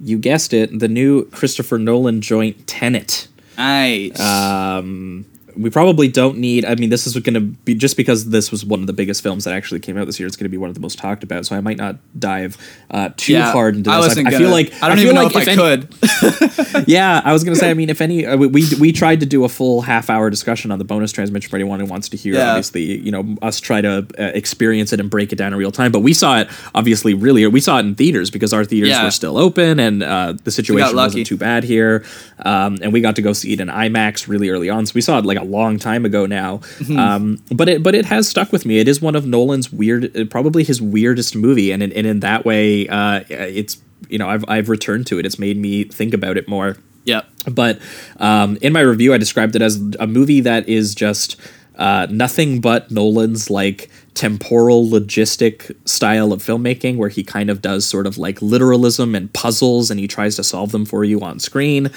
[0.00, 3.28] you guessed it, the new Christopher Nolan joint Tenet.
[3.58, 4.18] Nice.
[4.18, 5.26] Um,
[5.56, 6.64] we probably don't need.
[6.64, 9.22] I mean, this is going to be just because this was one of the biggest
[9.22, 10.26] films that actually came out this year.
[10.26, 11.46] It's going to be one of the most talked about.
[11.46, 12.56] So I might not dive
[12.90, 13.96] uh, too yeah, hard into this.
[13.96, 16.76] I wasn't I, gonna, feel like I don't feel even know like if, I any-
[16.76, 16.86] could.
[16.88, 17.70] yeah, I was gonna say.
[17.70, 20.30] I mean, if any, uh, we we we tried to do a full half hour
[20.30, 22.34] discussion on the bonus transmission for anyone who wants to hear.
[22.34, 22.50] Yeah.
[22.50, 25.72] Obviously, you know, us try to uh, experience it and break it down in real
[25.72, 25.92] time.
[25.92, 27.46] But we saw it obviously really.
[27.46, 29.04] We saw it in theaters because our theaters Yeah.
[29.04, 32.04] were still open and uh, the situation wasn't too bad here.
[32.44, 34.86] Um, and we got to go see it in IMAX really early on.
[34.86, 36.58] So we saw it like a long time ago now.
[36.58, 36.98] Mm-hmm.
[36.98, 38.78] Um, but it but it has stuck with me.
[38.78, 42.20] It is one of Nolan's weird, uh, probably his weirdest movie, and in, and in
[42.20, 45.26] that way, uh, it's you know I've I've returned to it.
[45.26, 46.76] It's made me think about it more.
[47.04, 47.26] yep.
[47.50, 47.80] But
[48.18, 51.40] um, in my review, I described it as a movie that is just
[51.76, 57.86] uh, nothing but Nolan's like temporal logistic style of filmmaking where he kind of does
[57.86, 61.38] sort of like literalism and puzzles and he tries to solve them for you on
[61.38, 61.90] screen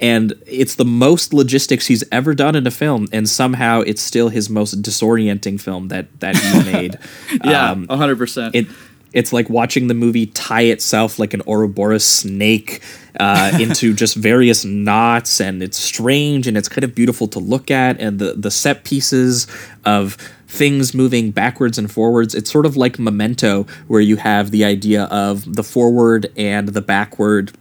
[0.00, 4.28] and it's the most logistics he's ever done in a film and somehow it's still
[4.28, 6.98] his most disorienting film that that he made
[7.42, 8.54] Yeah, Um, hundred percent.
[8.54, 8.66] it
[9.12, 12.82] it's like watching the movie tie itself like an Ouroboros snake
[13.18, 17.70] uh, into just various knots, and it's strange and it's kind of beautiful to look
[17.70, 19.46] at, and the the set pieces
[19.84, 20.16] of
[20.46, 22.34] things moving backwards and forwards.
[22.34, 26.82] It's sort of like Memento, where you have the idea of the forward and the
[26.82, 27.52] backward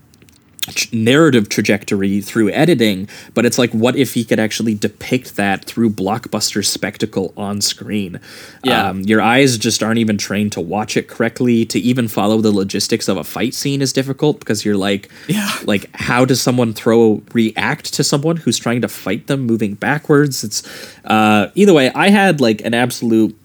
[0.92, 5.90] narrative trajectory through editing, but it's like, what if he could actually depict that through
[5.90, 8.20] blockbuster spectacle on screen?
[8.64, 8.90] Yeah.
[8.90, 11.66] Um, your eyes just aren't even trained to watch it correctly.
[11.66, 15.50] To even follow the logistics of a fight scene is difficult because you're like, Yeah.
[15.66, 20.44] like how does someone throw react to someone who's trying to fight them moving backwards?
[20.44, 20.64] It's
[21.06, 21.92] uh, either way.
[21.94, 23.36] I had like an absolute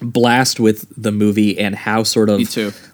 [0.00, 2.40] blast with the movie and how sort of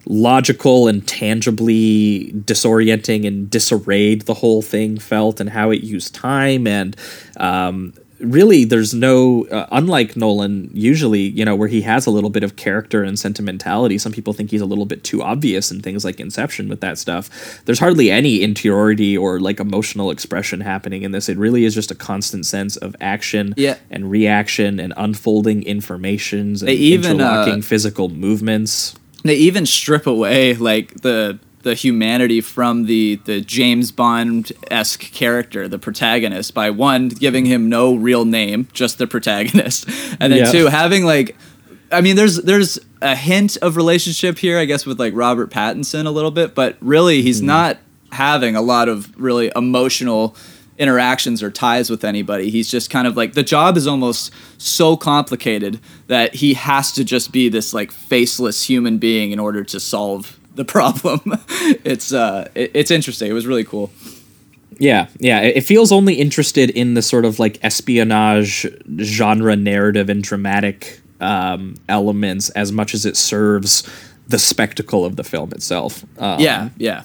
[0.05, 6.67] logical and tangibly disorienting and disarrayed the whole thing felt and how it used time
[6.67, 6.95] and
[7.37, 12.29] um, really there's no uh, unlike nolan usually you know where he has a little
[12.29, 15.81] bit of character and sentimentality some people think he's a little bit too obvious in
[15.81, 17.29] things like inception with that stuff.
[17.65, 21.27] There's hardly any interiority or like emotional expression happening in this.
[21.29, 23.75] It really is just a constant sense of action Yeah.
[23.89, 28.95] and reaction and unfolding informations and They even, uh, physical movements.
[29.23, 35.67] they even strip away like the the humanity from the the James Bond esque character,
[35.67, 39.89] the protagonist, by one giving him no real name, just the protagonist,
[40.19, 40.51] and then Yeah.
[40.51, 41.35] two having like,
[41.91, 46.05] I mean, there's there's a hint of relationship here, I guess, with like Robert Pattinson
[46.05, 47.47] a little bit, but really he's hmm.
[47.47, 47.79] not
[48.11, 50.35] having a lot of really emotional
[50.77, 52.51] interactions or ties with anybody.
[52.51, 57.03] He's just kind of like the job is almost so complicated that he has to
[57.03, 61.21] just be this like faceless human being in order to solve the problem.
[61.83, 63.29] it's uh it- it's interesting.
[63.29, 63.91] It was really cool.
[64.77, 65.39] Yeah, yeah.
[65.41, 68.67] It feels only interested in the sort of like espionage
[68.99, 73.87] genre narrative and dramatic um, elements as much as it serves
[74.27, 76.03] the spectacle of the film itself.
[76.19, 77.03] Um, Yeah, yeah.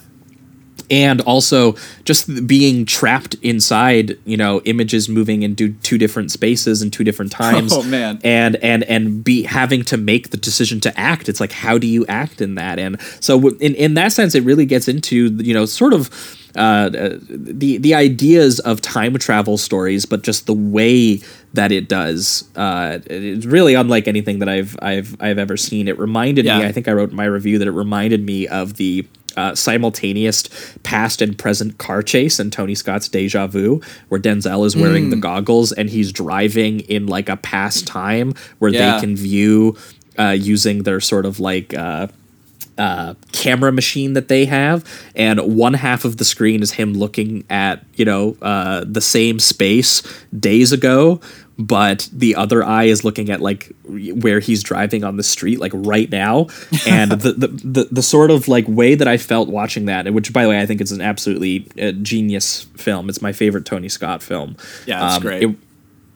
[0.90, 6.92] And also just being trapped inside you know images moving into two different spaces and
[6.92, 8.18] two different times Oh, man.
[8.24, 11.86] and and and be having to make the decision to act it's like how do
[11.86, 15.54] you act in that and so in, in that sense it really gets into you
[15.54, 20.52] know sort of uh, uh, the the ideas of time travel stories, but just the
[20.52, 21.20] way
[21.54, 25.86] that it does, uh, it's really unlike anything that I've I've I've ever seen.
[25.86, 26.58] It reminded Yeah.
[26.58, 26.64] me.
[26.64, 29.06] I think I wrote in my review that it reminded me of the
[29.40, 30.44] uh, simultaneous
[30.82, 35.10] past and present car chase in Tony Scott's Deja Vu, where Denzel is wearing Mm.
[35.10, 38.94] the goggles and he's driving in like a past time where Yeah.
[38.94, 39.76] they can view
[40.18, 41.72] uh, using their sort of like.
[41.74, 42.06] Uh,
[42.78, 44.78] uh, camera machine that they have,
[45.14, 49.38] and one half of the screen is him looking at you know uh, the same
[49.38, 50.02] space
[50.38, 51.20] days ago,
[51.60, 55.72] but the other eye is looking at like where he's driving on the street like
[55.74, 56.46] right now,
[56.88, 60.32] and the, the the the sort of like way that I felt watching that, which
[60.32, 63.08] by the way I think is an absolutely uh, genius film.
[63.08, 64.56] It's my favorite Tony Scott film.
[64.86, 65.42] Yeah, that's Um, great.
[65.42, 65.56] it-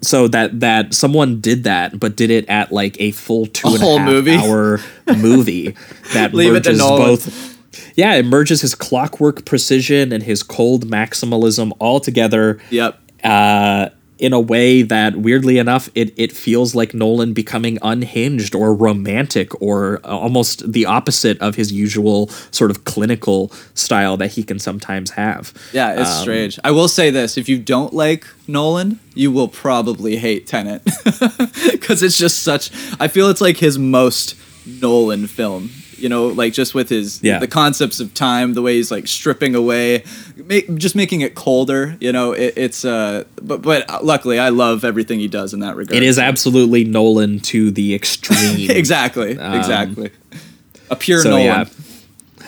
[0.01, 3.83] so that that someone did that, but did it at like a full two and
[3.83, 4.35] a half movie?
[4.37, 4.81] hour
[5.16, 5.75] movie
[6.12, 7.59] that Leave it to merges both.
[7.97, 12.99] Yeah, it merges his clockwork precision and his cold maximalism all together Yep.
[13.25, 13.89] uh,
[14.25, 19.49] in a way that, weirdly enough, it, it feels like Nolan becoming unhinged or romantic
[19.61, 24.59] or uh, almost the opposite of his usual sort of clinical style that he can
[24.59, 25.53] sometimes have.
[25.73, 26.59] Yeah, it's Um, strange.
[26.65, 30.83] I will say this: if you don't like Nolan, you will probably hate Tenet
[31.73, 32.71] because it's just such.
[32.99, 34.35] I feel it's like his most
[34.67, 35.71] Nolan film.
[36.05, 37.39] You know, like just with his Yeah.
[37.39, 40.05] the concepts of time, the way he's like stripping away,
[40.36, 41.97] make, just making it colder.
[41.98, 45.76] You know, it, it's uh, but but luckily I love everything he does in that
[45.76, 45.97] regard.
[45.97, 48.70] It is absolutely Nolan to the extreme.
[48.70, 50.10] exactly, exactly.
[50.90, 51.44] A pure Um, so, Nolan.
[51.44, 51.64] yeah.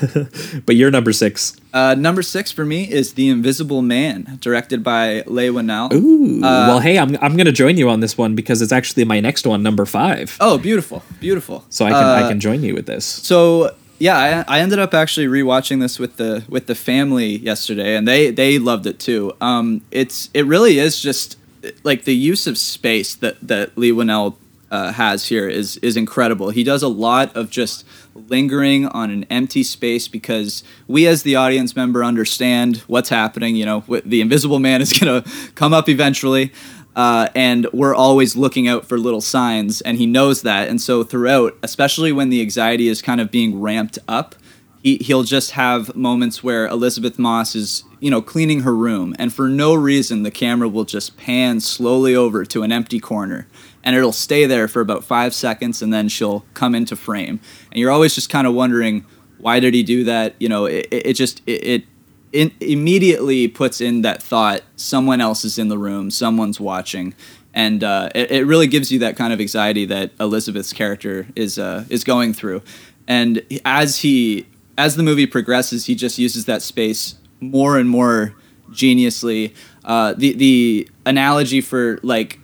[0.66, 1.56] but you're number six.
[1.73, 5.93] Uh, number six for me is The Invisible Man, directed by Leigh Whannell.
[5.93, 6.39] Ooh.
[6.39, 9.05] Uh, well, hey, I'm, I'm going to join you on this one because it's actually
[9.05, 10.36] my next one, number five.
[10.40, 11.64] Oh, beautiful, beautiful.
[11.70, 13.05] So I can I Uh, can join you with this.
[13.05, 17.97] So yeah, I, I ended up actually rewatching this with the with the family yesterday,
[17.97, 19.32] and they they loved it too.
[19.40, 21.36] Um, it's it really is just
[21.82, 24.36] like the use of space that that Leigh Whannell
[24.70, 26.51] uh, has here is is incredible.
[26.51, 27.85] He does a lot of just
[28.28, 33.56] lingering on an empty space because we as the audience member understand what's happening.
[33.56, 35.24] You know, the Invisible Man is gonna
[35.55, 36.52] come up eventually.
[36.97, 40.66] Uh, and we're always looking out for little signs, and he knows that.
[40.68, 44.34] And so throughout, especially when the anxiety is kind of being ramped up,
[44.82, 49.32] he, he'll just have moments where Elisabeth Moss is, you know, cleaning her room, and
[49.32, 53.47] for no reason, the camera will just pan slowly over to an empty corner,
[53.86, 57.40] and it'll stay there for about five seconds, and then she'll come into frame,
[57.70, 59.06] and you're always just kind of wondering
[59.38, 60.34] why did he do that?
[60.38, 61.84] You know, it, it just it,
[62.32, 67.14] it immediately puts in that thought someone else is in the room, someone's watching.
[67.54, 71.58] And uh, it, it really gives you that kind of anxiety that Elizabeth's character is
[71.58, 72.62] uh, is going through.
[73.06, 74.46] And as he
[74.76, 78.34] as the movie progresses, he just uses that space more and more
[78.70, 79.54] geniusly.
[79.84, 82.40] Uh, the the analogy for like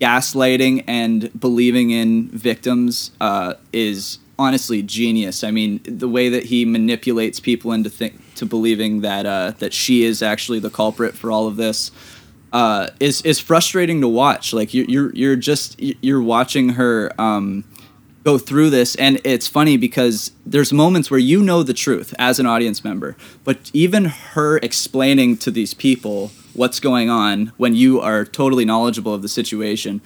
[0.00, 5.44] gaslighting and believing in victims uh, is honestly genius.
[5.44, 9.74] I mean, the way that he manipulates people into think to believing that uh, that
[9.74, 11.90] she is actually the culprit for all of this
[12.52, 14.52] uh, is is frustrating to watch.
[14.52, 17.12] Like you're you're, you're just you're watching her.
[17.20, 17.64] Um,
[18.22, 22.38] go through this and it's funny because there's moments where you know the truth as
[22.38, 28.00] an audience member but even her explaining to these people what's going on when you
[28.00, 30.00] are totally knowledgeable of the situation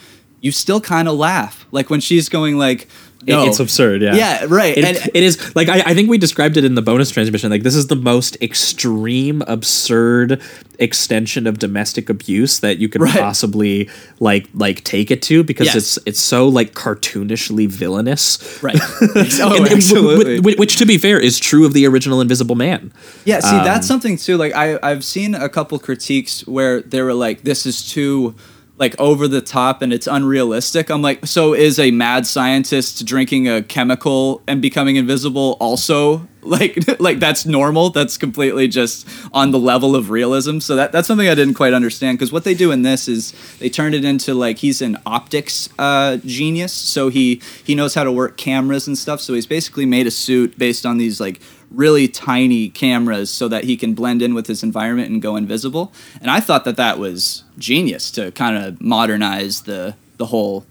[0.44, 1.64] you still kind of laugh.
[1.72, 2.86] Like when she's going like
[3.26, 3.46] no.
[3.46, 4.14] It's absurd, yeah.
[4.14, 4.76] Yeah, right.
[4.76, 7.50] It, and, it is like I, I think we described it in the bonus transmission.
[7.50, 10.40] Like this is the most extreme, absurd
[10.78, 13.18] extension of domestic abuse that you could Right.
[13.18, 13.88] possibly
[14.20, 15.76] like like take it to because Yes.
[15.76, 18.38] it's it's so like cartoonishly villainous.
[18.62, 18.76] right.
[19.40, 20.36] oh, And- absolutely.
[20.36, 22.92] w- which, to be fair, is true of the original Invisible Man.
[23.24, 24.36] Yeah, see, Um, that's something too.
[24.36, 28.34] Like I, I've seen a couple critiques where they were like, "This is too."
[28.76, 30.90] Like over the top and it's unrealistic.
[30.90, 37.00] I'm like, so is a mad scientist drinking a chemical and becoming invisible also like
[37.00, 37.90] like that's normal?
[37.90, 40.58] That's completely just on the level of realism.
[40.58, 43.32] So that that's something I didn't quite understand because what they do in this is
[43.60, 46.72] they turned it into like he's an optics uh, genius.
[46.72, 49.20] So he he knows how to work cameras and stuff.
[49.20, 51.40] So he's basically made a suit based on these like
[51.74, 55.92] really tiny cameras so that he can blend in with his environment and go invisible.
[56.20, 60.64] And I thought that that was genius to kind of modernize the the whole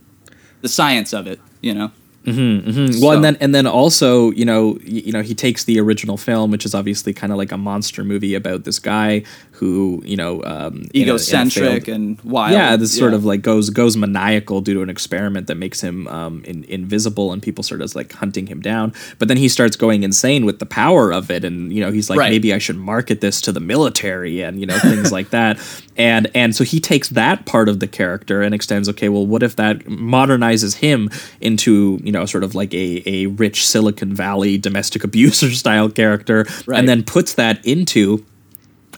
[0.62, 1.92] the science of it, you know.
[2.26, 3.02] Mm-hmm, mm-hmm.
[3.02, 5.78] Well, So- and then and then also, you know, y- you know, he takes the
[5.80, 9.24] original film, which is obviously kind of like a monster movie about this guy
[9.64, 12.52] who, you know, um, in a- in a Egocentric failed- and wild.
[12.53, 16.07] yeah, this sort of like goes goes maniacal due to an experiment that makes him
[16.07, 18.94] um, in, invisible, and people sort of like hunting him down.
[19.19, 22.10] But then he starts going insane with the power of it, and you know he's
[22.10, 22.31] like, Right.
[22.31, 25.57] maybe I should market this to the military, and you know things like that.
[25.95, 28.90] And and so he takes that part of the character and extends.
[28.90, 33.27] Okay, well, what if that modernizes him into you know sort of like a a
[33.27, 36.80] rich Silicon Valley domestic abuser style character, Right.
[36.80, 38.26] and then puts that into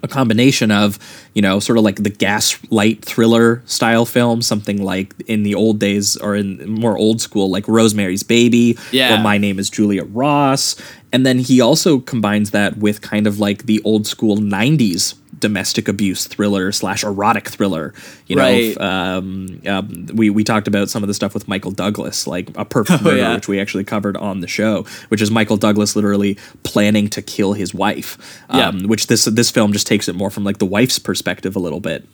[0.05, 0.97] a combination of
[1.33, 5.79] you know sort of like the gaslight thriller style film something like in the old
[5.79, 9.19] days or in more old school like rosemary's baby Yeah.
[9.19, 10.75] or my name is julia ross
[11.11, 15.15] and then he also combines that with kind of like the old school 90s
[15.47, 17.93] domestic abuse thriller slash erotic thriller
[18.27, 18.75] you Right.
[18.77, 22.47] know um, um, we, we talked about some of the stuff with michael douglas like
[22.57, 23.35] a perfect murder Oh, yeah.
[23.35, 27.53] which we actually covered on the show which is michael douglas literally planning to kill
[27.53, 28.17] his wife
[28.49, 28.69] Yeah.
[28.69, 31.59] um, which this this film just takes it more from like the wife's perspective a
[31.59, 32.05] little bit.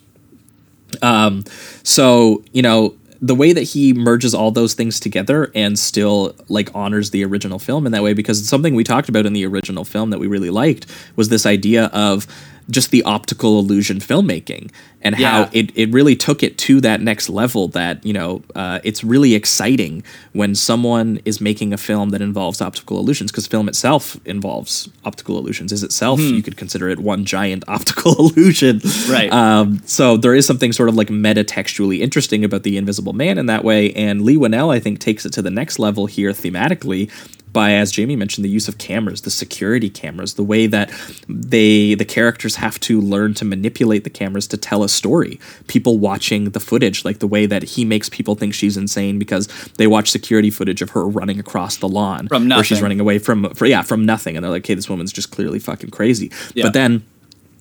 [1.02, 1.44] Um,
[1.84, 6.70] so you know the way that he merges all those things together and still like
[6.74, 9.86] honors the original film in that way because something we talked about in the original
[9.86, 12.26] film that we really liked was this idea of
[12.72, 14.72] just the optical illusion filmmaking
[15.02, 18.80] and how it, it really took it to that next level that you know uh,
[18.84, 20.04] it's really exciting
[20.34, 25.38] when someone is making a film that involves optical illusions because film itself involves optical
[25.38, 25.72] illusions.
[25.72, 28.82] Is itself you could consider it one giant optical illusion.
[29.10, 29.32] Right.
[29.32, 33.46] um, so there is something sort of like metatextually interesting about the invisible man in
[33.48, 37.10] that way and Leigh Whannell i think takes it to the next level here thematically
[37.52, 40.92] by as jamie mentioned the use of cameras the security cameras the way that
[41.28, 45.40] they the characters have to learn to manipulate the cameras to tell a story.
[45.68, 49.48] People watching the footage like the way that he makes people think she's insane because
[49.78, 53.20] they watch security footage of her running across the lawn From where she's running away
[53.20, 54.36] from for, yeah from nothing.
[54.36, 56.32] And they're like okay this woman's just clearly fucking crazy.
[56.54, 56.66] Yeah.
[56.66, 57.04] but then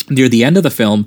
[0.09, 1.07] near the end of the film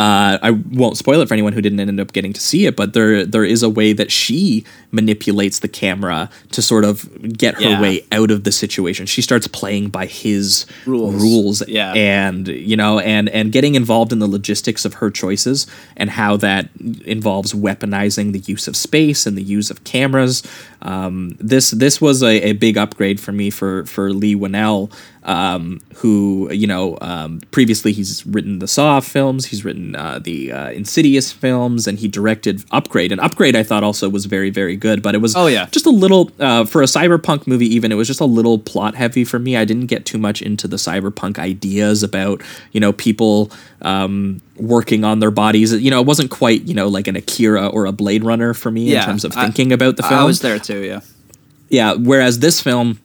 [0.00, 2.74] uh, I won't spoil it for anyone who didn't end up getting to see it,
[2.74, 7.54] but there there is a way that she manipulates the camera to sort of get
[7.56, 7.80] her Yeah.
[7.82, 9.04] way out of the situation.
[9.06, 11.14] She starts playing by his Rules.
[11.22, 11.92] rules, Yeah.
[11.92, 15.66] and you know, and and getting involved in the logistics of her choices
[15.98, 16.68] and how that
[17.04, 20.42] involves weaponizing the use of space and the use of cameras.
[20.82, 24.90] Um, this this was a, a big upgrade for me for for Leigh Whannell
[25.24, 30.50] um, who you know um, previously he's written the Saw films, he's written uh, the
[30.52, 33.12] uh, Insidious films, and he directed Upgrade.
[33.12, 35.66] And Upgrade I thought also was very very good, but it was Oh, yeah.
[35.70, 37.66] just a little uh, for a cyberpunk movie.
[37.66, 39.56] Even it was just a little plot heavy for me.
[39.56, 42.40] I didn't get too much into the cyberpunk ideas about
[42.72, 43.50] you know people
[43.82, 45.72] um, working on their bodies.
[45.72, 48.70] You know, it wasn't quite you know like an Akira or a Blade Runner for
[48.70, 50.20] me in terms of I- thinking about the film.
[50.20, 50.80] I was there too.
[50.80, 51.00] Yeah.
[51.68, 52.98] Yeah, whereas this film,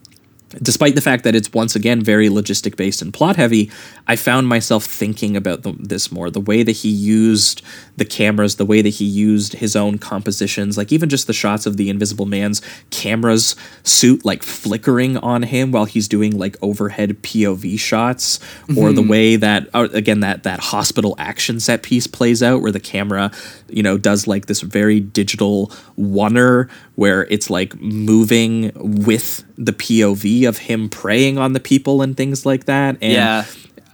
[0.62, 3.72] despite the fact that it's once again very logistic based and plot heavy,
[4.08, 6.30] I found myself thinking about the, this more.
[6.30, 7.62] The way that he used
[7.98, 11.66] the cameras, the way that he used his own compositions, like even just the shots
[11.66, 17.22] of the Invisible Man's camera's suit like flickering on him while he's doing like overhead
[17.22, 18.40] POV shots,
[18.78, 19.10] or the mm-hmm.
[19.10, 23.32] way that or again that that hospital action set piece plays out, where the camera,
[23.70, 30.48] you know, does like this very digital oneer where it's like moving with the POV
[30.48, 32.98] of him preying on the people and things like that.
[33.02, 33.46] And Yeah.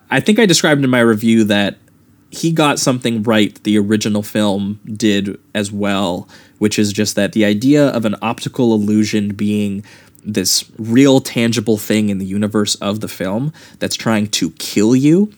[0.09, 1.77] I think I described in my review that
[2.31, 6.27] he got something right the original film did as well,
[6.59, 9.83] which is just that the idea of an optical illusion being
[10.23, 15.31] this real tangible thing in the universe of the film that's trying to kill you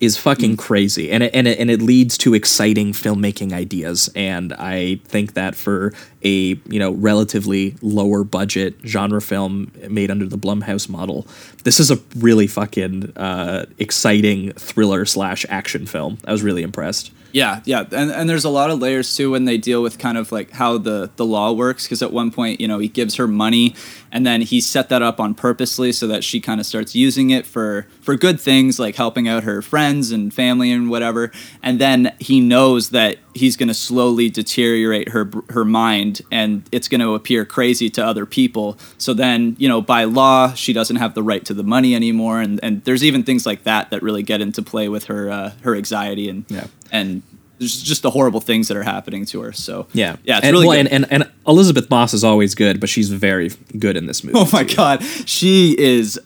[0.00, 1.10] is fucking crazy.
[1.10, 4.08] And it, and it and it leads to exciting filmmaking ideas.
[4.14, 5.92] And I think that for
[6.22, 6.30] a
[6.66, 11.26] you know relatively lower budget genre film made under the Blumhouse model
[11.68, 16.16] this is a really fucking uh, exciting thriller slash action film.
[16.24, 17.12] I was really impressed.
[17.30, 20.16] Yeah, yeah, and and there's a lot of layers too when they deal with kind
[20.16, 21.84] of like how the the law works.
[21.84, 23.74] Because at one point, you know, he gives her money,
[24.12, 27.30] and then he set that up on purposely so that she kind of starts using
[27.30, 31.30] it for for good things like helping out her friends and family and whatever.
[31.62, 36.88] And then he knows that he's going to slowly deteriorate her her mind, and it's
[36.88, 38.78] going to appear crazy to other people.
[38.98, 42.40] So then, you know, by law, she doesn't have the right to the money anymore,
[42.40, 45.52] and and there's even things like that that really get into play with her uh,
[45.62, 46.66] her anxiety and Yeah.
[46.90, 47.22] and
[47.58, 49.52] there's just the horrible things that are happening to her.
[49.52, 50.92] So yeah yeah, it's and, really well, good.
[50.92, 54.38] and, and and Elisabeth Moss is always good but she's very good in this movie
[54.38, 54.76] oh my too.
[54.76, 56.20] god, she is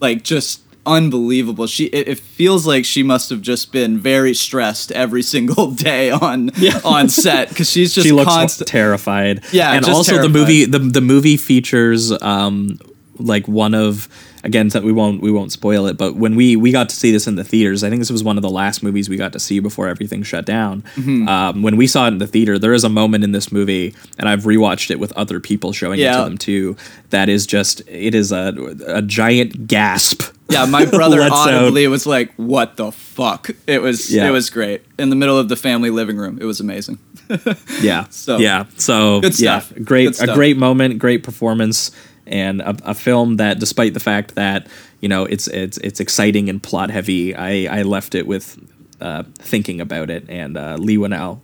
[0.00, 1.66] like just unbelievable.
[1.66, 6.10] She it, it feels like she must have just been very stressed every single day
[6.10, 6.50] on
[6.84, 8.68] on set because she's just she looks constant.
[8.68, 9.44] terrified.
[9.52, 12.80] Yeah, and also the movie the the movie features um
[13.18, 14.08] like one of
[14.44, 17.26] again we won't we won't spoil it but when we we got to see this
[17.26, 19.38] in the theaters i think this was one of the last movies we got to
[19.40, 21.28] see before everything shut down Mm-hmm.
[21.28, 23.94] um, when we saw it in the theater there is a moment in this movie
[24.18, 26.76] and i've rewatched it with other people showing it to them too
[27.10, 28.52] that is just it is a
[28.86, 31.52] a giant gasp Yeah, my brother lets out.
[31.52, 34.28] audibly was like, "What the fuck?" It was Yeah.
[34.28, 36.38] it was great in the middle of the family living room.
[36.40, 36.98] It was amazing.
[37.82, 39.72] yeah So- yeah so Good stuff.
[39.76, 40.28] yeah great Good stuff.
[40.30, 41.90] a great moment great performance
[42.28, 44.66] and a, a film that despite the fact that
[45.00, 48.58] you know it's it's it's exciting and plot heavy i i left it with
[49.00, 51.40] uh thinking about it and uh Leigh Whannell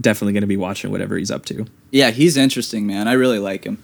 [0.00, 3.06] definitely going to be watching whatever he's up to Yeah, he's interesting, man.
[3.06, 3.78] I really like him.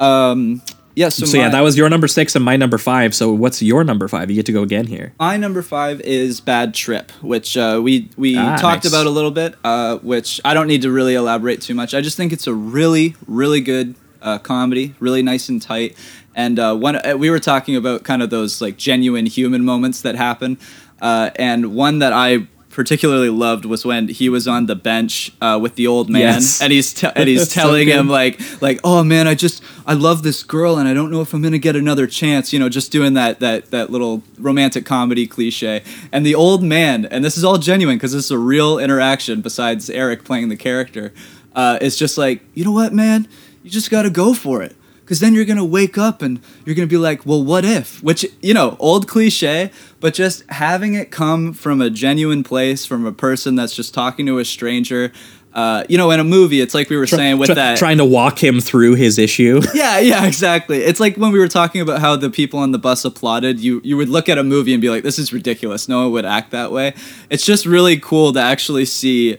[0.00, 0.62] Um,
[0.94, 1.10] yeah.
[1.10, 3.84] So, so, yeah that was your number six and my number five so what's your
[3.84, 7.56] number five you get to go again here My number five is Bad Trip, which
[7.56, 8.92] uh, we we Ah, talked nice.
[8.92, 9.56] about a little bit.
[9.62, 11.92] Uh, which I don't need to really elaborate too much.
[11.94, 13.94] I just think it's a really really good
[14.26, 15.96] uh, comedy, really nice and tight.
[16.34, 20.02] And uh, one uh, we were talking about kind of those like genuine human moments
[20.02, 20.58] that happen,
[21.00, 25.58] uh, and one that I particularly loved was when he was on the bench uh,
[25.62, 26.60] with the old man Yes.
[26.60, 29.94] and he's te- and he's So telling him like like oh man I just I
[29.94, 32.68] love this girl and I don't know if I'm gonna get another chance you know
[32.68, 35.82] just doing that that that little romantic comedy cliche
[36.12, 39.40] and the old man and this is all genuine because this is a real interaction
[39.40, 41.14] besides Eric playing the character
[41.54, 43.26] uh, is just like you know what man
[43.66, 46.86] you just gotta go for it because then you're gonna wake up and you're gonna
[46.86, 48.00] be like, well, what if?
[48.00, 53.04] Which you know, old cliche, but just having it come from a genuine place, from
[53.04, 55.12] a person that's just talking to a stranger.
[55.52, 57.78] Uh, you know, in a movie, it's like we were saying with Try- that.
[57.78, 60.78] trying to walk him through his issue yeah, yeah, exactly.
[60.78, 63.58] It's like when we were talking about how the people on the bus applauded.
[63.58, 66.12] You you would look at a movie and be like, "This is ridiculous." No one
[66.12, 66.94] would act that way.
[67.30, 69.38] It's just really cool to actually see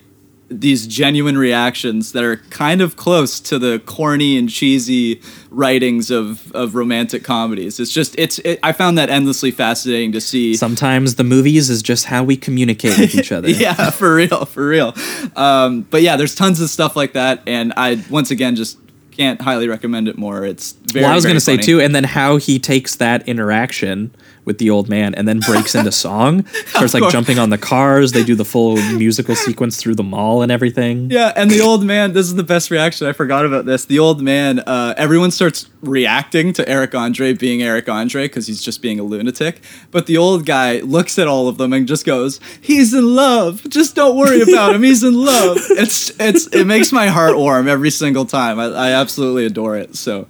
[0.50, 6.52] these genuine reactions that are kind of close to the corny and cheesy writings of,
[6.54, 7.80] of romantic comedies.
[7.80, 10.56] It's just it's it, I found that endlessly fascinating to see.
[10.56, 14.68] sometimes the movies is just how we communicate with each other yeah, for real, for
[14.68, 14.94] real.
[15.36, 18.78] Um, but yeah, there's tons of stuff like that, and I once again just
[19.12, 20.46] can't highly recommend it more.
[20.46, 21.04] It's very.
[21.04, 24.12] well, I was going to say too, and then how he takes that interaction
[24.48, 26.46] with the old man and then breaks into song.
[26.68, 28.14] Starts like jumping on the cars.
[28.14, 31.12] They do the full musical sequence through the mall and everything.
[31.12, 33.08] Yeah, and the old man, this is the best reaction.
[33.08, 33.86] I forgot about this.
[33.86, 38.62] The old man, uh, everyone starts reacting to Eric Andre being Eric Andre because he's
[38.62, 39.62] just being a lunatic.
[39.92, 43.68] But the old guy looks at all of them and just goes, "He's in love.
[43.70, 44.82] Just don't worry about him.
[44.84, 48.60] He's in love." It's it's it makes my heart warm every single time.
[48.60, 49.98] I, I absolutely adore it.
[49.98, 50.28] So,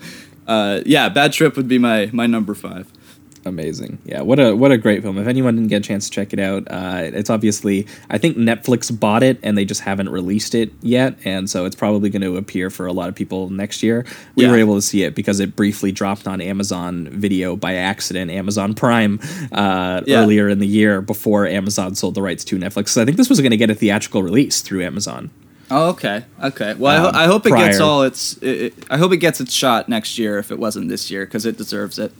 [0.47, 2.91] uh, yeah, Bad Trip would be my my number five.
[3.47, 3.97] Amazing.
[4.05, 5.17] Yeah, what a what a great film.
[5.17, 8.37] If anyone didn't get a chance to check it out, uh, it's obviously I think
[8.37, 12.21] Netflix bought it and they just haven't released it yet, and so it's probably going
[12.21, 14.05] to appear for a lot of people next year.
[14.35, 14.51] We Yeah.
[14.51, 18.73] were able to see it because it briefly dropped on Amazon Video by accident, Amazon
[18.73, 19.19] Prime,
[19.51, 20.21] uh, Yeah.
[20.21, 22.89] earlier in the year before Amazon sold the rights to Netflix.
[22.89, 25.29] So I think this was going to get a theatrical release through Amazon.
[25.69, 26.75] Oh, okay, okay.
[26.77, 28.37] Well, I, Um, ho- I hope it gets all its.
[28.41, 31.25] It, it- I hope it gets its shot next year if it wasn't this year
[31.25, 32.13] because it deserves it.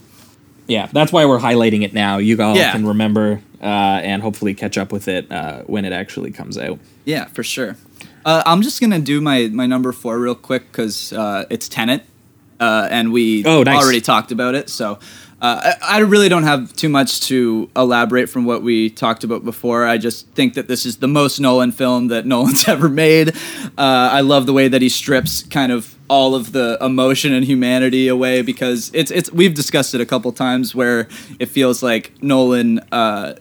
[0.68, 2.18] Yeah, that's why we're highlighting it now.
[2.18, 2.72] You all Yeah.
[2.72, 6.80] can remember uh, and hopefully catch up with it uh, when it actually comes out.
[7.06, 7.76] Yeah, for sure.
[8.26, 12.04] Uh, I'm just gonna do my my number four real quick because uh, it's Tenet,
[12.60, 13.82] uh, and we Oh, nice.
[13.82, 14.70] already talked about it.
[14.70, 15.00] So
[15.40, 19.46] uh, I, I really don't have too much to elaborate from what we talked about
[19.46, 19.86] before.
[19.86, 23.30] I just think that this is the most Nolan film that Nolan's ever made.
[23.78, 27.46] Uh, I love the way that he strips kind of all of the emotion and
[27.46, 31.08] humanity away because it's it's we've discussed it a couple times where
[31.38, 33.36] it feels like Nolan uh,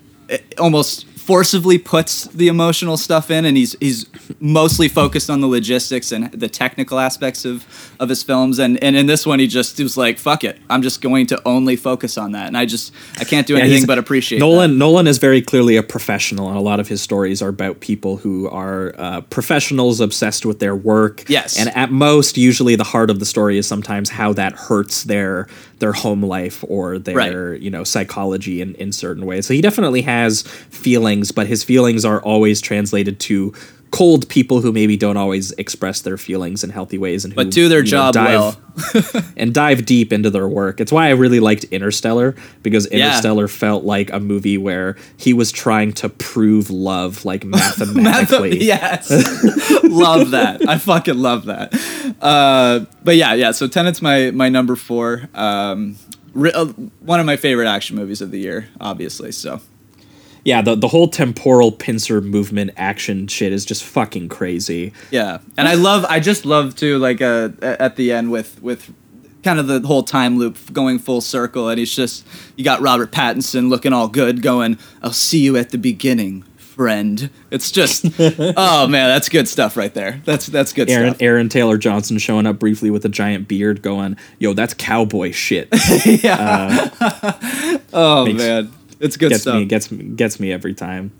[0.59, 4.07] almost forcibly puts the emotional stuff in and he's he's
[4.39, 7.65] mostly focused on the logistics and the technical aspects of
[7.99, 10.83] of his films and and in this one he just was like fuck it I'm
[10.83, 13.99] just going to only focus on that and I just I can't do anything but
[13.99, 14.71] appreciate Nolan.
[14.73, 14.77] that.
[14.79, 18.19] Nolan is very clearly a professional, and a lot of his stories are about people
[18.19, 21.25] who are uh, professionals obsessed with their work.
[21.29, 21.59] Yes.
[21.59, 25.49] and at most, usually the heart of the story is sometimes how that hurts their
[25.79, 27.61] their home life or their Right.
[27.61, 29.43] you know psychology in in certain ways.
[29.47, 30.43] So he definitely has
[30.85, 33.53] feelings, but his feelings are always translated to.
[33.93, 37.51] Cold people who maybe don't always express their feelings in healthy ways, and who, But
[37.53, 38.57] do their you know, job dive-
[39.15, 39.25] well.
[39.37, 40.81] and dive deep into their work.
[40.81, 43.07] It's why I really liked Interstellar because Yeah.
[43.07, 47.45] Interstellar felt like a movie where he was trying to prove love like
[47.91, 48.59] mathematically.
[48.65, 49.09] yes,
[49.85, 50.69] love that.
[50.69, 51.73] I fucking love that.
[52.21, 53.53] Uh, but yeah, yeah.
[53.53, 55.29] So Tenet's my my number four.
[55.33, 55.97] Um,
[56.35, 56.67] re- uh,
[57.01, 59.31] one of my favorite action movies of the year, obviously.
[59.33, 59.61] So
[60.47, 64.93] Yeah, the, the whole temporal pincer movement action shit is just fucking crazy.
[65.11, 66.05] yeah, and I love.
[66.09, 68.95] I just love to like uh, at the end with with
[69.43, 72.25] kind of the whole time loop going full circle, and he's just
[72.57, 76.45] you got Robert Pattinson looking all good, going, "I'll see you at the beginning."
[76.77, 80.21] Friend, it's just, oh man, that's good stuff right there.
[80.27, 81.23] That's that's good Aaron stuff.
[81.23, 85.69] Aaron Taylor Johnson showing up briefly with a giant beard going, yo, that's cowboy shit.
[86.23, 86.91] Yeah.
[87.95, 89.57] Oh Makes- man, it's good gets stuff.
[89.57, 91.13] me gets me gets me every time.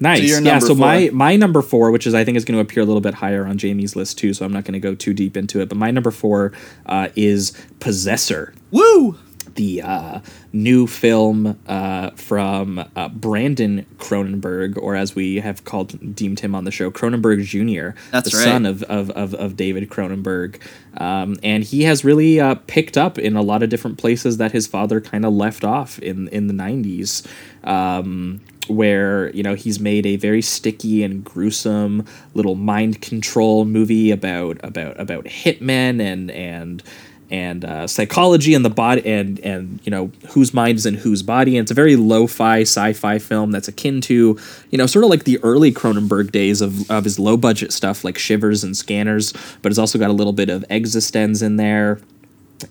[0.00, 0.22] Nice.
[0.22, 2.82] your yeah, so my my number 4, which is I think is going to appear
[2.82, 5.12] a little bit higher on Jamie's list too, so I'm not going to go too
[5.12, 6.52] deep into it, but my number 4
[6.86, 8.54] uh, is Possessor.
[8.70, 9.18] Woo!
[9.58, 10.20] The uh,
[10.52, 16.62] new film uh, from uh, Brandon Cronenberg, or as we have called deemed him on
[16.62, 18.44] the show, Cronenberg Jr., That's the right.
[18.44, 20.60] son of, of, of, of David Cronenberg.
[20.96, 24.52] Um, and he has really uh, picked up in a lot of different places that
[24.52, 27.26] his father kind of left off in, in the 90s.
[27.64, 32.04] Um, where you know he's made a very sticky and gruesome
[32.34, 36.82] little mind control movie about about about hitmen and and
[37.30, 41.22] and uh, psychology and the body and and you know whose mind is in whose
[41.22, 41.56] body.
[41.56, 44.38] And it's a very lo-fi sci-fi film that's akin to
[44.70, 48.04] you know sort of like the early Cronenberg days of, of his low budget stuff
[48.04, 49.32] like Shivers and Scanners
[49.62, 52.00] but it's also got a little bit of Existenz in there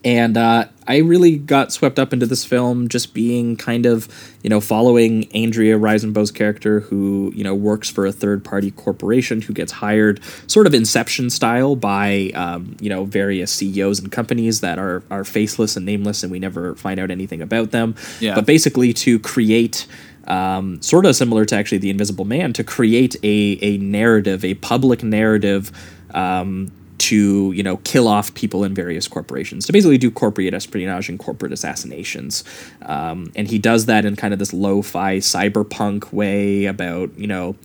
[0.04, 4.08] and uh, I really got swept up into this film just being kind of,
[4.44, 9.42] you know, following Andrea Riseborough's character who, you know, works for a third party corporation
[9.42, 14.62] who gets hired sort of Inception style by, um, you know, various CEOs and companies
[14.62, 17.96] that are, are faceless and nameless and we never find out anything about them.
[18.20, 18.36] Yeah.
[18.36, 19.88] But basically to create
[20.28, 24.56] um, sort of similar to actually the Invisible Man, to create a a narrative, a
[24.56, 25.72] public narrative.
[26.14, 31.10] Um, to you know kill off people in various corporations to basically do corporate espionage
[31.10, 32.44] and corporate assassinations.
[32.84, 37.56] Um, and he does that in kind of this lo-fi cyberpunk way about you know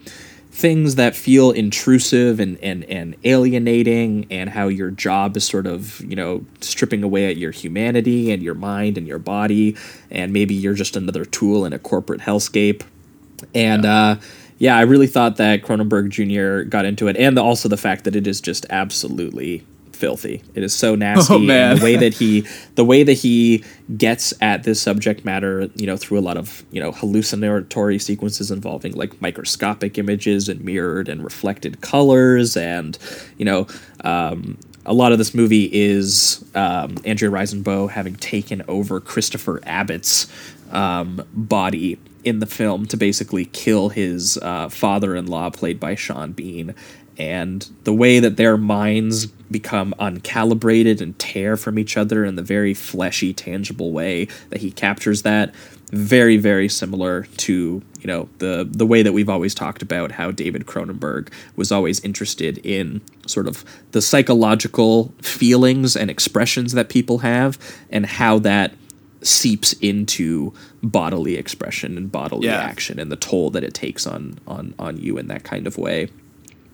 [0.52, 6.00] things that feel intrusive and, and, and alienating and how your job is sort of
[6.00, 9.74] you know stripping away at your humanity and your mind and your body
[10.10, 12.82] and maybe you're just another tool in a corporate hellscape.
[13.54, 14.16] And uh,
[14.62, 16.62] yeah, I really thought that Cronenberg Jr.
[16.68, 20.40] got into it, and also the fact that it is just absolutely filthy.
[20.54, 21.34] It is so nasty.
[21.34, 21.78] Oh, man.
[21.78, 23.64] The way that he the way that he
[23.96, 28.52] gets at this subject matter, you know, through a lot of, you know, hallucinatory sequences
[28.52, 32.96] involving like microscopic images and mirrored and reflected colors and,
[33.38, 33.66] you know,
[34.04, 34.56] um,
[34.86, 40.28] a lot of this movie is um, Andrea Riseborough having taken over Christopher Abbott's
[40.70, 46.74] um, body in the film to basically kill his uh, father-in-law, played by Sean Bean.
[47.18, 52.42] And the way that their minds become uncalibrated and tear from each other in the
[52.42, 55.54] very fleshy, tangible way that he captures that,
[55.90, 60.30] very, very similar to you know the the way that we've always talked about how
[60.30, 67.18] David Cronenberg was always interested in sort of the psychological feelings and expressions that people
[67.18, 67.58] have
[67.90, 68.72] and how that
[69.22, 72.56] seeps into bodily expression and bodily Yeah.
[72.60, 75.78] action and the toll that it takes on on on you in that kind of
[75.78, 76.08] way.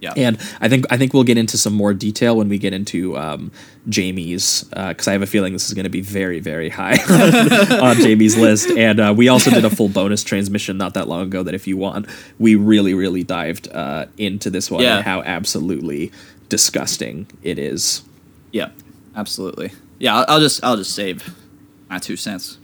[0.01, 0.13] Yeah.
[0.17, 3.19] And I think I think we'll get into some more detail when we get into
[3.19, 3.51] um,
[3.89, 6.99] Jamie's because I have a feeling this is going to be very very high
[7.73, 8.71] on, on Jamie's list.
[8.71, 11.67] And uh, we also did a full bonus transmission not that long ago that if
[11.67, 12.07] you want,
[12.39, 14.99] we really really dived uh, into this one Yeah.
[14.99, 16.13] and how absolutely
[16.49, 18.03] disgusting it is.
[18.53, 18.71] Yeah,
[19.17, 19.73] absolutely.
[19.99, 21.35] Yeah, I'll, I'll just I'll just save
[21.91, 22.59] my two cents.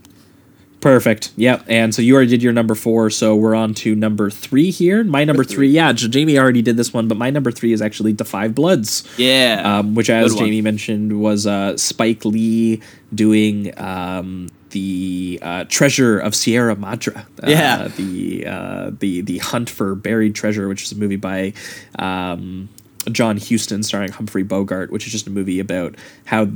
[0.81, 1.33] Perfect.
[1.37, 1.65] Yep.
[1.67, 5.03] And so you already did your number four, so we're on to number three here.
[5.03, 8.13] My number three, yeah, Jamie already did this one, but my number three is actually
[8.13, 9.03] The Five Bloods.
[9.17, 10.35] Yeah, um, which, as.
[10.35, 12.83] Jamie mentioned, was uh, Spike Lee
[13.15, 17.15] doing um, the uh, Treasure of Sierra Madre.
[17.17, 17.89] Uh, Yeah.
[17.97, 21.55] the uh, the the Hunt for Buried Treasure, which is a movie by.
[21.99, 22.69] Um,
[23.13, 25.95] John Huston starring Humphrey Bogart, which is just a movie about
[26.27, 26.49] how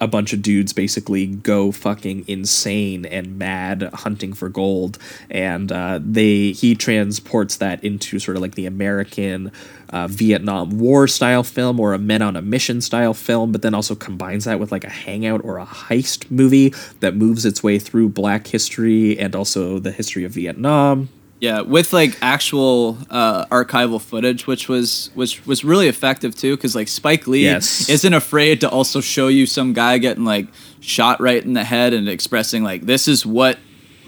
[0.00, 4.98] a bunch of dudes basically go fucking insane and mad hunting for gold,
[5.30, 9.50] and uh, they he transports that into sort of like the American
[9.90, 13.74] uh, Vietnam War style film or a Men on a Mission style film, but then
[13.74, 17.78] also combines that with like a hangout or a heist movie that moves its way
[17.78, 21.08] through Black history and also the history of Vietnam.
[21.40, 26.74] Yeah, with like actual uh, archival footage, which was which was really effective too, because
[26.74, 27.88] like Spike Lee Yes.
[27.88, 30.46] isn't afraid to also show you some guy getting like
[30.80, 33.58] shot right in the head and expressing like this is what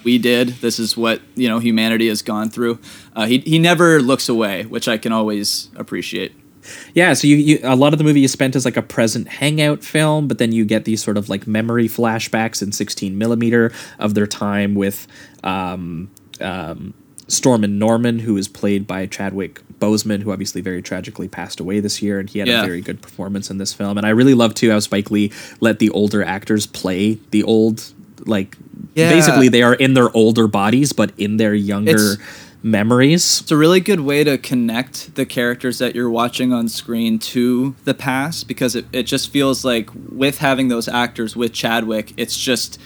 [0.05, 2.79] we did, this is what you know humanity has gone through.
[3.15, 6.33] Uh, he he never looks away, which I can always appreciate.
[6.95, 9.29] Yeah, so you, you a lot of the movie is spent as like a present
[9.29, 13.73] hangout film, but then you get these sort of like memory flashbacks in 16 millimeter
[13.99, 15.07] of their time with
[15.45, 16.93] um, um,
[17.29, 22.01] Stormin Norman, who is played by Chadwick Boseman, who obviously very tragically passed away this
[22.01, 22.63] year, and he had Yeah.
[22.63, 23.99] a very good performance in this film.
[23.99, 27.83] And I really love too how Spike Lee let the older actors play the old
[28.25, 28.57] like
[28.95, 29.11] Yeah.
[29.11, 32.17] basically they are in their older bodies, but in their younger It's-
[32.63, 33.41] memories.
[33.43, 37.75] It's a really good way to connect the characters that you're watching on screen to
[37.85, 42.37] the past because it, it just feels like with having those actors with Chadwick, it's
[42.37, 42.79] just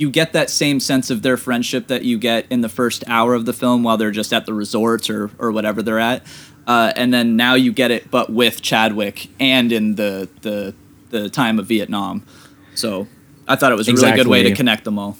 [0.00, 3.34] you get that same sense of their friendship that you get in the first hour
[3.34, 6.26] of the film while they're just at the resorts or, or whatever they're at.
[6.66, 10.74] Uh, and then now you get it, but with Chadwick and in the, the,
[11.10, 12.24] the time of Vietnam.
[12.74, 13.08] So
[13.46, 15.18] I thought it was a really good way to connect them all.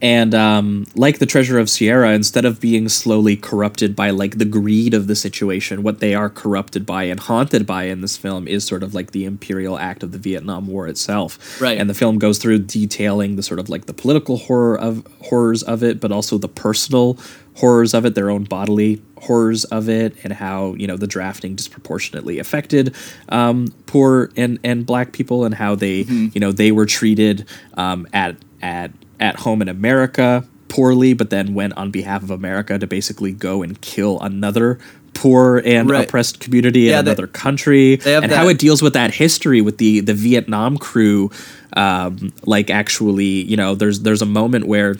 [0.00, 4.44] And um, like the Treasure of Sierra, instead of being slowly corrupted by like the
[4.44, 8.46] greed of the situation, what they are corrupted by and haunted by in this film
[8.46, 11.60] is sort of like the imperial act of the Vietnam War itself.
[11.60, 11.78] Right.
[11.78, 15.62] And the film goes through detailing the sort of like the political horror of horrors
[15.64, 17.18] of it, but also the personal
[17.56, 21.56] horrors of it, their own bodily horrors of it, and how you know the drafting
[21.56, 22.94] disproportionately affected
[23.30, 27.44] um, poor and and black people, and how they you know they were treated
[27.74, 32.78] um, at at at home in America poorly, but then went on behalf of America
[32.78, 34.78] to basically go and kill another
[35.14, 36.04] poor and Right.
[36.06, 39.60] oppressed community Yeah, in they- another country, they and how it deals with that history
[39.60, 41.30] with the the Vietnam crew.
[41.74, 44.96] Um, like actually, you know, there's there's a moment where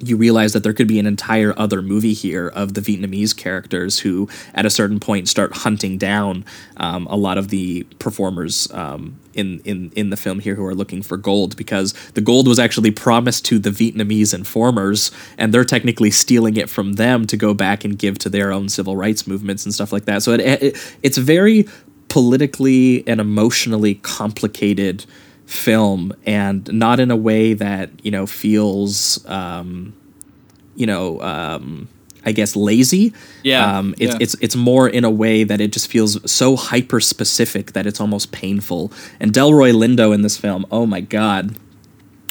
[0.00, 3.98] you realize that there could be an entire other movie here of the Vietnamese characters
[4.00, 6.44] who, at a certain point, start hunting down
[6.76, 10.74] um, a lot of the performers um, in, in in the film here who are
[10.74, 15.64] looking for gold because the gold was actually promised to the Vietnamese informers, and they're
[15.64, 19.26] technically stealing it from them to go back and give to their own civil rights
[19.26, 20.22] movements and stuff like that.
[20.22, 21.66] So it, it it's very
[22.08, 25.04] politically and emotionally complicated
[25.48, 29.94] film and not in a way that you know feels um,
[30.76, 31.88] you know um,
[32.26, 33.14] I guess lazy.
[33.42, 34.18] Yeah, Um, it's yeah.
[34.20, 38.00] it's it's more in a way that it just feels so hyper specific that it's
[38.00, 38.92] almost painful.
[39.20, 41.56] And Delroy Lindo in this film, oh my god.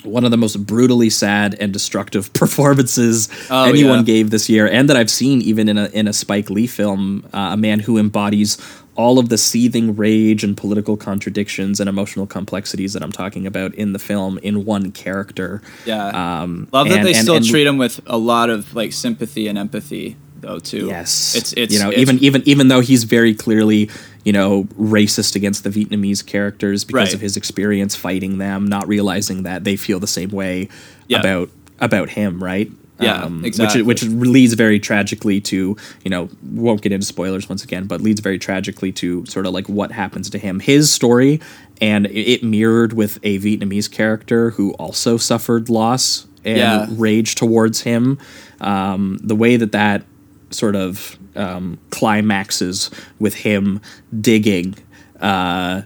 [0.04, 4.04] One of the most brutally sad and destructive performances Oh, anyone yeah.
[4.06, 7.26] gave this year, and that I've seen even in a in a Spike Lee film.
[7.34, 8.58] Uh, a man who embodies
[8.98, 13.74] all of the seething rage and political contradictions and emotional complexities that I'm talking about
[13.76, 15.62] in the film in one character.
[15.86, 16.08] Yeah.
[16.42, 18.92] Um, Love that and- they and- still and- treat him with a lot of like
[18.94, 20.88] sympathy and empathy though too.
[20.88, 23.90] Yes, It's it's you know it's- even even even though he's very clearly
[24.24, 27.14] you know racist against the Vietnamese characters because Right.
[27.14, 30.70] of his experience fighting them, not realizing that they feel the same way
[31.08, 31.20] Yeah.
[31.22, 31.50] about
[31.80, 32.72] about him, right?
[33.00, 33.82] Yeah, exactly.
[33.84, 38.02] Which which leads very tragically to you know won't get into spoilers once again, but
[38.02, 41.40] leads very tragically to sort of like what happens to him, his story,
[41.80, 46.88] and it, mirrored with a Vietnamese character who also suffered loss and Yeah.
[46.92, 48.18] rage towards him.
[48.62, 50.04] Um, the way that that
[50.50, 53.80] sort of um, climaxes with him
[54.22, 54.74] digging.
[55.22, 55.82] Uh,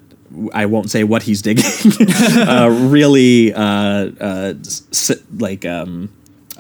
[0.54, 1.66] I won't say what he's digging.
[2.48, 6.10] uh, really, uh, uh, s- like um,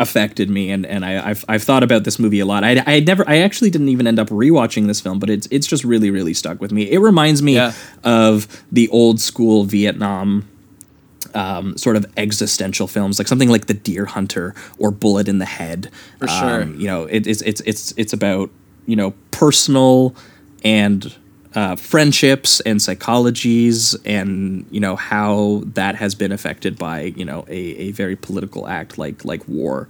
[0.01, 2.63] affected me, and and I, I've I've thought about this movie a lot.
[2.63, 5.67] I I never I actually didn't even end up rewatching this film, but it's it's
[5.67, 6.89] just really really stuck with me.
[6.91, 7.73] It reminds me Yeah.
[8.03, 10.47] of the old school Vietnam
[11.33, 15.45] um, sort of existential films, like something like The Deer Hunter or Bullet in the
[15.45, 15.89] Head.
[16.19, 16.63] For sure.
[16.63, 18.49] Um, you know, it, it's it's it's it's about
[18.85, 20.13] you know personal
[20.63, 21.15] and
[21.53, 27.45] uh, friendships and psychologies, and you know how that has been affected by you know
[27.47, 29.87] a, a very political act like like war.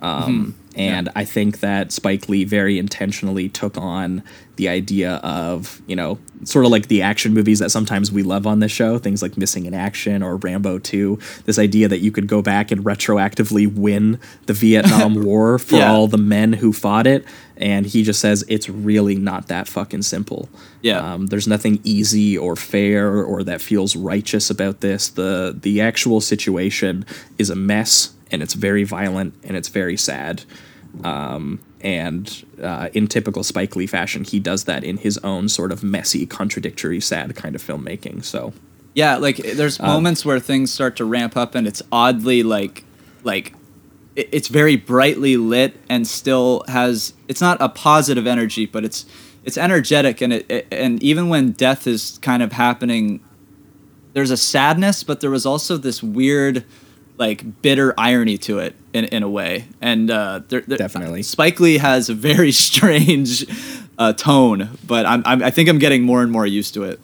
[0.00, 4.22] Um, And I think that Spike Lee very intentionally took on
[4.56, 8.46] the idea of, you know, sort of like the action movies that sometimes we love
[8.46, 11.18] on this show, things like Missing in Action or Rambo 2.
[11.44, 15.90] This idea that you could go back and retroactively win the Vietnam War for Yeah.
[15.92, 17.24] all the men who fought it.
[17.56, 20.48] And he just says it's really not that fucking simple.
[20.82, 20.98] Yeah.
[21.14, 25.08] Um, there's nothing easy or fair or that feels righteous about this.
[25.08, 27.06] The the actual situation
[27.38, 30.44] is a mess and it's very violent and it's very sad.
[31.02, 35.72] Um, and uh, in typical Spike Lee fashion, he does that in his own sort
[35.72, 38.24] of messy, contradictory, sad kind of filmmaking.
[38.24, 38.52] So
[38.94, 42.84] Yeah, like there's Um, moments where things start to ramp up and it's oddly like
[43.22, 43.54] like
[44.16, 49.06] it's very brightly lit and still has it's not a positive energy, but it's
[49.44, 53.20] it's energetic and it, it and even when death is kind of happening
[54.14, 56.64] there's a sadness, but there was also this weird
[57.16, 59.66] like bitter irony to it in, in a way.
[59.80, 61.22] And uh, there, there- Definitely.
[61.22, 63.46] Spike Lee has a very strange
[63.98, 67.00] uh, tone, but I'm, I'm I think I'm getting more and more used to it.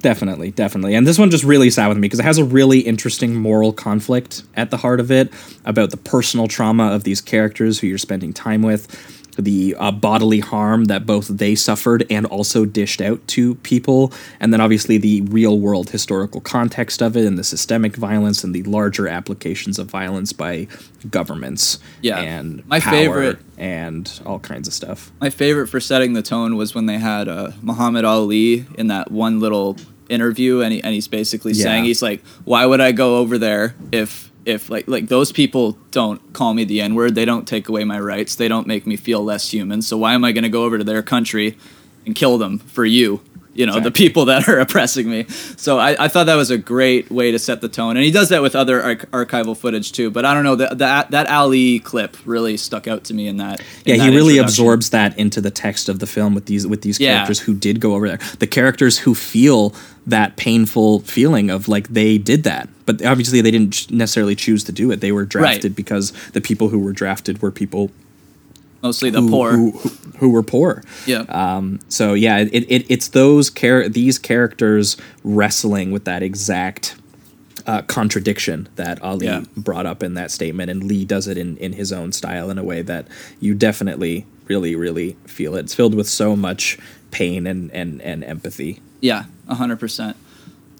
[0.00, 0.96] Definitely, definitely.
[0.96, 3.72] And this one just really sat with me because it has a really interesting moral
[3.72, 5.32] conflict at the heart of it
[5.64, 8.88] about the personal trauma of these characters who you're spending time with,
[9.38, 14.52] the uh, bodily harm that both they suffered and also dished out to people, and
[14.52, 18.62] then obviously the real world historical context of it and the systemic violence and the
[18.64, 20.66] larger applications of violence by
[21.10, 22.18] governments Yeah.
[22.20, 25.12] and My power favorite- and all kinds of stuff.
[25.20, 29.10] My favorite for setting the tone was when they had uh, Muhammad Ali in that
[29.12, 29.76] one little
[30.08, 31.64] interview, and, he, and he's basically Yeah.
[31.64, 35.78] saying he's like, "Why would I go over there if if like like those people
[35.90, 37.14] don't call me the N word?
[37.14, 38.34] They don't take away my rights.
[38.34, 39.82] They don't make me feel less human.
[39.82, 41.56] So why am I going to go over to their country
[42.06, 43.20] and kill them for you?"
[43.54, 45.24] You know, the people that are oppressing me.
[45.56, 47.96] So I, I thought that was a great way to set the tone.
[47.96, 50.10] And he does that with other arch- archival footage too.
[50.10, 53.36] But I don't know, that that that Ali clip really stuck out to me in
[53.36, 53.60] that.
[53.84, 56.80] in yeah, he really absorbs that into the text of the film with these with
[56.82, 57.14] these Yeah.
[57.16, 58.18] characters who did go over there.
[58.38, 59.74] The characters who feel
[60.06, 64.72] that painful feeling of like they did that, but obviously they didn't necessarily choose to
[64.72, 65.00] do it.
[65.00, 67.90] They were drafted because the people who were drafted were people
[68.82, 69.52] mostly the who, poor.
[69.52, 69.88] who, who,
[70.18, 70.82] who were poor.
[71.06, 71.20] yeah.
[71.28, 76.96] Um, so yeah, it, it it's those char- these characters wrestling with that exact
[77.66, 79.44] uh, contradiction that Ali Yeah.
[79.56, 82.58] brought up in that statement, and Lee does it in in his own style in
[82.58, 83.06] a way that
[83.40, 85.60] you definitely really really feel it.
[85.60, 86.78] It's filled with so much
[87.10, 88.80] pain and and and empathy.
[89.00, 90.16] Yeah, hundred percent.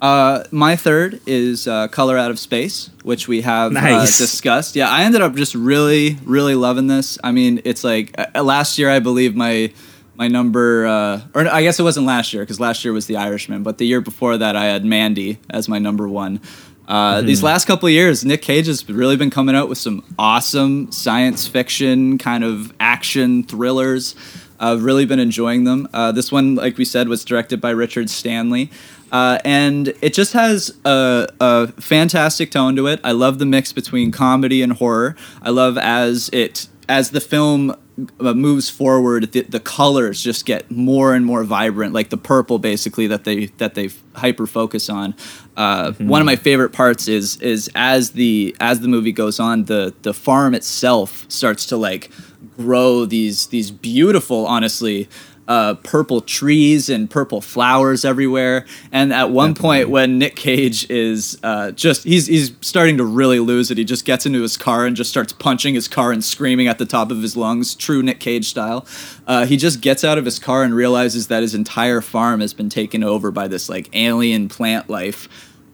[0.03, 4.21] Uh, my third is uh, Color Out of Space, which we have Nice.
[4.21, 4.75] uh, discussed.
[4.75, 7.19] Yeah, I ended up just really, really loving this.
[7.23, 9.73] I mean, it's like uh, last year, I believe my
[10.17, 13.17] my number, uh, or I guess it wasn't last year because last year was The
[13.17, 16.41] Irishman, but the year before that, I had Mandy as my number one.
[16.89, 20.05] Uh, These last couple of years, Nick Cage has really been coming out with some
[20.19, 24.15] awesome science fiction kind of action thrillers.
[24.61, 25.89] I've really been enjoying them.
[25.95, 28.71] Uh, this one, like we said, was directed by Richard Stanley.
[29.13, 32.99] Uh, and it just has a, a fantastic tone to it.
[33.05, 35.15] I love the mix between comedy and horror.
[35.43, 37.77] I love as it as the film
[38.21, 42.59] uh, moves forward, the, the colors just get more and more vibrant, like the purple,
[42.59, 45.15] basically that they that they hyper focus on.
[45.57, 49.65] Uh, One of my favorite parts is is as the as the movie goes on,
[49.65, 52.11] the the farm itself starts to like
[52.57, 55.09] grow these these beautiful, honestly,
[55.53, 58.65] uh, purple trees and purple flowers everywhere.
[58.91, 63.39] And at one point, when Nick Cage is uh, just he's he's starting to really
[63.39, 66.25] lose it, he just gets into his car and just starts punching his car and
[66.25, 68.87] screaming at the top of his lungs, true Nick Cage style.
[69.27, 72.55] Uh, he just gets out of his car and realizes that his entire farm has
[72.55, 75.29] been taken over by this like alien plant life.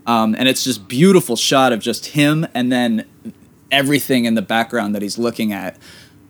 [0.08, 3.04] Um, and it's just beautiful shot of just him and then
[3.70, 5.76] everything in the background that he's looking at.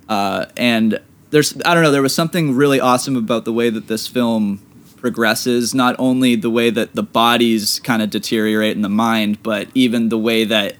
[0.06, 1.00] Uh, and
[1.30, 4.60] there's I don't know there was something really awesome about the way that this film
[4.96, 5.74] progresses.
[5.74, 10.08] Not only the way that the bodies kind of deteriorate in the mind, but even
[10.08, 10.76] the way that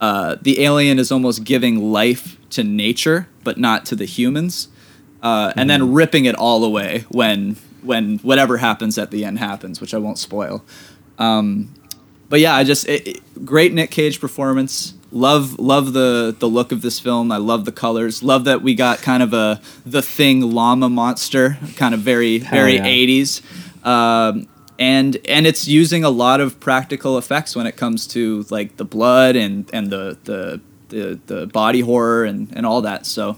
[0.00, 4.68] uh, the alien is almost giving life to nature, but not to the humans,
[5.22, 9.80] uh, and then ripping it all away when when whatever happens at the end happens,
[9.80, 10.64] which I won't spoil.
[11.18, 11.74] Um,
[12.28, 14.94] but yeah, I just it, it- great Nick Cage performance.
[15.12, 17.30] Love love the the look of this film.
[17.30, 18.22] I love the colors.
[18.22, 22.76] Love that we got kind of a the thing llama monster, kind of very very
[22.76, 22.84] yeah.
[22.86, 23.42] 80s.
[23.86, 24.48] Um,
[24.78, 28.84] and and it's using a lot of practical effects when it comes to like the
[28.86, 33.04] blood and and the the the, the body horror and, and all that.
[33.06, 33.36] So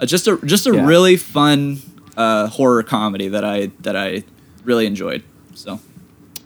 [0.00, 0.86] uh, just a just a Yeah.
[0.86, 1.78] really fun
[2.16, 4.22] uh, horror comedy that I that I
[4.64, 5.24] really enjoyed.
[5.54, 5.80] So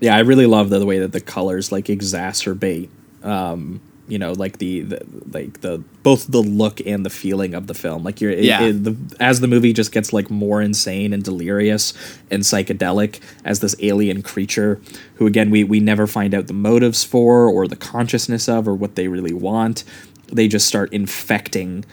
[0.00, 2.88] yeah, I really love the, the way that the colors like exacerbate,
[3.22, 3.80] um,
[4.12, 5.00] you know, like the, the
[5.32, 8.04] like the both the look and the feeling of the film.
[8.04, 8.62] Like you're, it- Yeah.
[8.68, 11.94] it- the, as the movie just gets like more insane and delirious
[12.30, 14.80] and psychedelic as this alien creature,
[15.16, 18.74] who again we we never find out the motives for or the consciousness of or
[18.74, 19.84] what they really want.
[20.32, 21.84] They just start infecting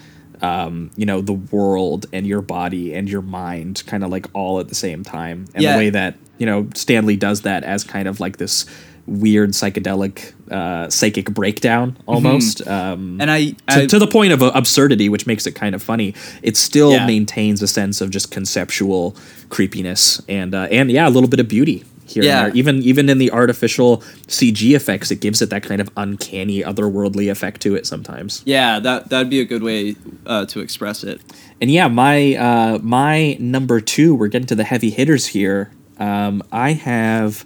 [0.41, 4.59] um, you know, the world and your body and your mind kind of like all
[4.61, 5.45] at the same time.
[5.53, 5.73] And Yeah.
[5.73, 8.65] the way that, you know, Stanley does that as kind of like this
[9.09, 12.65] weird psychedelic uh, psychic breakdown almost.
[12.67, 15.75] Um, and I, to, I to the point of uh, absurdity, which makes it kind
[15.75, 16.13] of funny.
[16.41, 17.05] It still Yeah.
[17.05, 19.15] maintains a sense of just conceptual
[19.49, 22.45] creepiness and uh, and yeah, a little bit of beauty here Yeah.
[22.45, 22.57] and there.
[22.57, 27.29] Even even in the artificial CG effects, it gives it that kind of uncanny, otherworldly
[27.31, 28.41] effect to it sometimes.
[28.45, 29.95] yeah that that'd be a good way
[30.25, 31.21] uh, to express it.
[31.61, 34.15] And yeah, my uh, my number two.
[34.15, 35.71] We're getting to the heavy hitters here.
[35.99, 37.43] Um, I have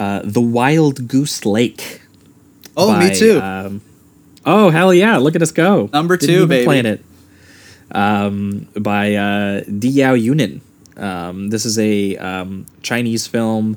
[0.00, 2.00] uh, the Wild Goose Lake.
[2.76, 3.40] Oh, by, me too.
[3.40, 3.82] Um,
[4.46, 5.18] oh hell yeah!
[5.18, 5.90] Look at us go.
[5.92, 6.64] Number Didn't two, baby.
[6.64, 7.04] Plan it.
[7.92, 10.60] Um, by uh, Diao Yinan.
[10.96, 13.76] Um, this is a um, Chinese film.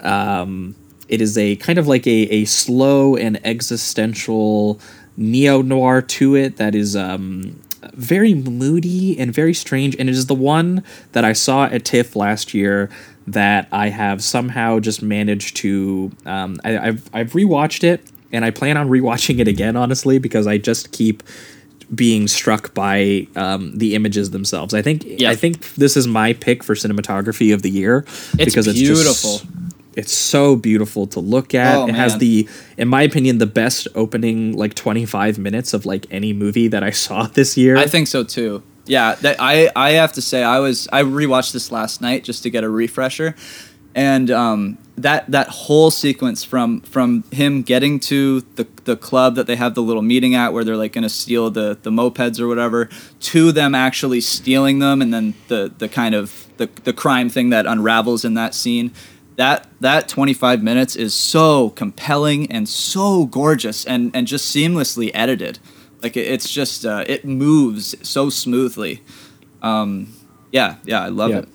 [0.00, 0.74] Um,
[1.08, 4.80] it is a kind of like a, a slow and existential
[5.16, 7.60] neo noir to it that is um,
[7.94, 9.96] very moody and very strange.
[9.98, 12.90] And it is the one that I saw at TIFF last year
[13.28, 16.10] that I have somehow just managed to.
[16.24, 18.00] Um, I, I've I've rewatched it
[18.32, 21.22] and I plan on rewatching it again, honestly, because I just keep
[21.94, 24.74] being struck by um, the images themselves.
[24.74, 25.30] I think Yeah.
[25.30, 28.04] I think this is my pick for cinematography of the year
[28.38, 29.40] It's because it's beautiful.
[29.94, 31.76] it's so beautiful to look at.
[31.76, 36.06] Oh, it has the in my opinion the best opening like 25 minutes of like
[36.10, 37.76] any movie that I saw this year.
[37.76, 38.62] I think so too.
[38.86, 42.42] Yeah, that, I I have to say I was I rewatched this last night just
[42.44, 43.34] to get a refresher,
[43.94, 49.46] and um, that that whole sequence from from him getting to the the club that
[49.46, 52.48] they have the little meeting at where they're like gonna steal the the mopeds or
[52.48, 52.88] whatever
[53.20, 57.50] to them actually stealing them and then the the kind of the the crime thing
[57.50, 58.92] that unravels in that scene.
[59.36, 65.58] That that 25 minutes is so compelling and so gorgeous and and just seamlessly edited.
[66.02, 69.02] Like it, it's just uh, it moves so smoothly.
[69.62, 70.12] Um,
[70.52, 71.38] yeah, yeah, I love Yeah.
[71.38, 71.48] it.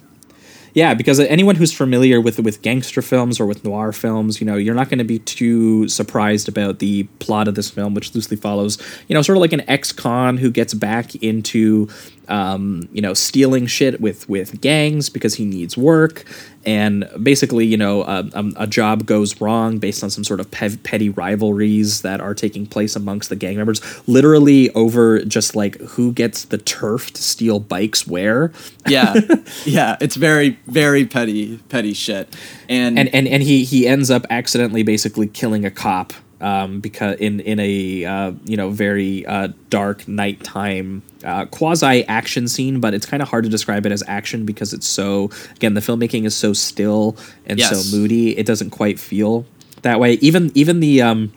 [0.74, 4.56] Yeah, because anyone who's familiar with with gangster films or with noir films, you know,
[4.56, 8.38] you're not going to be too surprised about the plot of this film, which loosely
[8.38, 8.78] follows,
[9.10, 11.90] you know, sort of like an ex-con who gets back into,
[12.32, 16.26] um, you know, stealing shit with with gangs because he needs work,
[16.66, 20.50] and basically, you know, a, um, a job goes wrong based on some sort of
[20.50, 25.78] pe- petty rivalries that are taking place amongst the gang members, literally over just like
[25.82, 28.54] who gets the turf to steal bikes where.
[28.88, 29.14] Yeah,
[29.66, 32.34] yeah, it's very very petty petty shit.
[32.70, 37.18] And, and and and he he ends up accidentally basically killing a cop um, because
[37.20, 42.94] in in a uh, you know very uh, dark nighttime uh, quasi action scene, but
[42.94, 46.26] it's kind of hard to describe it as action because it's so again the filmmaking
[46.26, 47.16] is so still
[47.46, 47.86] and Yes.
[47.86, 48.38] so moody.
[48.38, 49.46] It doesn't quite feel
[49.84, 50.14] that way.
[50.14, 51.32] Even even the um,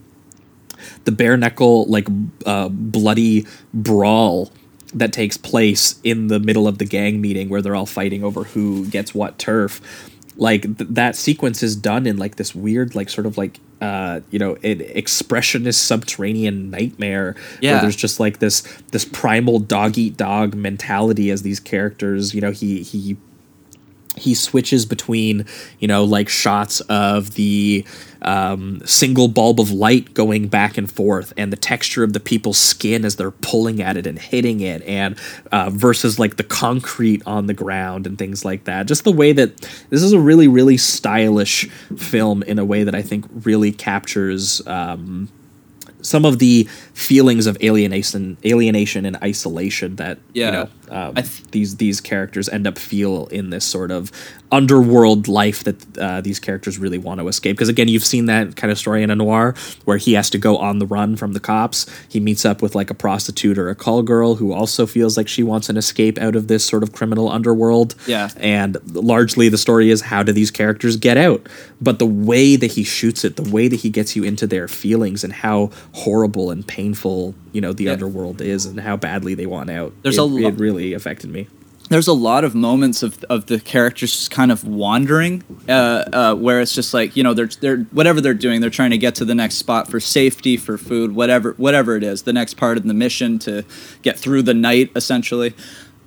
[1.04, 2.08] the bare knuckle like
[2.46, 4.50] uh, bloody brawl
[4.94, 8.44] that takes place in the middle of the gang meeting where they're all fighting over
[8.44, 9.80] who gets what turf
[10.36, 14.20] like th- that sequence is done in like this weird like sort of like uh
[14.30, 17.72] you know an expressionist subterranean nightmare Yeah.
[17.72, 18.62] where there's just like this
[18.92, 23.16] this primal dog eat dog mentality as these characters you know he he
[24.16, 25.44] he switches between
[25.78, 27.84] you know like shots of the
[28.22, 32.56] um, single bulb of light going back and forth and the texture of the people's
[32.56, 35.18] skin as they're pulling at it and hitting it and
[35.52, 38.86] uh, versus like the concrete on the ground and things like that.
[38.86, 39.60] Just the way that
[39.90, 44.66] this is a really really stylish film in a way that i think really captures
[44.66, 45.28] um,
[46.02, 50.46] some of the feelings of alienation, alienation and isolation that Yeah.
[50.46, 54.10] you know um, th- these these characters end up feel in this sort of
[54.52, 57.56] underworld life that uh, these characters really want to escape.
[57.56, 59.54] Because again, you've seen that kind of story in a noir
[59.84, 61.86] where he has to go on the run from the cops.
[62.08, 65.26] He meets up with like a prostitute or a call girl who also feels like
[65.26, 67.96] she wants an escape out of this sort of criminal underworld.
[68.06, 68.28] Yeah.
[68.36, 71.48] And largely the story is how do these characters get out?
[71.80, 74.68] But the way that he shoots it, the way that he gets you into their
[74.68, 76.83] feelings and how horrible and painful,
[77.52, 77.92] you know, the Yeah.
[77.92, 79.92] underworld is and how badly they want out.
[80.02, 81.46] There's it, a lo- it really affected me.
[81.90, 86.34] there's a lot of moments of, of the characters just kind of wandering, uh, uh,
[86.34, 89.14] where it's just like you know they're they're whatever they're doing, they're trying to get
[89.16, 92.76] to the next spot for safety, for food, whatever whatever it is, the next part
[92.78, 93.64] of the mission to
[94.02, 95.52] get through the night, essentially.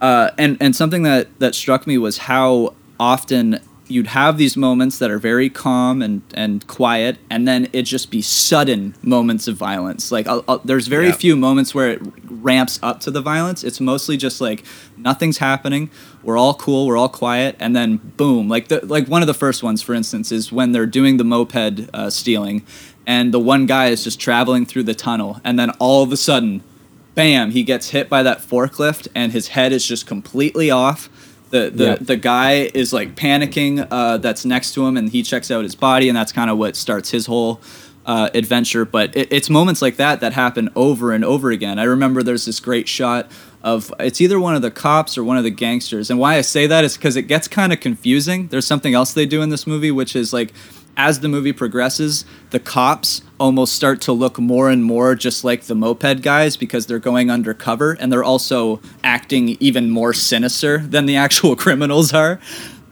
[0.02, 3.60] Uh, and and something that that struck me was how often
[3.90, 8.12] you'd have these moments that are very calm and and quiet, and then it just
[8.12, 10.12] be sudden moments of violence.
[10.12, 11.14] Like I'll, I'll, there's very Yeah.
[11.14, 13.64] few moments where it ramps up to the violence.
[13.64, 14.64] It's mostly just like
[14.98, 15.90] nothing's happening.
[16.24, 16.88] We're all cool.
[16.88, 18.50] We're all quiet, and then boom!
[18.50, 21.24] Like the like one of the first ones, for instance, is when they're doing the
[21.24, 22.66] moped uh, stealing,
[23.06, 26.18] and the one guy is just traveling through the tunnel, and then all of a
[26.18, 26.64] sudden,
[27.16, 27.52] bam!
[27.52, 31.10] He gets hit by that forklift, and his head is just completely off.
[31.50, 32.00] The the, Yep.
[32.02, 33.88] the guy is like panicking.
[33.90, 36.58] Uh, that's next to him, and he checks out his body, and that's kind of
[36.58, 37.62] what starts his whole
[38.06, 38.86] uh, adventure.
[38.86, 41.80] But it, it's moments like that that happen over and over again.
[41.80, 43.32] I remember there's this great shot
[43.64, 46.42] of it's either one of the cops or one of the gangsters, and why I
[46.42, 48.48] say that is because it gets kind of confusing.
[48.48, 50.54] There's something else they do in this movie, which is like
[50.98, 55.64] as the movie progresses, the cops almost start to look more and more just like
[55.64, 61.06] the moped guys because they're going undercover and they're also acting even more sinister than
[61.06, 62.40] the actual criminals are.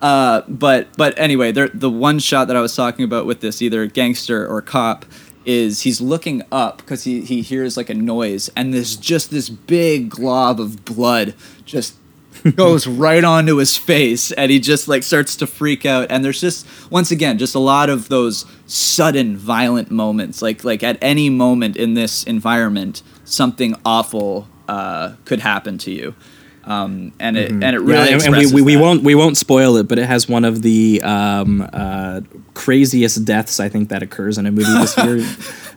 [0.01, 3.87] Uh, but but anyway, the one shot that I was talking about with this either
[3.87, 5.05] gangster or cop
[5.45, 9.49] is he's looking up because he, he hears like a noise and there's just this
[9.49, 11.95] big glob of blood just
[12.55, 16.07] goes right onto his face and he just like starts to freak out.
[16.09, 20.41] And there's just once again just a lot of those sudden violent moments.
[20.41, 26.15] Like like at any moment in this environment something awful uh, could happen to you.
[26.63, 29.37] Um, and it and it really yeah, and, and we, we, we won't we won't
[29.37, 32.21] spoil it, but it has one of the um, uh,
[32.55, 35.27] craziest deaths I think that occurs in a movie this year,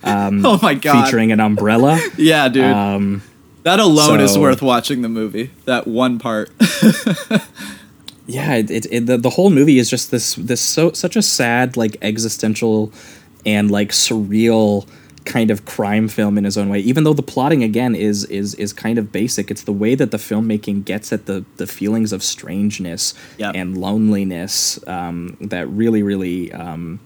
[0.02, 1.04] Um, oh my god.
[1.04, 2.00] featuring an umbrella.
[2.16, 2.64] yeah dude.
[2.64, 3.22] Um,
[3.64, 6.50] that alone is worth watching the movie that one part
[8.26, 11.22] yeah, it, it, it, the, the whole movie is just this this so such a
[11.22, 12.92] sad like existential
[13.46, 14.86] and like surreal
[15.24, 16.78] kind of crime film in his own way.
[16.80, 20.10] Even though the plotting again is is is kind of basic, it's the way that
[20.10, 23.54] the filmmaking gets at the the feelings of strangeness Yep.
[23.54, 27.00] and loneliness um, that really really um,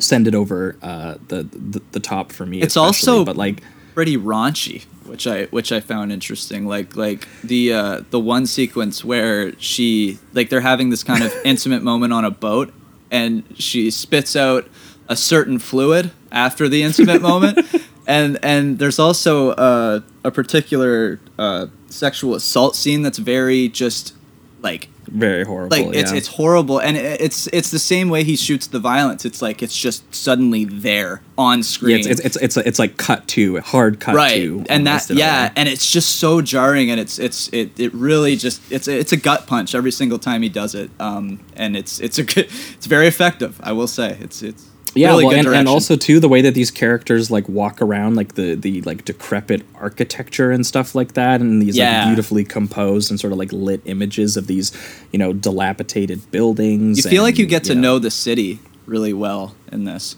[0.00, 2.60] send it over uh, the, the the top for me.
[2.62, 3.62] It's also- but like
[3.94, 6.66] pretty raunchy, which I which I found interesting.
[6.66, 11.32] Like like the uh, the one sequence where she like they're having this kind of
[11.44, 12.72] intimate moment on a boat,
[13.10, 14.68] and she spits out
[15.08, 17.58] a certain fluid after the intimate moment,
[18.06, 24.14] and and there's also uh, a particular uh, sexual assault scene that's very just
[24.62, 25.76] like very horrible.
[25.76, 26.16] like it's yeah.
[26.16, 29.76] it's horrible and it's it's the same way he shoots the violence it's like it's
[29.76, 34.00] just suddenly there on yeah, screen it's, it's it's it's it's like cut to hard
[34.00, 37.78] cut right to and that yeah and it's just so jarring and it's it's it,
[37.78, 41.38] it really just it's it's a gut punch every single time he does it um
[41.54, 45.24] and it's it's a good it's very effective i will say it's it's yeah really
[45.26, 48.54] well, and, and also too the way that these characters like walk around like the
[48.54, 51.98] the like decrepit architecture and stuff like that and these Yeah.
[52.00, 54.72] like beautifully composed and sort of like lit images of these
[55.12, 59.12] you know dilapidated buildings you feel like you get to know, know the city really
[59.12, 60.16] well in this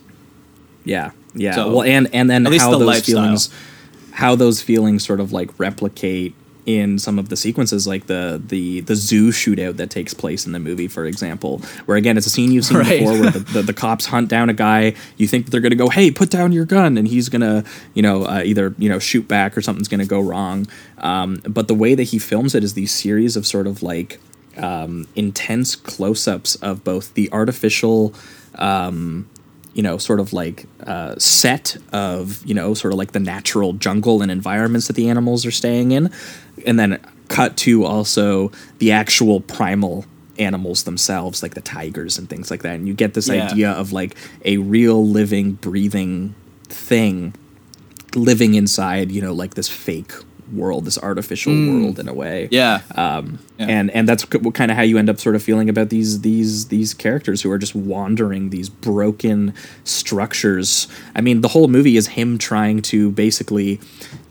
[0.85, 3.15] yeah yeah So, well and and then at least how the those lifestyle.
[3.24, 3.51] feelings
[4.12, 6.35] how those feelings sort of like replicate
[6.69, 10.53] in some of the sequences like the the the zoo shootout that takes place in
[10.53, 13.01] the movie for example where again it's a scene you've seen Right.
[13.01, 15.70] before where the, the, the cops hunt down a guy you think that they're going
[15.70, 17.65] to go hey put down your gun and he's going to
[17.95, 20.66] you know uh, either you know shoot back or something's going to go wrong
[20.99, 24.20] um, but the way that he films it is these series of sort of like
[24.59, 28.12] um, intense close-ups of both the artificial
[28.57, 29.27] um,
[29.74, 33.74] you know, sort of like uh, set of, you know, sort of like the natural
[33.74, 36.11] jungle and environments that the animals are staying in.
[36.67, 36.99] And then
[37.29, 40.05] cut to also the actual primal
[40.39, 42.75] animals themselves, like the tigers and things like that.
[42.77, 43.47] And you get this Yeah.
[43.47, 44.15] idea of like
[44.45, 46.35] a real living, breathing
[46.69, 47.35] thing
[48.15, 50.13] living inside, you know, like this fake
[50.53, 52.49] world, this artificial world in a way.
[52.51, 52.81] Yeah.
[52.95, 53.66] Um, Yeah.
[53.66, 56.69] and and that's kind of how you end up sort of feeling about these these
[56.69, 59.53] these characters who are just wandering these broken
[59.85, 60.89] structures.
[61.15, 63.81] I mean, the whole movie is him trying to basically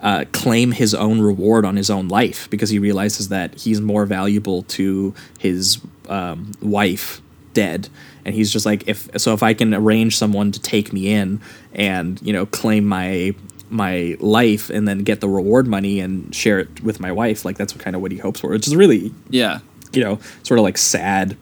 [0.02, 4.06] uh, claim his own reward on his own life because he realizes that he's more
[4.06, 5.80] valuable to his
[6.10, 7.22] um, wife
[7.54, 7.90] dead
[8.24, 11.42] and he's just like if so if i can arrange someone to take me in
[11.74, 13.34] and you know claim my
[13.70, 17.58] my life and then get the reward money and share it with my wife like
[17.58, 19.60] that's what kind of what he hopes for which is really yeah.
[19.92, 21.36] you know sort of like sad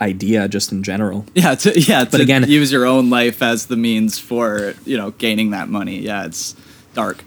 [0.00, 2.04] idea just in general Yeah, to, yeah.
[2.04, 5.98] But again- use your own life as the means for you know gaining that money.
[5.98, 6.54] Yeah, it's
[6.94, 7.24] dark,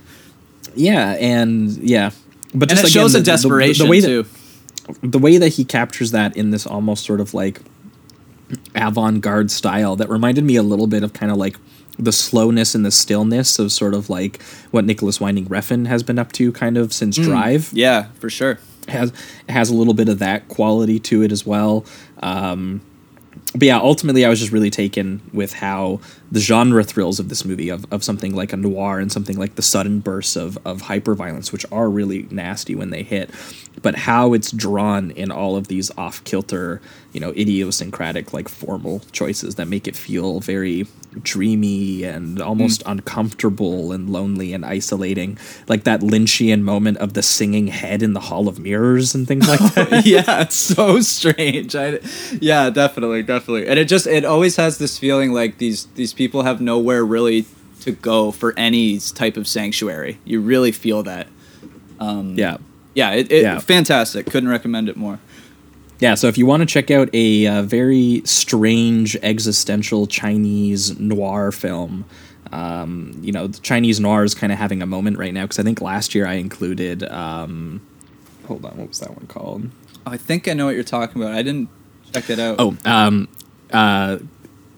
[0.76, 2.11] yeah and yeah
[2.53, 4.23] but and just it again, shows the, a the- the- desperation the, way too.
[4.23, 7.60] that the way that he captures that in this almost sort of like
[8.76, 11.57] avant-garde style that reminded me a little bit of kind of like
[11.97, 14.41] the slowness and the stillness of sort of like
[14.72, 18.59] what Nicolas Winding Refn has been up to kind of since Drive Yeah, for sure.
[18.88, 19.13] has
[19.49, 21.85] has a little bit of that quality to it as well.
[22.22, 22.81] Um,
[23.53, 26.01] but yeah, ultimately, I was just really taken with how
[26.36, 29.56] the genre thrills of this movie, of, of something like a noir and something like
[29.56, 33.30] the sudden bursts of, of hyperviolence, which are really nasty when they hit,
[33.82, 36.82] but how it's drawn in all of these off kilter,
[37.14, 40.86] you know, idiosyncratic, like formal choices that make it feel very
[41.22, 42.91] dreamy and almost mm.
[42.91, 45.38] uncomfortable and lonely and isolating.
[45.68, 49.48] Like that Lynchian moment of the singing head in the Hall of Mirrors and things
[49.48, 50.06] like that.
[50.06, 51.76] yeah, it's so strange.
[51.76, 51.99] I,
[52.41, 53.68] yeah, definitely, definitely.
[53.68, 57.45] And it just it always has this feeling like these these people have nowhere really
[57.81, 60.18] to go for any type of sanctuary.
[60.26, 61.27] You really feel that.
[61.99, 62.57] yeah.
[62.93, 63.60] Yeah, it, it Yeah.
[63.60, 64.26] fantastic.
[64.27, 65.19] Couldn't recommend it more.
[65.99, 71.52] Yeah, so if you want to check out a uh, very strange existential Chinese noir
[71.52, 72.06] film,
[72.52, 75.60] um, you know, the Chinese noir is kind of having a moment right now because
[75.60, 77.03] I think last year I included.
[77.03, 77.81] Um,
[78.47, 79.69] hold on, what was that one called?
[80.06, 81.34] I think I know what you're talking about.
[81.34, 81.69] I didn't
[82.14, 82.57] check it out.
[82.60, 83.27] Oh, um,
[83.72, 84.19] uh,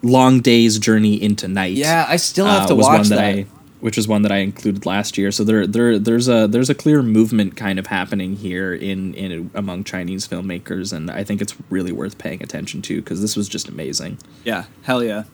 [0.02, 1.72] Long Day's Journey into Night.
[1.72, 3.24] yeah, I still have uh, to was watch one that, that.
[3.24, 3.46] I,
[3.80, 5.30] which was one that I included last year.
[5.30, 9.50] So there, there, there's a there's a clear movement kind of happening here in in
[9.54, 13.48] among Chinese filmmakers, and I think it's really worth paying attention to because this was
[13.48, 14.18] just amazing.
[14.44, 15.24] yeah, hell yeah.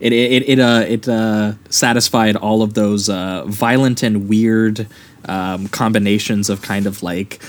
[0.00, 4.86] It it it uh, it uh, satisfied all of those uh, violent and weird
[5.26, 7.40] um, combinations of kind of like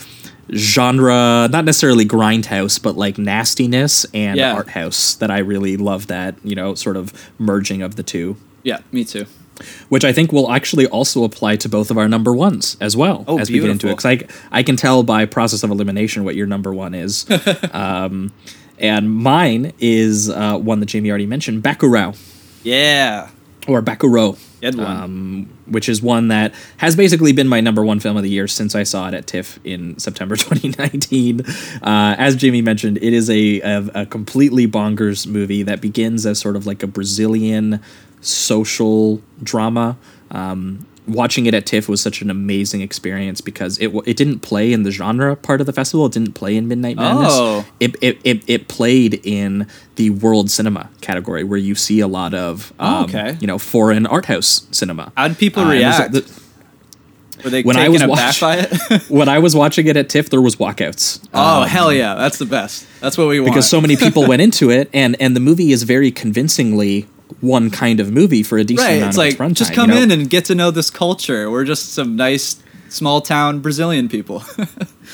[0.54, 4.54] genre, not necessarily grindhouse, but like nastiness and Yeah.
[4.54, 6.08] art house that I really love.
[6.08, 9.26] That you know sort of merging of the two Yeah, me too.
[9.90, 13.26] which I think will actually also apply to both of our number ones as well
[13.28, 13.92] Oh, as we get into it.
[13.92, 14.20] Because I,
[14.52, 17.26] I can tell by process of elimination what your number one is.
[17.74, 18.32] um,
[18.80, 22.18] and mine is uh, one that Jamie already mentioned, Bacurau,
[22.64, 23.28] Yeah,
[23.68, 24.38] or Bakuro.
[24.64, 28.48] Um, which is one that has basically been my number one film of the year
[28.48, 31.42] since I saw it at TIFF in September 2019.
[31.42, 36.40] Uh, as Jamie mentioned, it is a, a, a completely bonkers movie that begins as
[36.40, 37.82] sort of like a Brazilian
[38.22, 39.98] social drama.
[40.32, 44.72] Um, watching it at TIFF was such an amazing experience because it it didn't play
[44.72, 46.06] in the genre part of the festival.
[46.06, 47.32] It didn't play in Midnight Madness.
[47.34, 47.66] Oh.
[47.80, 52.34] It, it, it, it played in the world cinema category where you see a lot
[52.34, 53.38] of um, Oh, okay.
[53.42, 55.12] you know foreign art house cinema.
[55.18, 56.14] How'd people Uh, and there's a- react?
[56.14, 56.40] the-
[57.44, 59.02] Were they when I was aback watch- by it?
[59.10, 61.26] when I was watching it at TIFF, there was walkouts.
[61.34, 62.86] oh Um, hell yeah, that's the best.
[63.00, 63.52] That's what we want.
[63.54, 67.08] because so many people went into it, and and the movie is very convincingly
[67.42, 69.54] one kind of movie for a decent right, amount it's of like its runtime.
[69.54, 69.98] just you come know?
[69.98, 71.50] in and get to know this culture.
[71.50, 74.44] We're just some nice small town Brazilian people.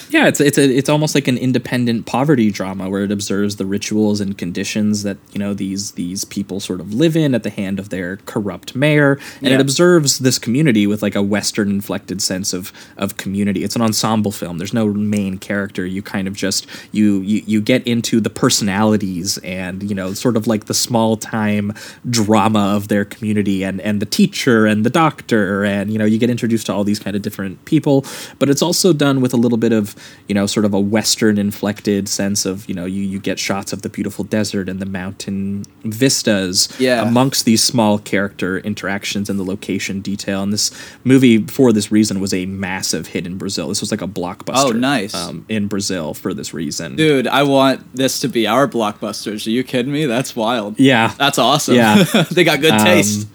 [0.09, 3.65] Yeah, it's it's a, it's almost like an independent poverty drama where it observes the
[3.65, 7.49] rituals and conditions that you know these these people sort of live in at the
[7.49, 9.53] hand of their corrupt mayor, and Yeah.
[9.55, 13.63] it observes this community with like a Western inflected sense of of community.
[13.63, 14.57] It's an ensemble film.
[14.57, 15.85] There's no main character.
[15.85, 20.35] You kind of just you you you get into the personalities and you know sort
[20.35, 21.71] of like the small time
[22.09, 26.17] drama of their community and and the teacher and the doctor and you know you
[26.17, 28.05] get introduced to all these kind of different people
[28.39, 29.95] but it's also done with a little bit of
[30.27, 33.73] you know sort of a western inflected sense of you know you you get shots
[33.73, 37.01] of the beautiful desert and the mountain vistas Yeah.
[37.07, 40.71] amongst these small character interactions and the location detail and this
[41.03, 44.55] movie for this reason was a massive hit in Brazil this was like a blockbuster
[44.55, 45.13] Oh, nice.
[45.15, 49.45] um, in Brazil for this reason Dude, I want this to be our blockbusters.
[49.47, 50.05] Are you kidding me?
[50.05, 50.79] That's wild.
[50.79, 51.75] yeah That's awesome.
[51.75, 52.03] Yeah.
[52.31, 53.27] they got good Um, taste.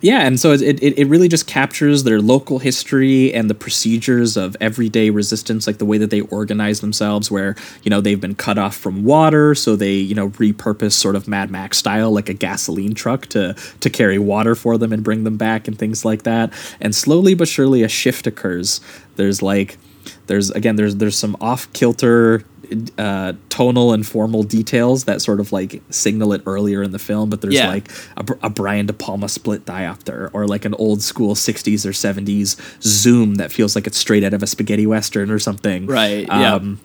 [0.00, 4.36] Yeah, and so it, it, it really just captures their local history and the procedures
[4.36, 8.34] of everyday resistance, like the way that they organize themselves, where, you know, they've been
[8.34, 12.28] cut off from water, so they, you know, repurpose sort of Mad Max style, like
[12.28, 16.04] a gasoline truck to, to carry water for them and bring them back and things
[16.04, 16.52] like that.
[16.80, 18.80] And slowly but surely a shift occurs.
[19.16, 19.76] There's like,
[20.28, 22.44] there's again, there's there's some off kilter
[22.98, 27.30] uh, tonal and formal details that sort of like signal it earlier in the film,
[27.30, 27.68] but there's Yeah.
[27.68, 31.90] like a, a Brian De Palma split diopter or like an old school 60s or
[31.90, 35.86] 70s zoom that feels like it's straight out of a spaghetti western or something.
[35.86, 36.54] Right, yeah.
[36.54, 36.80] Um,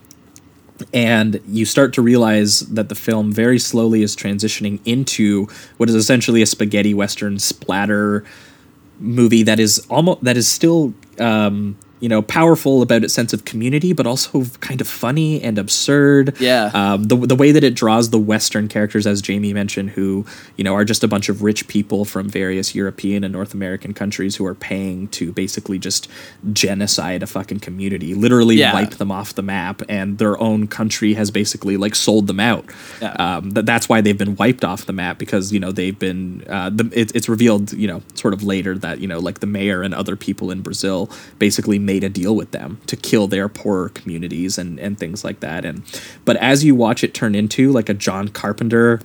[0.94, 5.48] and you start to realize that the film very slowly is transitioning into
[5.78, 8.26] what is essentially a spaghetti western splatter
[9.00, 13.46] movie that is almost that is still um, you know powerful about its sense of
[13.46, 16.40] community, but also kind of funny and absurd.
[16.40, 16.70] Yeah.
[16.76, 20.24] Um, the the way that it draws the Western characters, as Jamie mentioned, who
[20.58, 23.92] you know are just a bunch of rich people from various European and North American
[23.96, 26.08] countries who are paying to basically just
[26.54, 28.74] genocide a fucking community, literally Yeah.
[28.74, 32.66] wipe them off the map, and their own country has basically like sold them out.
[33.02, 33.14] Yeah.
[33.14, 36.44] Um, that that's why they've been wiped off the map because you know they've been
[36.48, 39.48] uh, the, it, it's revealed you know sort of later that you know like the
[39.48, 41.10] mayor and other people in Brazil
[41.40, 45.40] basically made a deal with them to kill their poorer communities and and things like
[45.40, 45.84] that and
[46.26, 49.00] but as you watch it turn into like a John Carpenter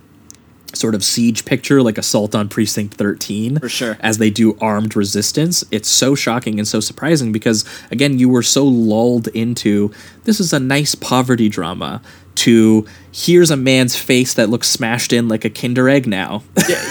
[0.73, 3.97] sort of siege picture like assault on precinct 13 For sure.
[4.01, 8.43] as they do armed resistance it's so shocking and so surprising because again you were
[8.43, 9.93] so lulled into
[10.25, 12.01] this is a nice poverty drama
[12.37, 16.43] to here's a man's face that looks smashed in like a kinder egg now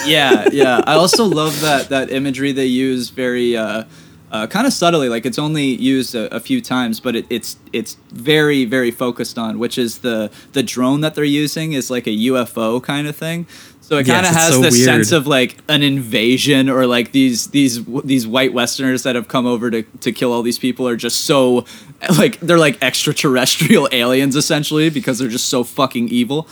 [0.06, 0.82] yeah, yeah.
[0.86, 3.86] I also love that that imagery they use very uh,
[4.32, 5.10] uh, kind of subtly.
[5.10, 9.38] Like it's only used a, a few times, but it, it's it's very very focused
[9.38, 13.16] on, which is the the drone that they're using is like a UFO kind of
[13.16, 13.48] thing.
[13.82, 14.86] So it Yes, kind of has so this weird.
[14.86, 19.48] sense of like an invasion or like these these these white Westerners that have come
[19.48, 21.66] over to to kill all these people are just so
[22.20, 26.48] like they're like extraterrestrial aliens essentially because they're just so fucking evil.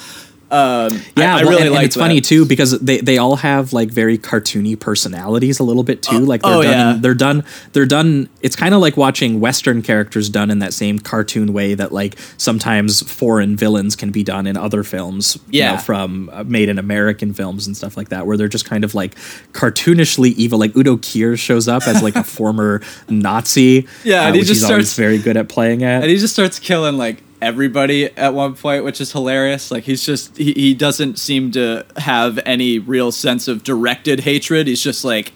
[0.49, 3.17] Um, Yeah, I, I well, really and, and like it's funny too because they, they
[3.17, 6.19] all have like very cartoony personalities a little bit too.
[6.19, 6.95] like they're oh, done, yeah.
[6.95, 7.43] in, they're done,
[7.73, 8.29] they're done.
[8.41, 12.15] It's kind of like watching Western characters done in that same cartoon way that like
[12.37, 15.37] sometimes foreign villains can be done in other films.
[15.49, 15.73] you Yeah.
[15.73, 18.83] know, from uh, made in American films and stuff like that, where they're just kind
[18.85, 19.15] of like
[19.51, 20.59] cartoonishly evil.
[20.59, 23.87] Like Udo Kier shows up as like a former Nazi.
[24.03, 25.85] Yeah, uh, and he which just he's always starts- very good at playing it.
[25.87, 29.69] and he just starts killing like everybody at one point which is hilarious.
[29.71, 34.67] Like he's just he, he doesn't seem to have any real sense of directed hatred.
[34.67, 35.33] He's just like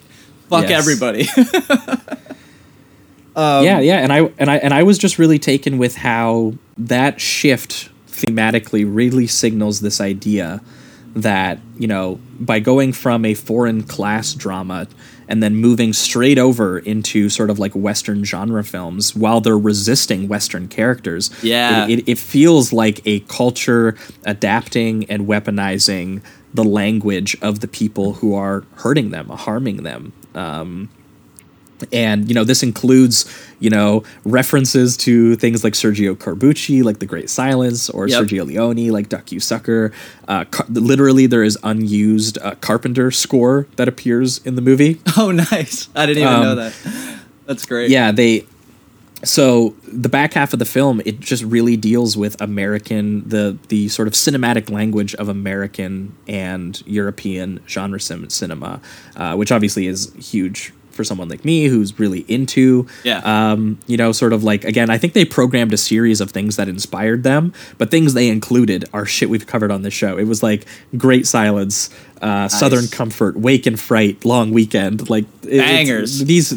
[0.50, 0.80] fuck Yes.
[0.80, 1.28] everybody.
[3.34, 6.54] Um, yeah, yeah, and I and I and I was just really taken with how
[6.78, 10.62] that shift thematically really signals this idea
[11.16, 14.86] that you know by going from a foreign class drama
[15.32, 20.28] and then moving straight over into sort of like western genre films while they're resisting
[20.28, 21.88] western characters Yeah.
[21.88, 23.96] it, it, it feels like a culture
[24.26, 26.22] adapting and weaponizing
[26.54, 30.90] the language of the people who are hurting them harming them um,
[31.92, 33.26] and you know this includes
[33.60, 38.24] you know references to things like Sergio Corbucci, like The Great Silence, or Yep.
[38.26, 39.92] Sergio Leone, like Duck You Sucker.
[40.28, 45.00] Uh, car- literally, there is unused uh, Carpenter score that appears in the movie.
[45.18, 46.74] oh nice i didn't even know that
[47.46, 48.46] that's great Um, Yeah, they.
[49.24, 53.88] So the back half of the film, it just really deals with American, the the
[53.90, 58.82] sort of cinematic language of American and European genre cin- cinema,
[59.16, 63.22] uh, which obviously is huge for someone like me who's really into, Yeah.
[63.26, 66.58] um, you know, sort of like again, I think they programmed a series of things
[66.58, 70.18] that inspired them, but things they included are shit we've covered on this show.
[70.18, 70.68] It was like
[70.98, 71.90] Great Silence,
[72.22, 76.20] uh, Southern Comfort, Wake in Fright, Long Weekend, like it- Bangers.
[76.24, 76.54] these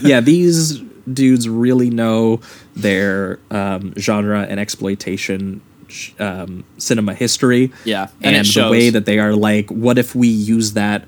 [0.00, 0.80] yeah these
[1.12, 2.40] dudes really know
[2.76, 9.06] their um, genre and exploitation sh- um, cinema history Yeah, and, and the way that
[9.06, 11.04] they are like what if we use that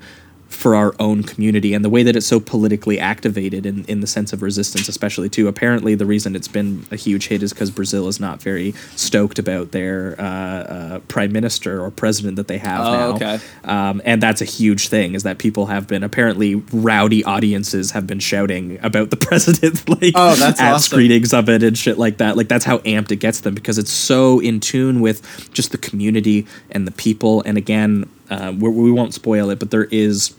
[0.61, 4.05] for our own community and the way that it's so politically activated in, in the
[4.07, 7.71] sense of resistance especially too apparently the reason it's been a huge hit is because
[7.71, 12.59] brazil is not very stoked about their uh, uh, prime minister or president that they
[12.59, 13.39] have Oh, now okay.
[13.63, 18.05] um, and that's a huge thing is that people have been apparently rowdy audiences have
[18.05, 20.91] been shouting about the president like Oh, that's at awesome.
[20.97, 23.79] screenings of it and shit like that like that's how amped it gets them because
[23.79, 28.69] it's so in tune with just the community and the people and again uh, we,
[28.69, 30.35] we won't spoil it but there is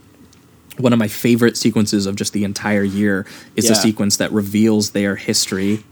[0.78, 3.26] one of my favorite sequences of just the entire year
[3.56, 5.84] is a sequence that reveals their history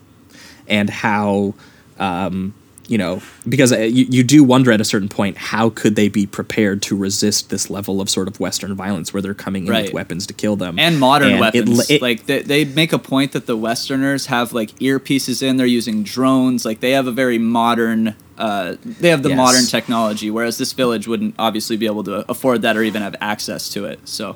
[0.69, 1.55] and how
[1.99, 2.55] um,
[2.89, 6.09] you know, because uh, you, you do wonder at a certain point how could they
[6.09, 9.71] be prepared to resist this level of sort of Western violence where they're coming in
[9.71, 9.85] Right.
[9.85, 11.89] with weapons to kill them and modern it- weapons.
[11.89, 15.57] it- like they, they make a point that the Westerners have like earpieces in.
[15.57, 16.65] They're using drones.
[16.65, 18.17] Like they have a very modern.
[18.37, 19.37] Uh, they have the Yes.
[19.37, 23.15] modern technology, whereas this village wouldn't obviously be able to afford that or even have
[23.21, 24.01] access to it.
[24.09, 24.35] So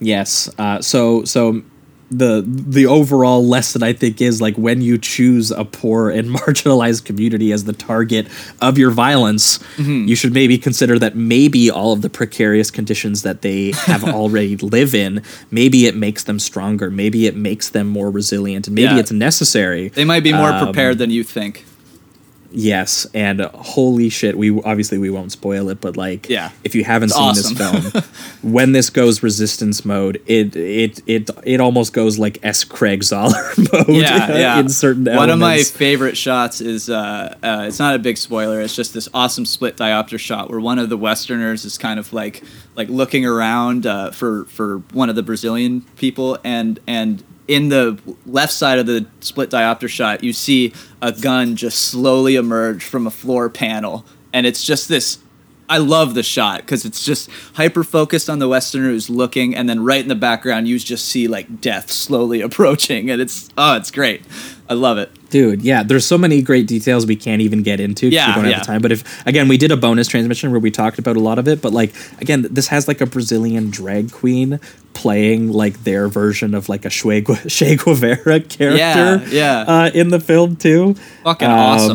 [0.00, 0.48] Yes.
[0.58, 1.62] Uh, so so
[2.10, 7.04] the the overall lesson I think is like when you choose a poor and marginalized
[7.04, 8.26] community as the target
[8.62, 10.08] of your violence, Mm-hmm.
[10.08, 14.56] you should maybe consider that maybe all of the precarious conditions that they have already
[14.56, 18.94] live in, maybe it makes them stronger, maybe it makes them more resilient, and maybe
[18.94, 19.00] Yeah.
[19.00, 19.88] it's necessary.
[19.88, 21.64] they might be more Um, prepared than you think.
[22.50, 26.50] Yes, and holy shit, we obviously we won't spoil it, but like, Yeah.
[26.64, 27.54] if you haven't It's seen awesome.
[27.82, 28.04] this film,
[28.42, 32.64] when this goes resistance mode, it it it it almost goes like S.
[32.64, 33.88] Craig Zahler mode.
[33.96, 34.58] yeah, yeah.
[34.60, 38.62] in certain One of my favorite shots is uh, uh, it's not a big spoiler.
[38.62, 42.12] It's just this awesome split diopter shot where one of the Westerners is kind of
[42.14, 42.42] like
[42.76, 47.98] like looking around uh, for for one of the Brazilian people, and and in the
[48.26, 50.72] left side of the split diopter shot, you see
[51.02, 55.18] a gun just slowly emerge from a floor panel, and it's just this
[55.70, 59.68] I love the shot because it's just hyper focused on the Westerner who's looking, and
[59.68, 63.76] then right in the background, you just see like death slowly approaching, and it's oh,
[63.76, 64.22] it's great.
[64.70, 65.10] I love it.
[65.30, 68.44] Dude, yeah, there's so many great details we can't even get into Yeah, we don't
[68.44, 68.58] have yeah.
[68.60, 68.80] the time.
[68.82, 71.48] But if again, we did a bonus transmission where we talked about a lot of
[71.48, 74.58] it, but like again, this has like a Brazilian drag queen
[74.94, 79.64] playing like their version of like a Che Gu- Che Guevara character, yeah.
[79.68, 80.94] Uh, in the film too.
[81.24, 81.54] Fucking Um,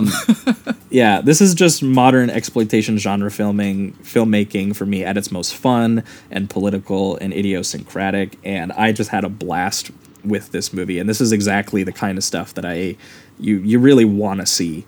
[0.09, 0.75] awesome.
[0.89, 6.03] yeah, this is just modern exploitation genre filming filmmaking for me at its most fun
[6.31, 9.91] and political and idiosyncratic, and I just had a blast
[10.23, 10.99] with this movie.
[10.99, 12.95] And this is exactly the kind of stuff that I
[13.39, 14.85] you you really want to see.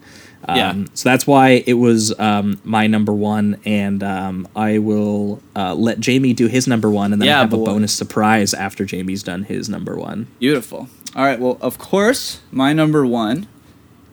[0.47, 0.85] Um, Yeah.
[0.93, 5.99] So that's why it was um, my number one, and um, I will uh, let
[5.99, 9.23] Jamie do his number one, and then Yeah, I have a bonus surprise after Jamie's
[9.23, 10.27] done his number one.
[10.39, 10.87] Beautiful.
[11.15, 11.39] All right.
[11.39, 13.47] Well, of course, my number one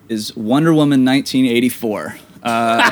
[0.09, 2.17] is Wonder Woman 1984.
[2.43, 2.91] Uh,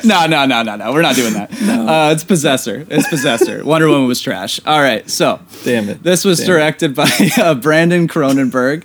[0.04, 0.92] no, no, no, no, no.
[0.92, 1.50] We're not doing that.
[1.52, 2.86] Uh, it's Possessor.
[2.88, 3.64] It's Possessor.
[3.64, 4.60] Wonder Woman was trash.
[4.64, 5.08] All right.
[5.10, 6.02] So, Damn it.
[6.02, 6.52] This was Damn it.
[6.52, 8.84] directed by uh, Brandon Cronenberg.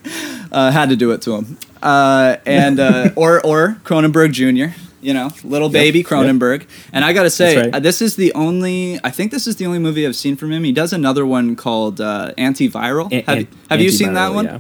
[0.52, 1.58] Uh, had to do it to him.
[1.82, 4.76] Uh, and uh, or or Cronenberg Jr.
[5.02, 6.08] You know, little baby yep.
[6.08, 6.68] Cronenberg.
[6.94, 7.76] And I gotta say, right.
[7.76, 9.00] uh, this is the only.
[9.04, 10.64] I think this is the only movie I've seen from him.
[10.64, 13.12] He does another one called uh, Antiviral.
[13.12, 14.46] Have an- have you seen that one?
[14.46, 14.60] yeah.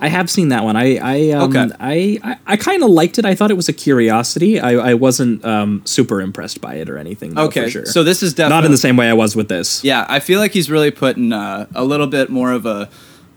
[0.00, 0.76] I have seen that one.
[0.76, 1.74] I I um, Okay.
[1.78, 3.24] I I, I kind of liked it.
[3.24, 4.58] I thought it was a curiosity.
[4.58, 7.34] I, I wasn't um, super impressed by it or anything.
[7.34, 7.86] though, Okay, sure.
[7.86, 9.84] so this is definitely not in the same way I was with this.
[9.84, 12.88] Yeah, I feel like he's really putting uh, a little bit more of a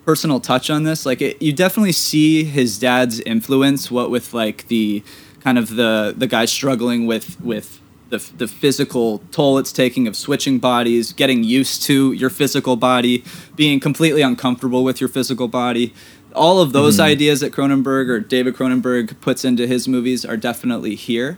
[0.06, 1.06] personal touch on this.
[1.06, 3.92] Like, it, you definitely see his dad's influence.
[3.92, 5.04] What with like the
[5.42, 7.80] kind of the the guy struggling with with
[8.10, 13.24] the the physical toll it's taking of switching bodies, getting used to your physical body,
[13.56, 15.94] being completely uncomfortable with your physical body.
[16.36, 20.96] All of those ideas that Cronenberg or David Cronenberg puts into his movies are definitely
[20.96, 21.38] here.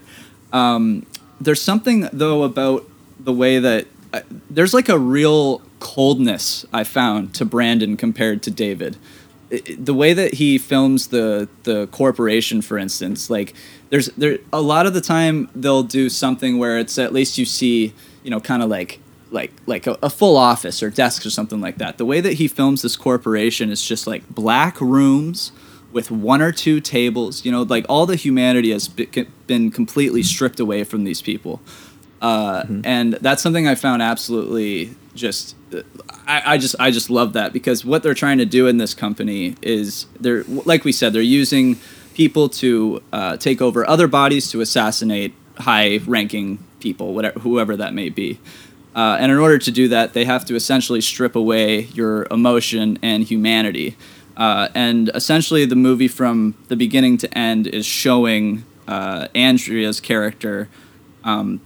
[0.52, 1.06] Um,
[1.40, 7.34] there's something though about the way that uh, there's like a real coldness I found
[7.34, 8.96] to Brandon compared to David.
[9.78, 13.54] The way that he films the the corporation, for instance, like
[13.90, 17.44] there's there a lot of the time they'll do something where it's at least you
[17.44, 17.92] see
[18.24, 18.98] you know kind of like
[19.36, 21.98] like like a, a full office or desks or something like that.
[21.98, 25.52] The way that he films this corporation is just like black rooms
[25.92, 27.44] with one or two tables.
[27.44, 31.60] You know, like all the humanity has been completely stripped away from these people,
[32.20, 35.54] uh, and that's something I found absolutely just.
[36.26, 38.94] I, I just I just love that because what they're trying to do in this
[38.94, 41.78] company is they're like we said they're using
[42.14, 48.08] people to uh, take over other bodies to assassinate high-ranking people, whatever whoever that may
[48.08, 48.38] be.
[48.96, 52.98] Uh, and in order to do that, they have to essentially strip away your emotion
[53.02, 53.94] and humanity.
[54.38, 60.70] Uh, and essentially, the movie from the beginning to end is showing uh, Andrea's character
[61.24, 61.60] um,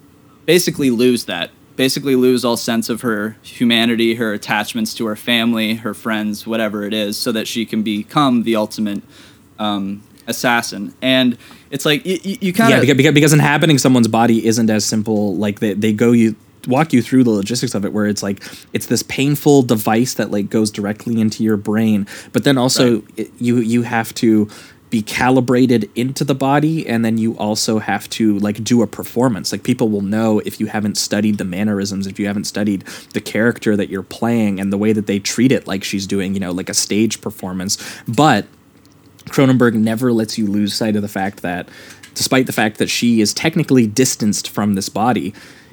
[0.45, 5.75] basically lose that, basically lose all sense of her humanity, her attachments to her family,
[5.75, 9.03] her friends, whatever it is, so that she can become the ultimate
[9.61, 10.95] um, assassin.
[11.01, 11.39] And
[11.71, 14.85] it's like you, you, kind yeah, of because, because because inhabiting someone's body isn't as
[14.85, 15.37] simple.
[15.37, 16.35] Like they, they go you
[16.67, 20.31] walk you through the logistics of it, where it's like it's this painful device that
[20.31, 24.49] like goes directly into your brain, but then also it, you you have to
[24.91, 29.53] be calibrated into the body and then you also have to like do a performance.
[29.53, 32.83] Like people will know if you haven't studied the mannerisms if you haven't studied
[33.15, 36.35] the character that you're playing and the way that they treat it like she's doing
[36.35, 37.79] you know like a stage performance.
[38.09, 38.47] But
[39.27, 41.69] Cronenberg never lets you lose sight of the fact that
[42.15, 45.33] despite the fact that she is technically distanced from this body,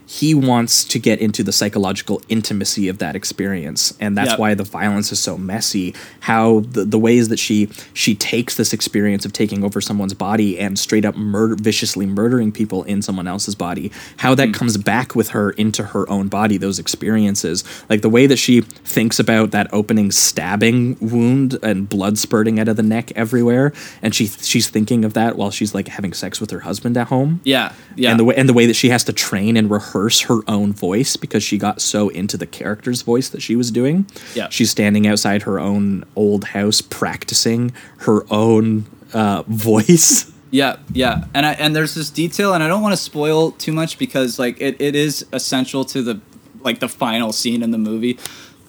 [0.10, 3.94] he wants to get into the psychological intimacy of that experience.
[4.00, 4.40] And that's Yep.
[4.40, 5.94] why the violence is so messy.
[6.22, 10.58] How the, the ways that she she takes this experience of taking over someone's body
[10.58, 14.53] and straight up murder viciously murdering people in someone else's body how that hmm.
[14.53, 17.66] comes back with her into her own body those experiences.
[17.90, 22.69] Like the way that she thinks about that opening stabbing wound and blood spurting out
[22.69, 26.40] of the neck everywhere and she she's thinking of that while she's like having sex
[26.40, 27.42] with her husband at home.
[27.44, 28.11] Yeah, yeah.
[28.11, 30.74] and the way and the way that she has to train and rehearse her own
[30.74, 34.06] voice because she got so into the character's voice that she was doing.
[34.35, 34.50] Yeah.
[34.50, 40.32] she's standing outside her own old house practicing her own uh, voice.
[40.50, 43.74] Yeah, yeah, and I, and there's this detail, and I don't want to spoil too
[43.74, 46.22] much because like it, it is essential to the
[46.61, 48.17] like the final scene in the movie.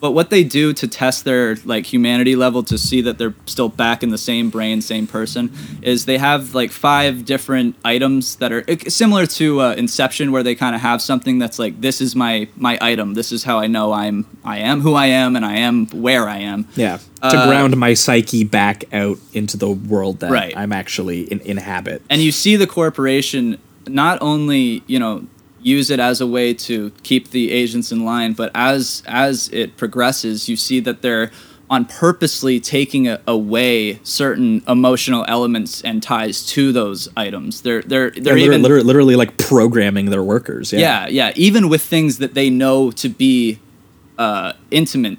[0.00, 3.68] But what they do to test their like humanity level to see that they're still
[3.68, 5.50] back in the same brain, same person,
[5.82, 10.54] is they have like five different items that are similar to uh, Inception, where they
[10.54, 13.66] kind of have something that's like this is my my item, this is how I
[13.66, 16.66] know I'm I am who I am, and I am where I am.
[16.76, 20.56] Yeah, to ground my psyche back out into the world that Right.
[20.56, 22.02] I'm actually in, inhabit.
[22.08, 25.26] and you see the corporation not only you know
[25.60, 29.76] use it as a way to keep the agents in line but as as it
[29.76, 31.30] progresses you see that they're
[31.70, 38.10] on purposely taking a, away certain emotional elements and ties to those items they're they're
[38.10, 40.72] they're They're even literally, literally like programming their workers.
[40.72, 43.58] Yeah, yeah yeah even with things that they know to be
[44.16, 45.18] uh intimate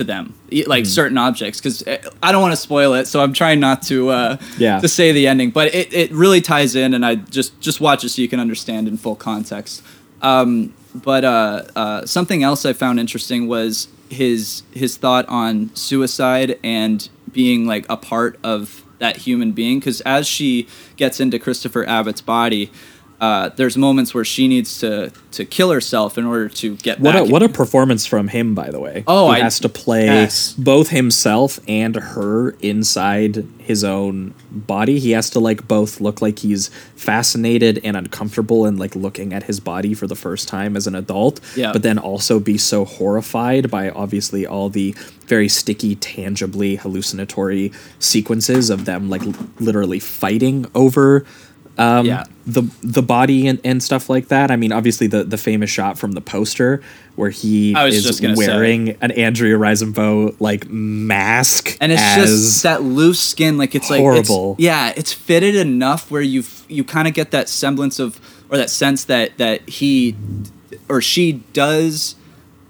[0.00, 0.34] to them
[0.66, 1.84] like certain objects because
[2.22, 4.80] i don't want to spoil it so i'm trying not to uh Yeah.
[4.80, 8.02] to say the ending but it, it really ties in and i just just watch
[8.04, 9.82] it so you can understand in full context
[10.22, 16.58] um but uh, uh something else i found interesting was his his thought on suicide
[16.64, 21.86] and being like a part of that human being because as she gets into christopher
[21.86, 22.70] abbott's body
[23.20, 27.12] uh, there's moments where she needs to to kill herself in order to get What
[27.12, 27.28] back.
[27.28, 29.04] a what a performance from him, by the way.
[29.06, 30.54] Oh, he I- has to play yes.
[30.54, 34.98] both himself and her inside his own body.
[34.98, 39.42] He has to like both look like he's fascinated and uncomfortable and like looking at
[39.44, 41.40] his body for the first time as an adult.
[41.56, 41.72] Yeah.
[41.72, 44.94] But then also be so horrified by obviously all the
[45.26, 51.24] very sticky, tangibly hallucinatory sequences of them like l- literally fighting over
[51.78, 52.24] um, Yeah.
[52.46, 54.50] the the body and, and stuff like that.
[54.50, 56.82] I mean, obviously the the famous shot from the poster
[57.16, 58.46] where he is gonna say.
[58.46, 64.00] wearing an Andrea Riseborough like mask, and it's just that loose skin like it's like
[64.00, 64.56] horrible.
[64.58, 68.70] yeah it's fitted enough where you you kind of get that semblance of or that
[68.70, 70.16] sense that that he
[70.88, 72.14] or she does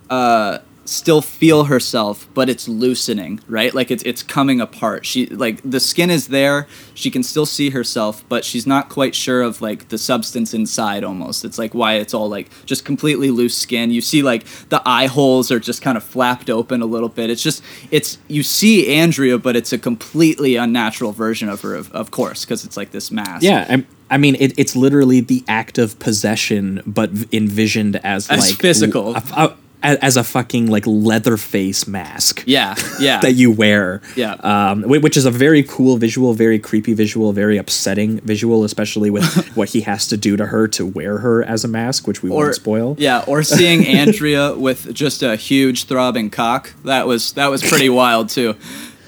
[0.08, 0.58] uh
[0.90, 3.72] still feel herself but it's loosening right?
[3.74, 5.06] Like it's it's coming apart.
[5.06, 6.66] She like the skin is there.
[6.94, 11.04] She can still see herself but she's not quite sure of like the substance inside
[11.04, 11.44] almost.
[11.44, 13.90] It's like why it's all like just completely loose skin.
[13.90, 17.30] You see like the eye holes are just kind of flapped open a little bit.
[17.30, 21.92] It's just it's you see andrea but it's a completely unnatural version of her of,
[21.92, 23.42] of course because it's like this mask.
[23.44, 23.64] Yeah.
[23.68, 28.58] I'm, I mean, it, it's literally the act of possession, but envisioned as, As like
[28.58, 29.14] physical.
[29.14, 32.42] a- a- as a fucking like leather face mask.
[32.46, 34.00] yeah yeah that you wear.
[34.16, 34.34] Yeah.
[34.34, 39.24] Um, which is a very cool visual, very creepy visual, very upsetting visual, especially with
[39.56, 42.30] what he has to do to her to wear her as a mask, which we
[42.30, 42.96] won't spoil.
[42.98, 46.72] Yeah, or seeing Andrea with just a huge throbbing cock.
[46.84, 48.56] That was that was pretty wild too.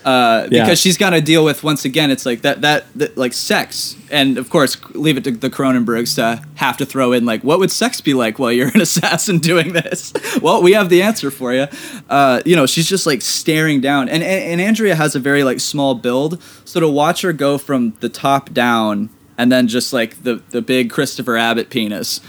[0.04, 0.64] Uh, Yeah.
[0.64, 3.96] because she's got to deal with once again, it's like that, that that like sex,
[4.10, 7.58] and of course, leave it to the Cronenbergs to have to throw in like, what
[7.58, 10.12] would sex be like while you're an assassin doing this?
[10.40, 11.66] well, we have the answer for you.
[12.10, 15.44] Uh, you know, she's just like staring down, and, and and Andrea has a very
[15.44, 19.08] like small build, so to watch her go from the top down
[19.38, 22.20] and then just like the the big Christopher Abbott penis,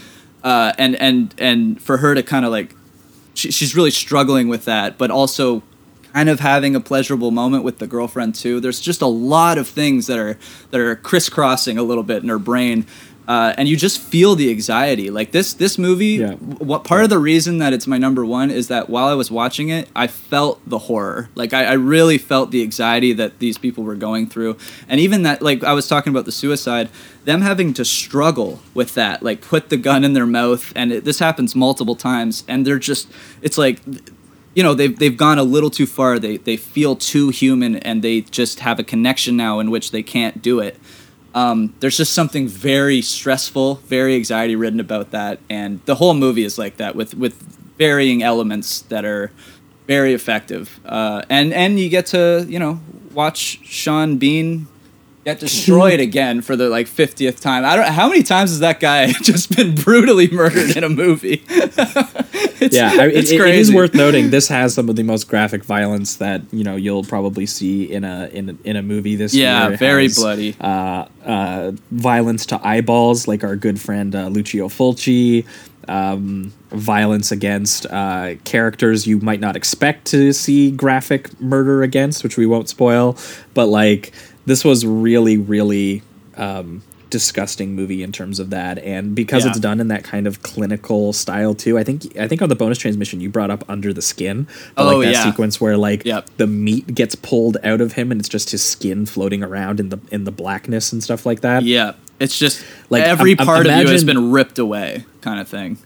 [0.43, 2.75] uh, and and and for her to kind of like
[3.33, 5.63] she, she's really struggling with that, but also
[6.13, 8.59] kind of having a pleasurable moment with the girlfriend too.
[8.59, 10.37] There's just a lot of things that are
[10.71, 12.85] that are crisscrossing a little bit in her brain.
[13.25, 15.09] Uh, and you just feel the anxiety.
[15.09, 16.15] Like this, this movie.
[16.15, 16.33] Yeah.
[16.33, 19.31] What part of the reason that it's my number one is that while I was
[19.31, 21.29] watching it, I felt the horror.
[21.33, 24.57] Like I, I really felt the anxiety that these people were going through,
[24.89, 25.41] and even that.
[25.41, 26.89] Like I was talking about the suicide,
[27.23, 29.23] them having to struggle with that.
[29.23, 32.77] Like put the gun in their mouth, and it, this happens multiple times, and they're
[32.77, 33.09] just.
[33.41, 33.79] It's like
[34.55, 36.19] you know they've they've gone a little too far.
[36.19, 40.03] They they feel too human, and they just have a connection now in which they
[40.03, 40.79] can't do it.
[41.35, 46.43] Um, there's just something very stressful, very anxiety ridden about that, and the whole movie
[46.43, 47.41] is like that with with
[47.77, 49.31] varying elements that are
[49.87, 50.79] very effective.
[50.85, 52.79] Uh, and and you get to you know
[53.13, 54.67] watch Sean Bean
[55.25, 57.63] Got destroyed again for the like fiftieth time.
[57.63, 57.87] I don't.
[57.87, 61.43] How many times has that guy just been brutally murdered in a movie?
[61.47, 63.57] it's, yeah, I, it, it's it- crazy.
[63.57, 64.31] it is worth noting.
[64.31, 68.03] This has some of the most graphic violence that you know you'll probably see in
[68.03, 69.73] a in a, in a movie this Yeah, year.
[69.73, 70.55] It very has, bloody.
[70.59, 75.45] Uh, uh, violence to eyeballs, like our good friend uh, Lucio Fulci.
[75.85, 82.37] Um, violence against uh, characters you might not expect to see graphic murder against, which
[82.37, 83.17] we won't spoil.
[83.53, 84.13] But like
[84.45, 86.01] this was really, really
[86.37, 89.51] um, disgusting movie in terms of that, and because Yeah.
[89.51, 91.77] it's done in that kind of clinical style too.
[91.77, 94.81] I think I think on the bonus transmission you brought up under the skin, but
[94.87, 95.23] Oh, like that yeah.
[95.23, 96.29] sequence where like Yep.
[96.37, 99.89] the meat gets pulled out of him and it's just his skin floating around in
[99.89, 101.61] the in the blackness and stuff like that.
[101.63, 105.05] Yeah, it's just Like, every um, um, part of you has imagine- been ripped away,
[105.21, 105.77] kind of thing.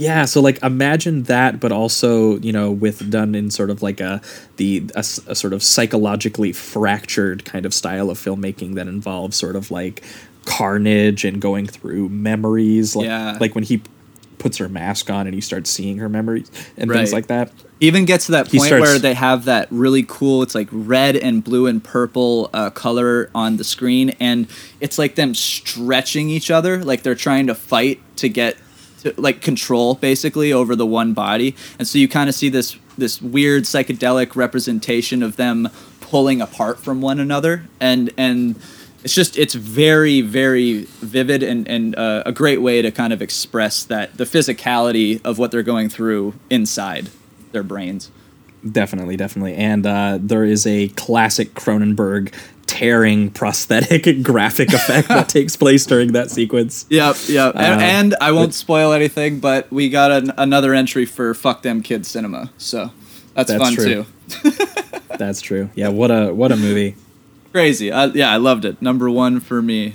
[0.00, 4.00] Yeah, so like imagine that, but also you know with done in sort of like
[4.00, 4.20] a
[4.56, 9.56] the a, a sort of psychologically fractured kind of style of filmmaking that involves sort
[9.56, 10.02] of like
[10.46, 13.36] carnage and going through memories, like Yeah.
[13.40, 13.82] like when he
[14.38, 17.52] puts her mask on and he starts seeing her memories and things like that.
[17.78, 21.14] Even gets to that point starts- where they have that really cool, it's like red
[21.16, 24.46] and blue and purple uh, color on the screen, and
[24.80, 28.56] it's like them stretching each other, like they're trying to fight to get
[29.16, 33.20] like control basically over the one body, and so you kind of see this this
[33.20, 35.68] weird psychedelic representation of them
[36.00, 38.60] pulling apart from one another, and and
[39.02, 43.22] it's just it's very very vivid and and uh, a great way to kind of
[43.22, 47.08] express that the physicality of what they're going through inside
[47.52, 48.10] their brains.
[48.68, 49.54] Definitely, definitely.
[49.54, 52.32] And uh, there is a classic Cronenberg
[52.66, 56.86] tearing prosthetic graphic effect that takes place during that sequence.
[56.88, 57.54] Yep, yep.
[57.56, 61.62] Uh, and, and I won't spoil anything, but we got an, another entry for "Fuck
[61.62, 62.90] Them Kids" cinema, so
[63.34, 64.04] that's, That's fun true.
[64.04, 64.50] too.
[65.18, 65.70] That's true.
[65.74, 66.96] Yeah, what a what a movie.
[67.52, 67.90] Crazy.
[67.90, 68.80] I, yeah, I loved it.
[68.80, 69.94] Number one for me.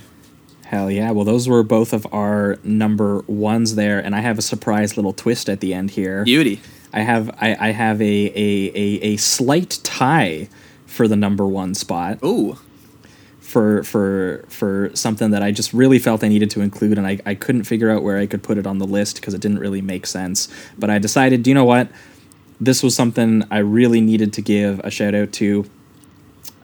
[0.65, 1.11] Hell yeah.
[1.11, 5.13] Well, those were both of our number ones there, and I have a surprise little
[5.13, 6.23] twist at the end here.
[6.25, 6.59] Beauty.
[6.95, 10.47] I have I, I have a, a, a, a slight tie
[10.85, 12.57] for the number one spot Ooh.
[13.41, 17.19] for for for something that I just really felt I needed to include, and I,
[17.25, 19.59] I couldn't figure out where I could put it on the list because it didn't
[19.59, 20.47] really make sense.
[20.79, 21.89] But I decided, do you know what?
[22.61, 25.69] This was something I really needed to give a shout out to.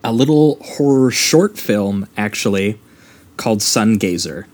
[0.04, 2.80] A little horror short film, actually,
[3.36, 4.46] called Sungazer.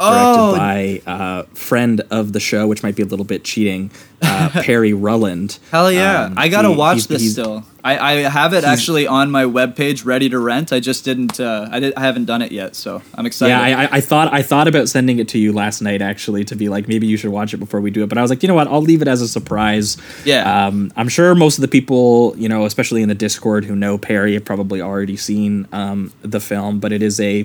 [0.00, 0.56] Directed Oh.
[0.56, 3.90] by uh, friend of the show, which might be a little bit cheating,
[4.22, 5.58] uh, Perry Rulland.
[5.70, 6.24] Hell yeah.
[6.24, 7.64] Um, I gotta he- watch he's- this he's- still.
[7.86, 10.72] I, I have it actually on my webpage ready to rent.
[10.72, 11.38] I just didn't.
[11.38, 11.94] Uh, I did.
[11.96, 13.52] I haven't done it yet, so I'm excited.
[13.52, 16.44] Yeah, I, I, I thought I thought about sending it to you last night actually
[16.46, 18.30] to be like maybe you should watch it before we do it, but I was
[18.30, 19.98] like, you know what, I'll leave it as a surprise.
[20.24, 20.66] Yeah.
[20.66, 23.98] Um, I'm sure most of the people, you know, especially in the Discord who know
[23.98, 27.44] Perry, have probably already seen um, the film, but it is a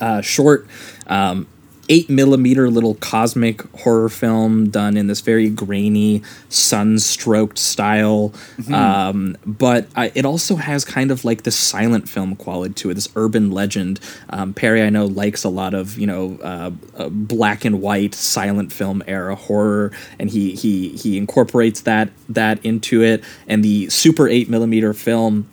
[0.00, 0.66] uh, short.
[1.06, 1.46] Um,
[1.88, 8.34] Eight millimeter little cosmic horror film done in this very grainy, sun-stroked style,
[8.74, 12.94] um, but I, it also has kind of like this silent film quality to it.
[12.94, 14.00] This urban legend.
[14.30, 18.16] Um, Perry, I know, likes a lot of you know uh, uh, black and white
[18.16, 23.22] silent film era horror, and he he he incorporates that that into it.
[23.46, 25.46] And the super eight millimeter film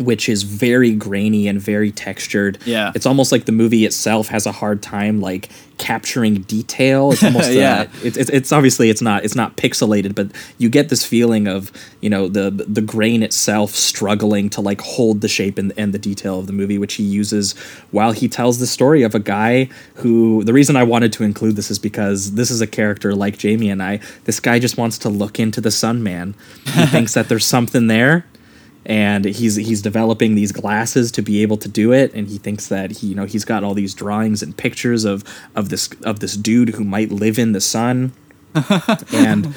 [0.00, 2.58] which is very grainy and very textured.
[2.64, 2.92] Yeah.
[2.94, 7.12] It's almost like the movie itself has a hard time like capturing detail.
[7.12, 7.82] It's almost Yeah.
[7.82, 10.28] uh, it's, it's it's obviously it's not it's not pixelated, but
[10.58, 11.70] you get this feeling of
[12.00, 15.98] you know the the grain itself struggling to like hold the shape and, and the
[15.98, 17.52] detail of the movie, which he uses
[17.90, 21.56] while he tells the story of a guy who the reason I wanted to include
[21.56, 24.00] this is because this is a character like Jamie and I.
[24.24, 26.34] This guy just wants to look into the sun, man.
[26.64, 28.26] He thinks that there's something there
[28.88, 32.12] and he's he's developing these glasses to be able to do it.
[32.14, 35.22] And he thinks that he you know he's got all these drawings and pictures of
[35.54, 38.12] of this of this dude who might live in the sun.
[39.12, 39.54] And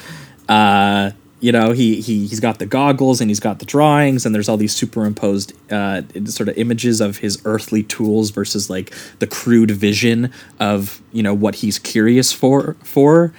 [0.49, 4.35] uh you know he, he he's got the goggles and he's got the drawings and
[4.35, 9.27] there's all these superimposed uh, sort of images of his earthly tools versus like the
[9.27, 13.33] crude vision of you know what he's curious for for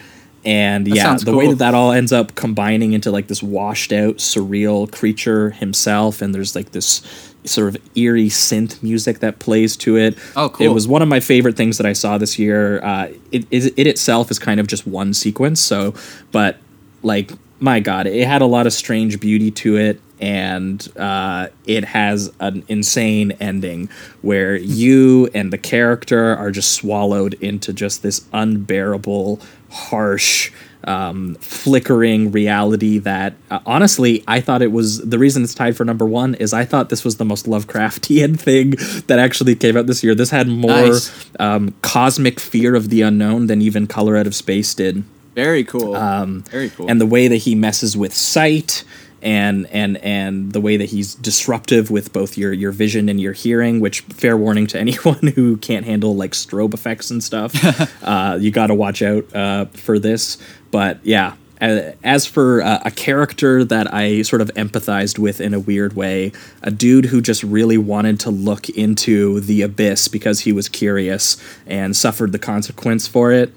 [0.45, 3.93] and yeah sounds the way that that all ends up combining into like this washed
[3.93, 9.77] out surreal creature himself and there's like this sort of eerie synth music that plays
[9.77, 10.17] to it.
[10.37, 10.67] Oh, cool.
[10.67, 12.83] it was one of my favorite things that i saw this year.
[12.85, 15.95] Uh, it, it, it itself is kind of just one sequence so
[16.31, 16.59] but
[17.03, 21.85] like my god it had a lot of strange beauty to it and uh, it
[21.85, 23.91] has an insane ending
[24.23, 30.53] where you and the character are just swallowed into just this unbearable harsh
[30.85, 35.85] um, flickering reality that uh, honestly I thought it was the reason it's tied for
[35.85, 38.71] number one is I thought this was the most Lovecraftian thing
[39.07, 40.15] that actually came out this year.
[40.15, 41.31] This had more Nice.
[41.41, 45.95] um, cosmic fear of the unknown than even Color Out of Space did Very cool.
[45.97, 46.89] Um, Very cool.
[46.89, 48.85] and the way that he messes with sight
[49.23, 53.33] and and and the way that he's disruptive with both your your vision and your
[53.33, 57.55] hearing which fair warning to anyone who can't handle like strobe effects and stuff
[58.05, 60.39] uh, you got to watch out uh, for this
[60.71, 65.61] but yeah as for uh, a character that I sort of empathized with in a
[65.61, 70.53] weird way, a dude who just really wanted to look into the abyss because he
[70.53, 73.55] was curious and suffered the consequence for it.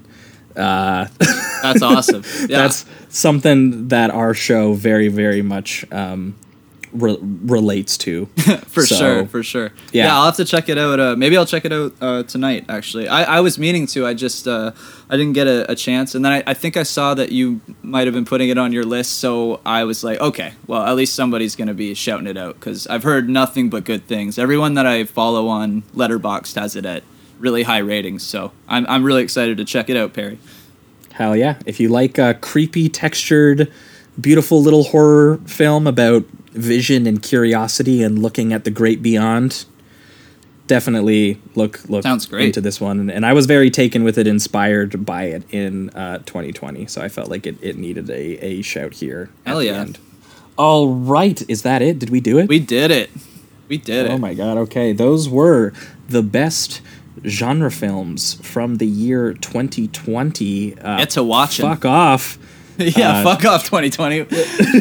[1.61, 2.24] That's awesome.
[2.50, 2.58] Yeah.
[2.61, 6.35] That's something that our show very, very much um,
[6.93, 8.25] re- relates to.
[8.67, 9.72] for So, sure, for sure.
[9.92, 10.06] yeah.
[10.06, 10.16] Yeah.
[10.17, 11.00] I'll have to check it out.
[11.00, 12.66] Uh, maybe I'll check it out uh, tonight.
[12.69, 14.06] Actually, I, I was meaning to.
[14.06, 14.72] I just uh,
[15.09, 17.61] I didn't get a, a chance, and then I, I think I saw that you
[17.82, 19.19] might have been putting it on your list.
[19.19, 22.85] So I was like, okay, well at least somebody's gonna be shouting it out because
[22.88, 24.38] I've heard nothing but good things.
[24.38, 27.03] Everyone that I follow on Letterboxd has it at
[27.39, 28.23] really high ratings.
[28.23, 30.39] So I'm I'm really excited to check it out, Perry.
[31.14, 31.57] Hell yeah.
[31.65, 33.72] If you like a creepy, textured,
[34.19, 39.65] beautiful little horror film about vision and curiosity and looking at the great beyond,
[40.67, 42.47] definitely look look Sounds great.
[42.47, 43.09] into this one.
[43.09, 46.85] And, I was very taken with it, inspired by it in uh, 2020.
[46.88, 49.30] So I felt like it, it needed a, a shout here.
[49.45, 49.81] Hell yeah.
[49.81, 49.99] end.
[50.57, 51.41] All right.
[51.49, 51.99] Is that it?
[51.99, 52.47] Did we do it?
[52.47, 53.09] We did it.
[53.67, 54.15] We did Oh it.
[54.15, 54.93] Oh my god, okay.
[54.93, 55.73] Those were
[56.07, 56.81] the best
[57.26, 60.77] genre films from the year 2020.
[60.80, 61.60] Uh, Get to watch.
[61.60, 62.38] Fuck off.
[62.77, 64.24] yeah, Uh, fuck off 2020.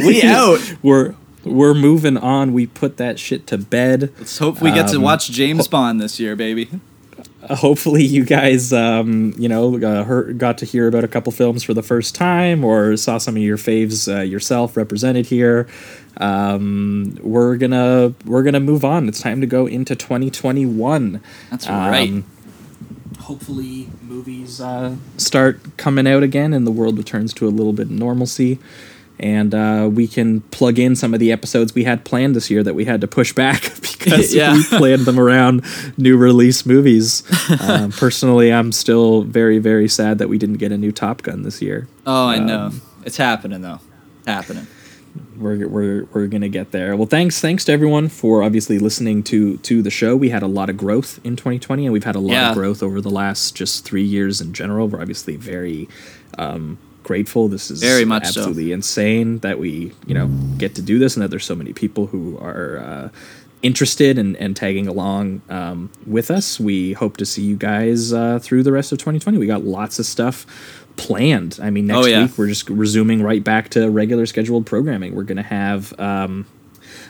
[0.07, 0.59] we out.
[0.83, 1.15] We're
[1.45, 2.53] we're moving on.
[2.55, 4.13] We put that shit to bed.
[4.19, 6.69] Let's hope we get to Um, watch James Bond this year, baby.
[7.51, 11.63] Hopefully you guys um, you know uh, heard, got to hear about a couple films
[11.63, 15.69] for the first time or saw some of your faves uh, yourself represented here.
[16.17, 19.09] Um, we're gonna we're gonna move on.
[19.09, 22.09] It's time to go into 2021 That's right.
[22.09, 22.25] Um,
[23.21, 27.87] hopefully movies uh, start coming out again and the world returns to a little bit
[27.87, 28.59] of normalcy
[29.19, 32.63] and uh, we can plug in some of the episodes we had planned this year
[32.65, 34.55] that we had to push back because Yeah.
[34.55, 35.65] we planned them around
[35.97, 37.23] new release movies.
[37.61, 41.43] Um, personally, I'm still very, very sad that we didn't get a new Top Gun
[41.43, 41.87] this year.
[42.07, 42.59] Oh, I know.
[42.67, 43.81] Um, it's happening though.
[44.27, 44.67] Happening.
[45.37, 46.97] We're, we're, we're gonna get there.
[46.97, 50.17] Well, thanks thanks to everyone for obviously listening to to the show.
[50.17, 52.49] We had a lot of growth in 2020, and we've had a lot Yeah.
[52.51, 54.89] of growth over the last just three years in general.
[54.89, 55.89] We're obviously very
[56.39, 57.47] um, grateful.
[57.47, 58.41] This is Very much so.
[58.41, 60.27] absolutely insane that we you know
[60.59, 62.79] get to do this, and that there's so many people who are.
[62.79, 63.09] Uh,
[63.63, 68.39] interested and, and tagging along um, with us we hope to see you guys uh,
[68.39, 70.45] through the rest of 2020 we got lots of stuff
[70.97, 72.25] planned i mean next Oh, yeah.
[72.25, 76.45] week we're just resuming right back to regular scheduled programming we're going to have um,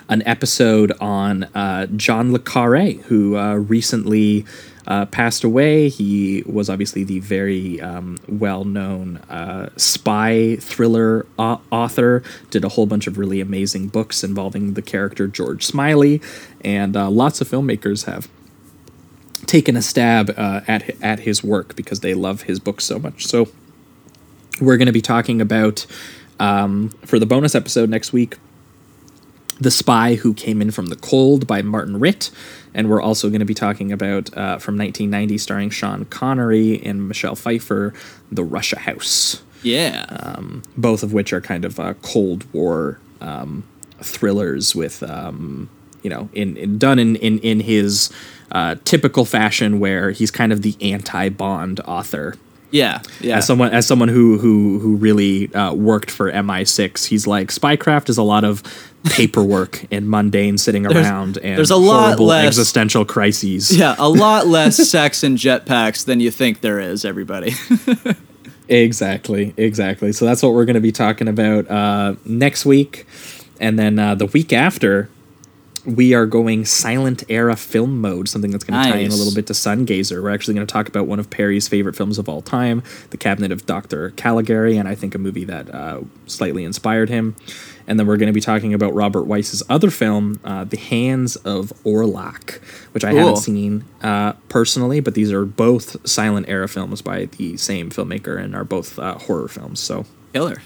[0.09, 4.45] an episode on uh, John Le Carre, who uh, recently
[4.87, 5.89] uh, passed away.
[5.89, 12.69] He was obviously the very um, well known uh, spy thriller au- author, did a
[12.71, 16.21] whole bunch of really amazing books involving the character George Smiley,
[16.63, 18.29] and uh, lots of filmmakers have
[19.47, 23.27] taken a stab uh, at at his work because they love his books so much.
[23.27, 23.49] So
[24.61, 25.87] we're going to be talking about
[26.39, 28.37] um, for the bonus episode next week.
[29.61, 32.31] The Spy Who Came In From the Cold by Martin Ritt.
[32.75, 37.07] And we're also going to be talking about, uh, from 1990, starring Sean Connery and
[37.07, 37.95] Michelle Pfeiffer,
[38.33, 40.07] The Russia House Yeah.
[40.09, 43.65] Um, both of which are kind of uh, Cold War um,
[44.01, 45.71] thrillers with, um,
[46.03, 48.11] you know, in, in done in in in his
[48.53, 52.35] uh, typical fashion, where he's kind of the anti-Bond author.
[52.75, 53.01] Yeah.
[53.21, 53.39] Yeah.
[53.39, 58.09] As someone as someone who who who really uh, worked for MI6, he's like spycraft
[58.09, 58.63] is a lot of
[59.05, 63.71] paperwork and mundane sitting around and there's a lot horrible less- existential crises.
[63.77, 67.53] yeah, a lot less sex and jetpacks than you think there is, everybody.
[68.67, 70.11] Exactly, exactly.
[70.13, 73.07] So that's what we're going to be talking about uh, next week,
[73.61, 75.11] and then uh, the week after,
[75.87, 78.29] we are going silent era film mode.
[78.29, 80.23] Something that's going to tie in a little bit to Sungazer.
[80.23, 83.17] We're actually going to talk about one of Perry's favorite films of all time, The
[83.17, 84.11] Cabinet of Dr.
[84.11, 87.37] Caligari, and I think a movie that uh, slightly inspired him.
[87.87, 91.37] And then we're going to be talking about Robert Weiss's other film, uh, The Hands
[91.37, 93.19] of Orlac, which I Cool.
[93.19, 98.39] haven't seen uh, personally, but these are both silent era films by the same filmmaker
[98.43, 99.81] and are both uh, horror films.
[99.81, 100.63] So Killer.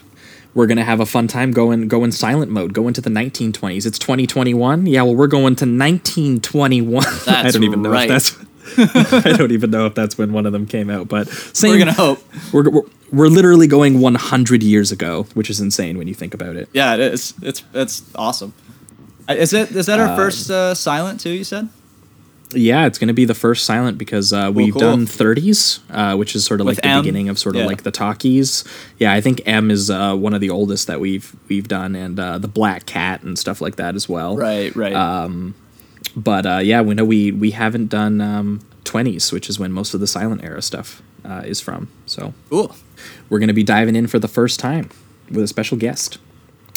[0.54, 3.86] We're gonna have a fun time going in silent mode, go into the 1920s.
[3.86, 4.86] It's 2021.
[4.86, 7.04] Yeah, well, we're going to 1921.
[7.26, 8.10] I don't even know right.
[8.10, 8.48] if that's.
[8.76, 11.72] I don't even know if that's when one of them came out, but same.
[11.72, 12.22] We're gonna hope.
[12.52, 16.56] We're, we're, we're literally going 100 years ago, which is insane when you think about
[16.56, 16.68] it.
[16.72, 17.34] Yeah, it is.
[17.42, 18.52] It's it's awesome.
[19.28, 21.30] Is it is that our first uh, silent too?
[21.30, 21.68] You said
[22.52, 24.80] Yeah, it's going to be the first silent because uh, we've cool.
[24.80, 27.02] done 30s, uh, which is sort of With like the M?
[27.02, 27.66] beginning of sort of Yeah.
[27.66, 28.64] like the talkies.
[28.98, 32.18] Yeah, I think M is uh, one of the oldest that we've we've done, and
[32.18, 34.36] uh, the Black Cat and stuff like that as well.
[34.36, 35.52] right, right.
[36.16, 39.92] But uh, yeah, we know we we haven't done um, 20s, which is when most
[39.94, 41.88] of the silent era stuff uh, is from.
[42.06, 42.74] So cool.
[43.28, 44.88] we're going to be diving in for the first time
[45.30, 46.18] with a special guest.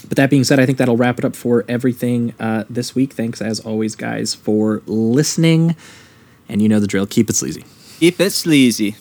[0.07, 3.13] But that being said, I think that'll wrap it up for everything uh, this week.
[3.13, 5.75] Thanks, as always, guys, for listening.
[6.49, 7.05] And you know the drill.
[7.07, 7.63] Keep it sleazy.
[7.99, 8.95] Keep it sleazy.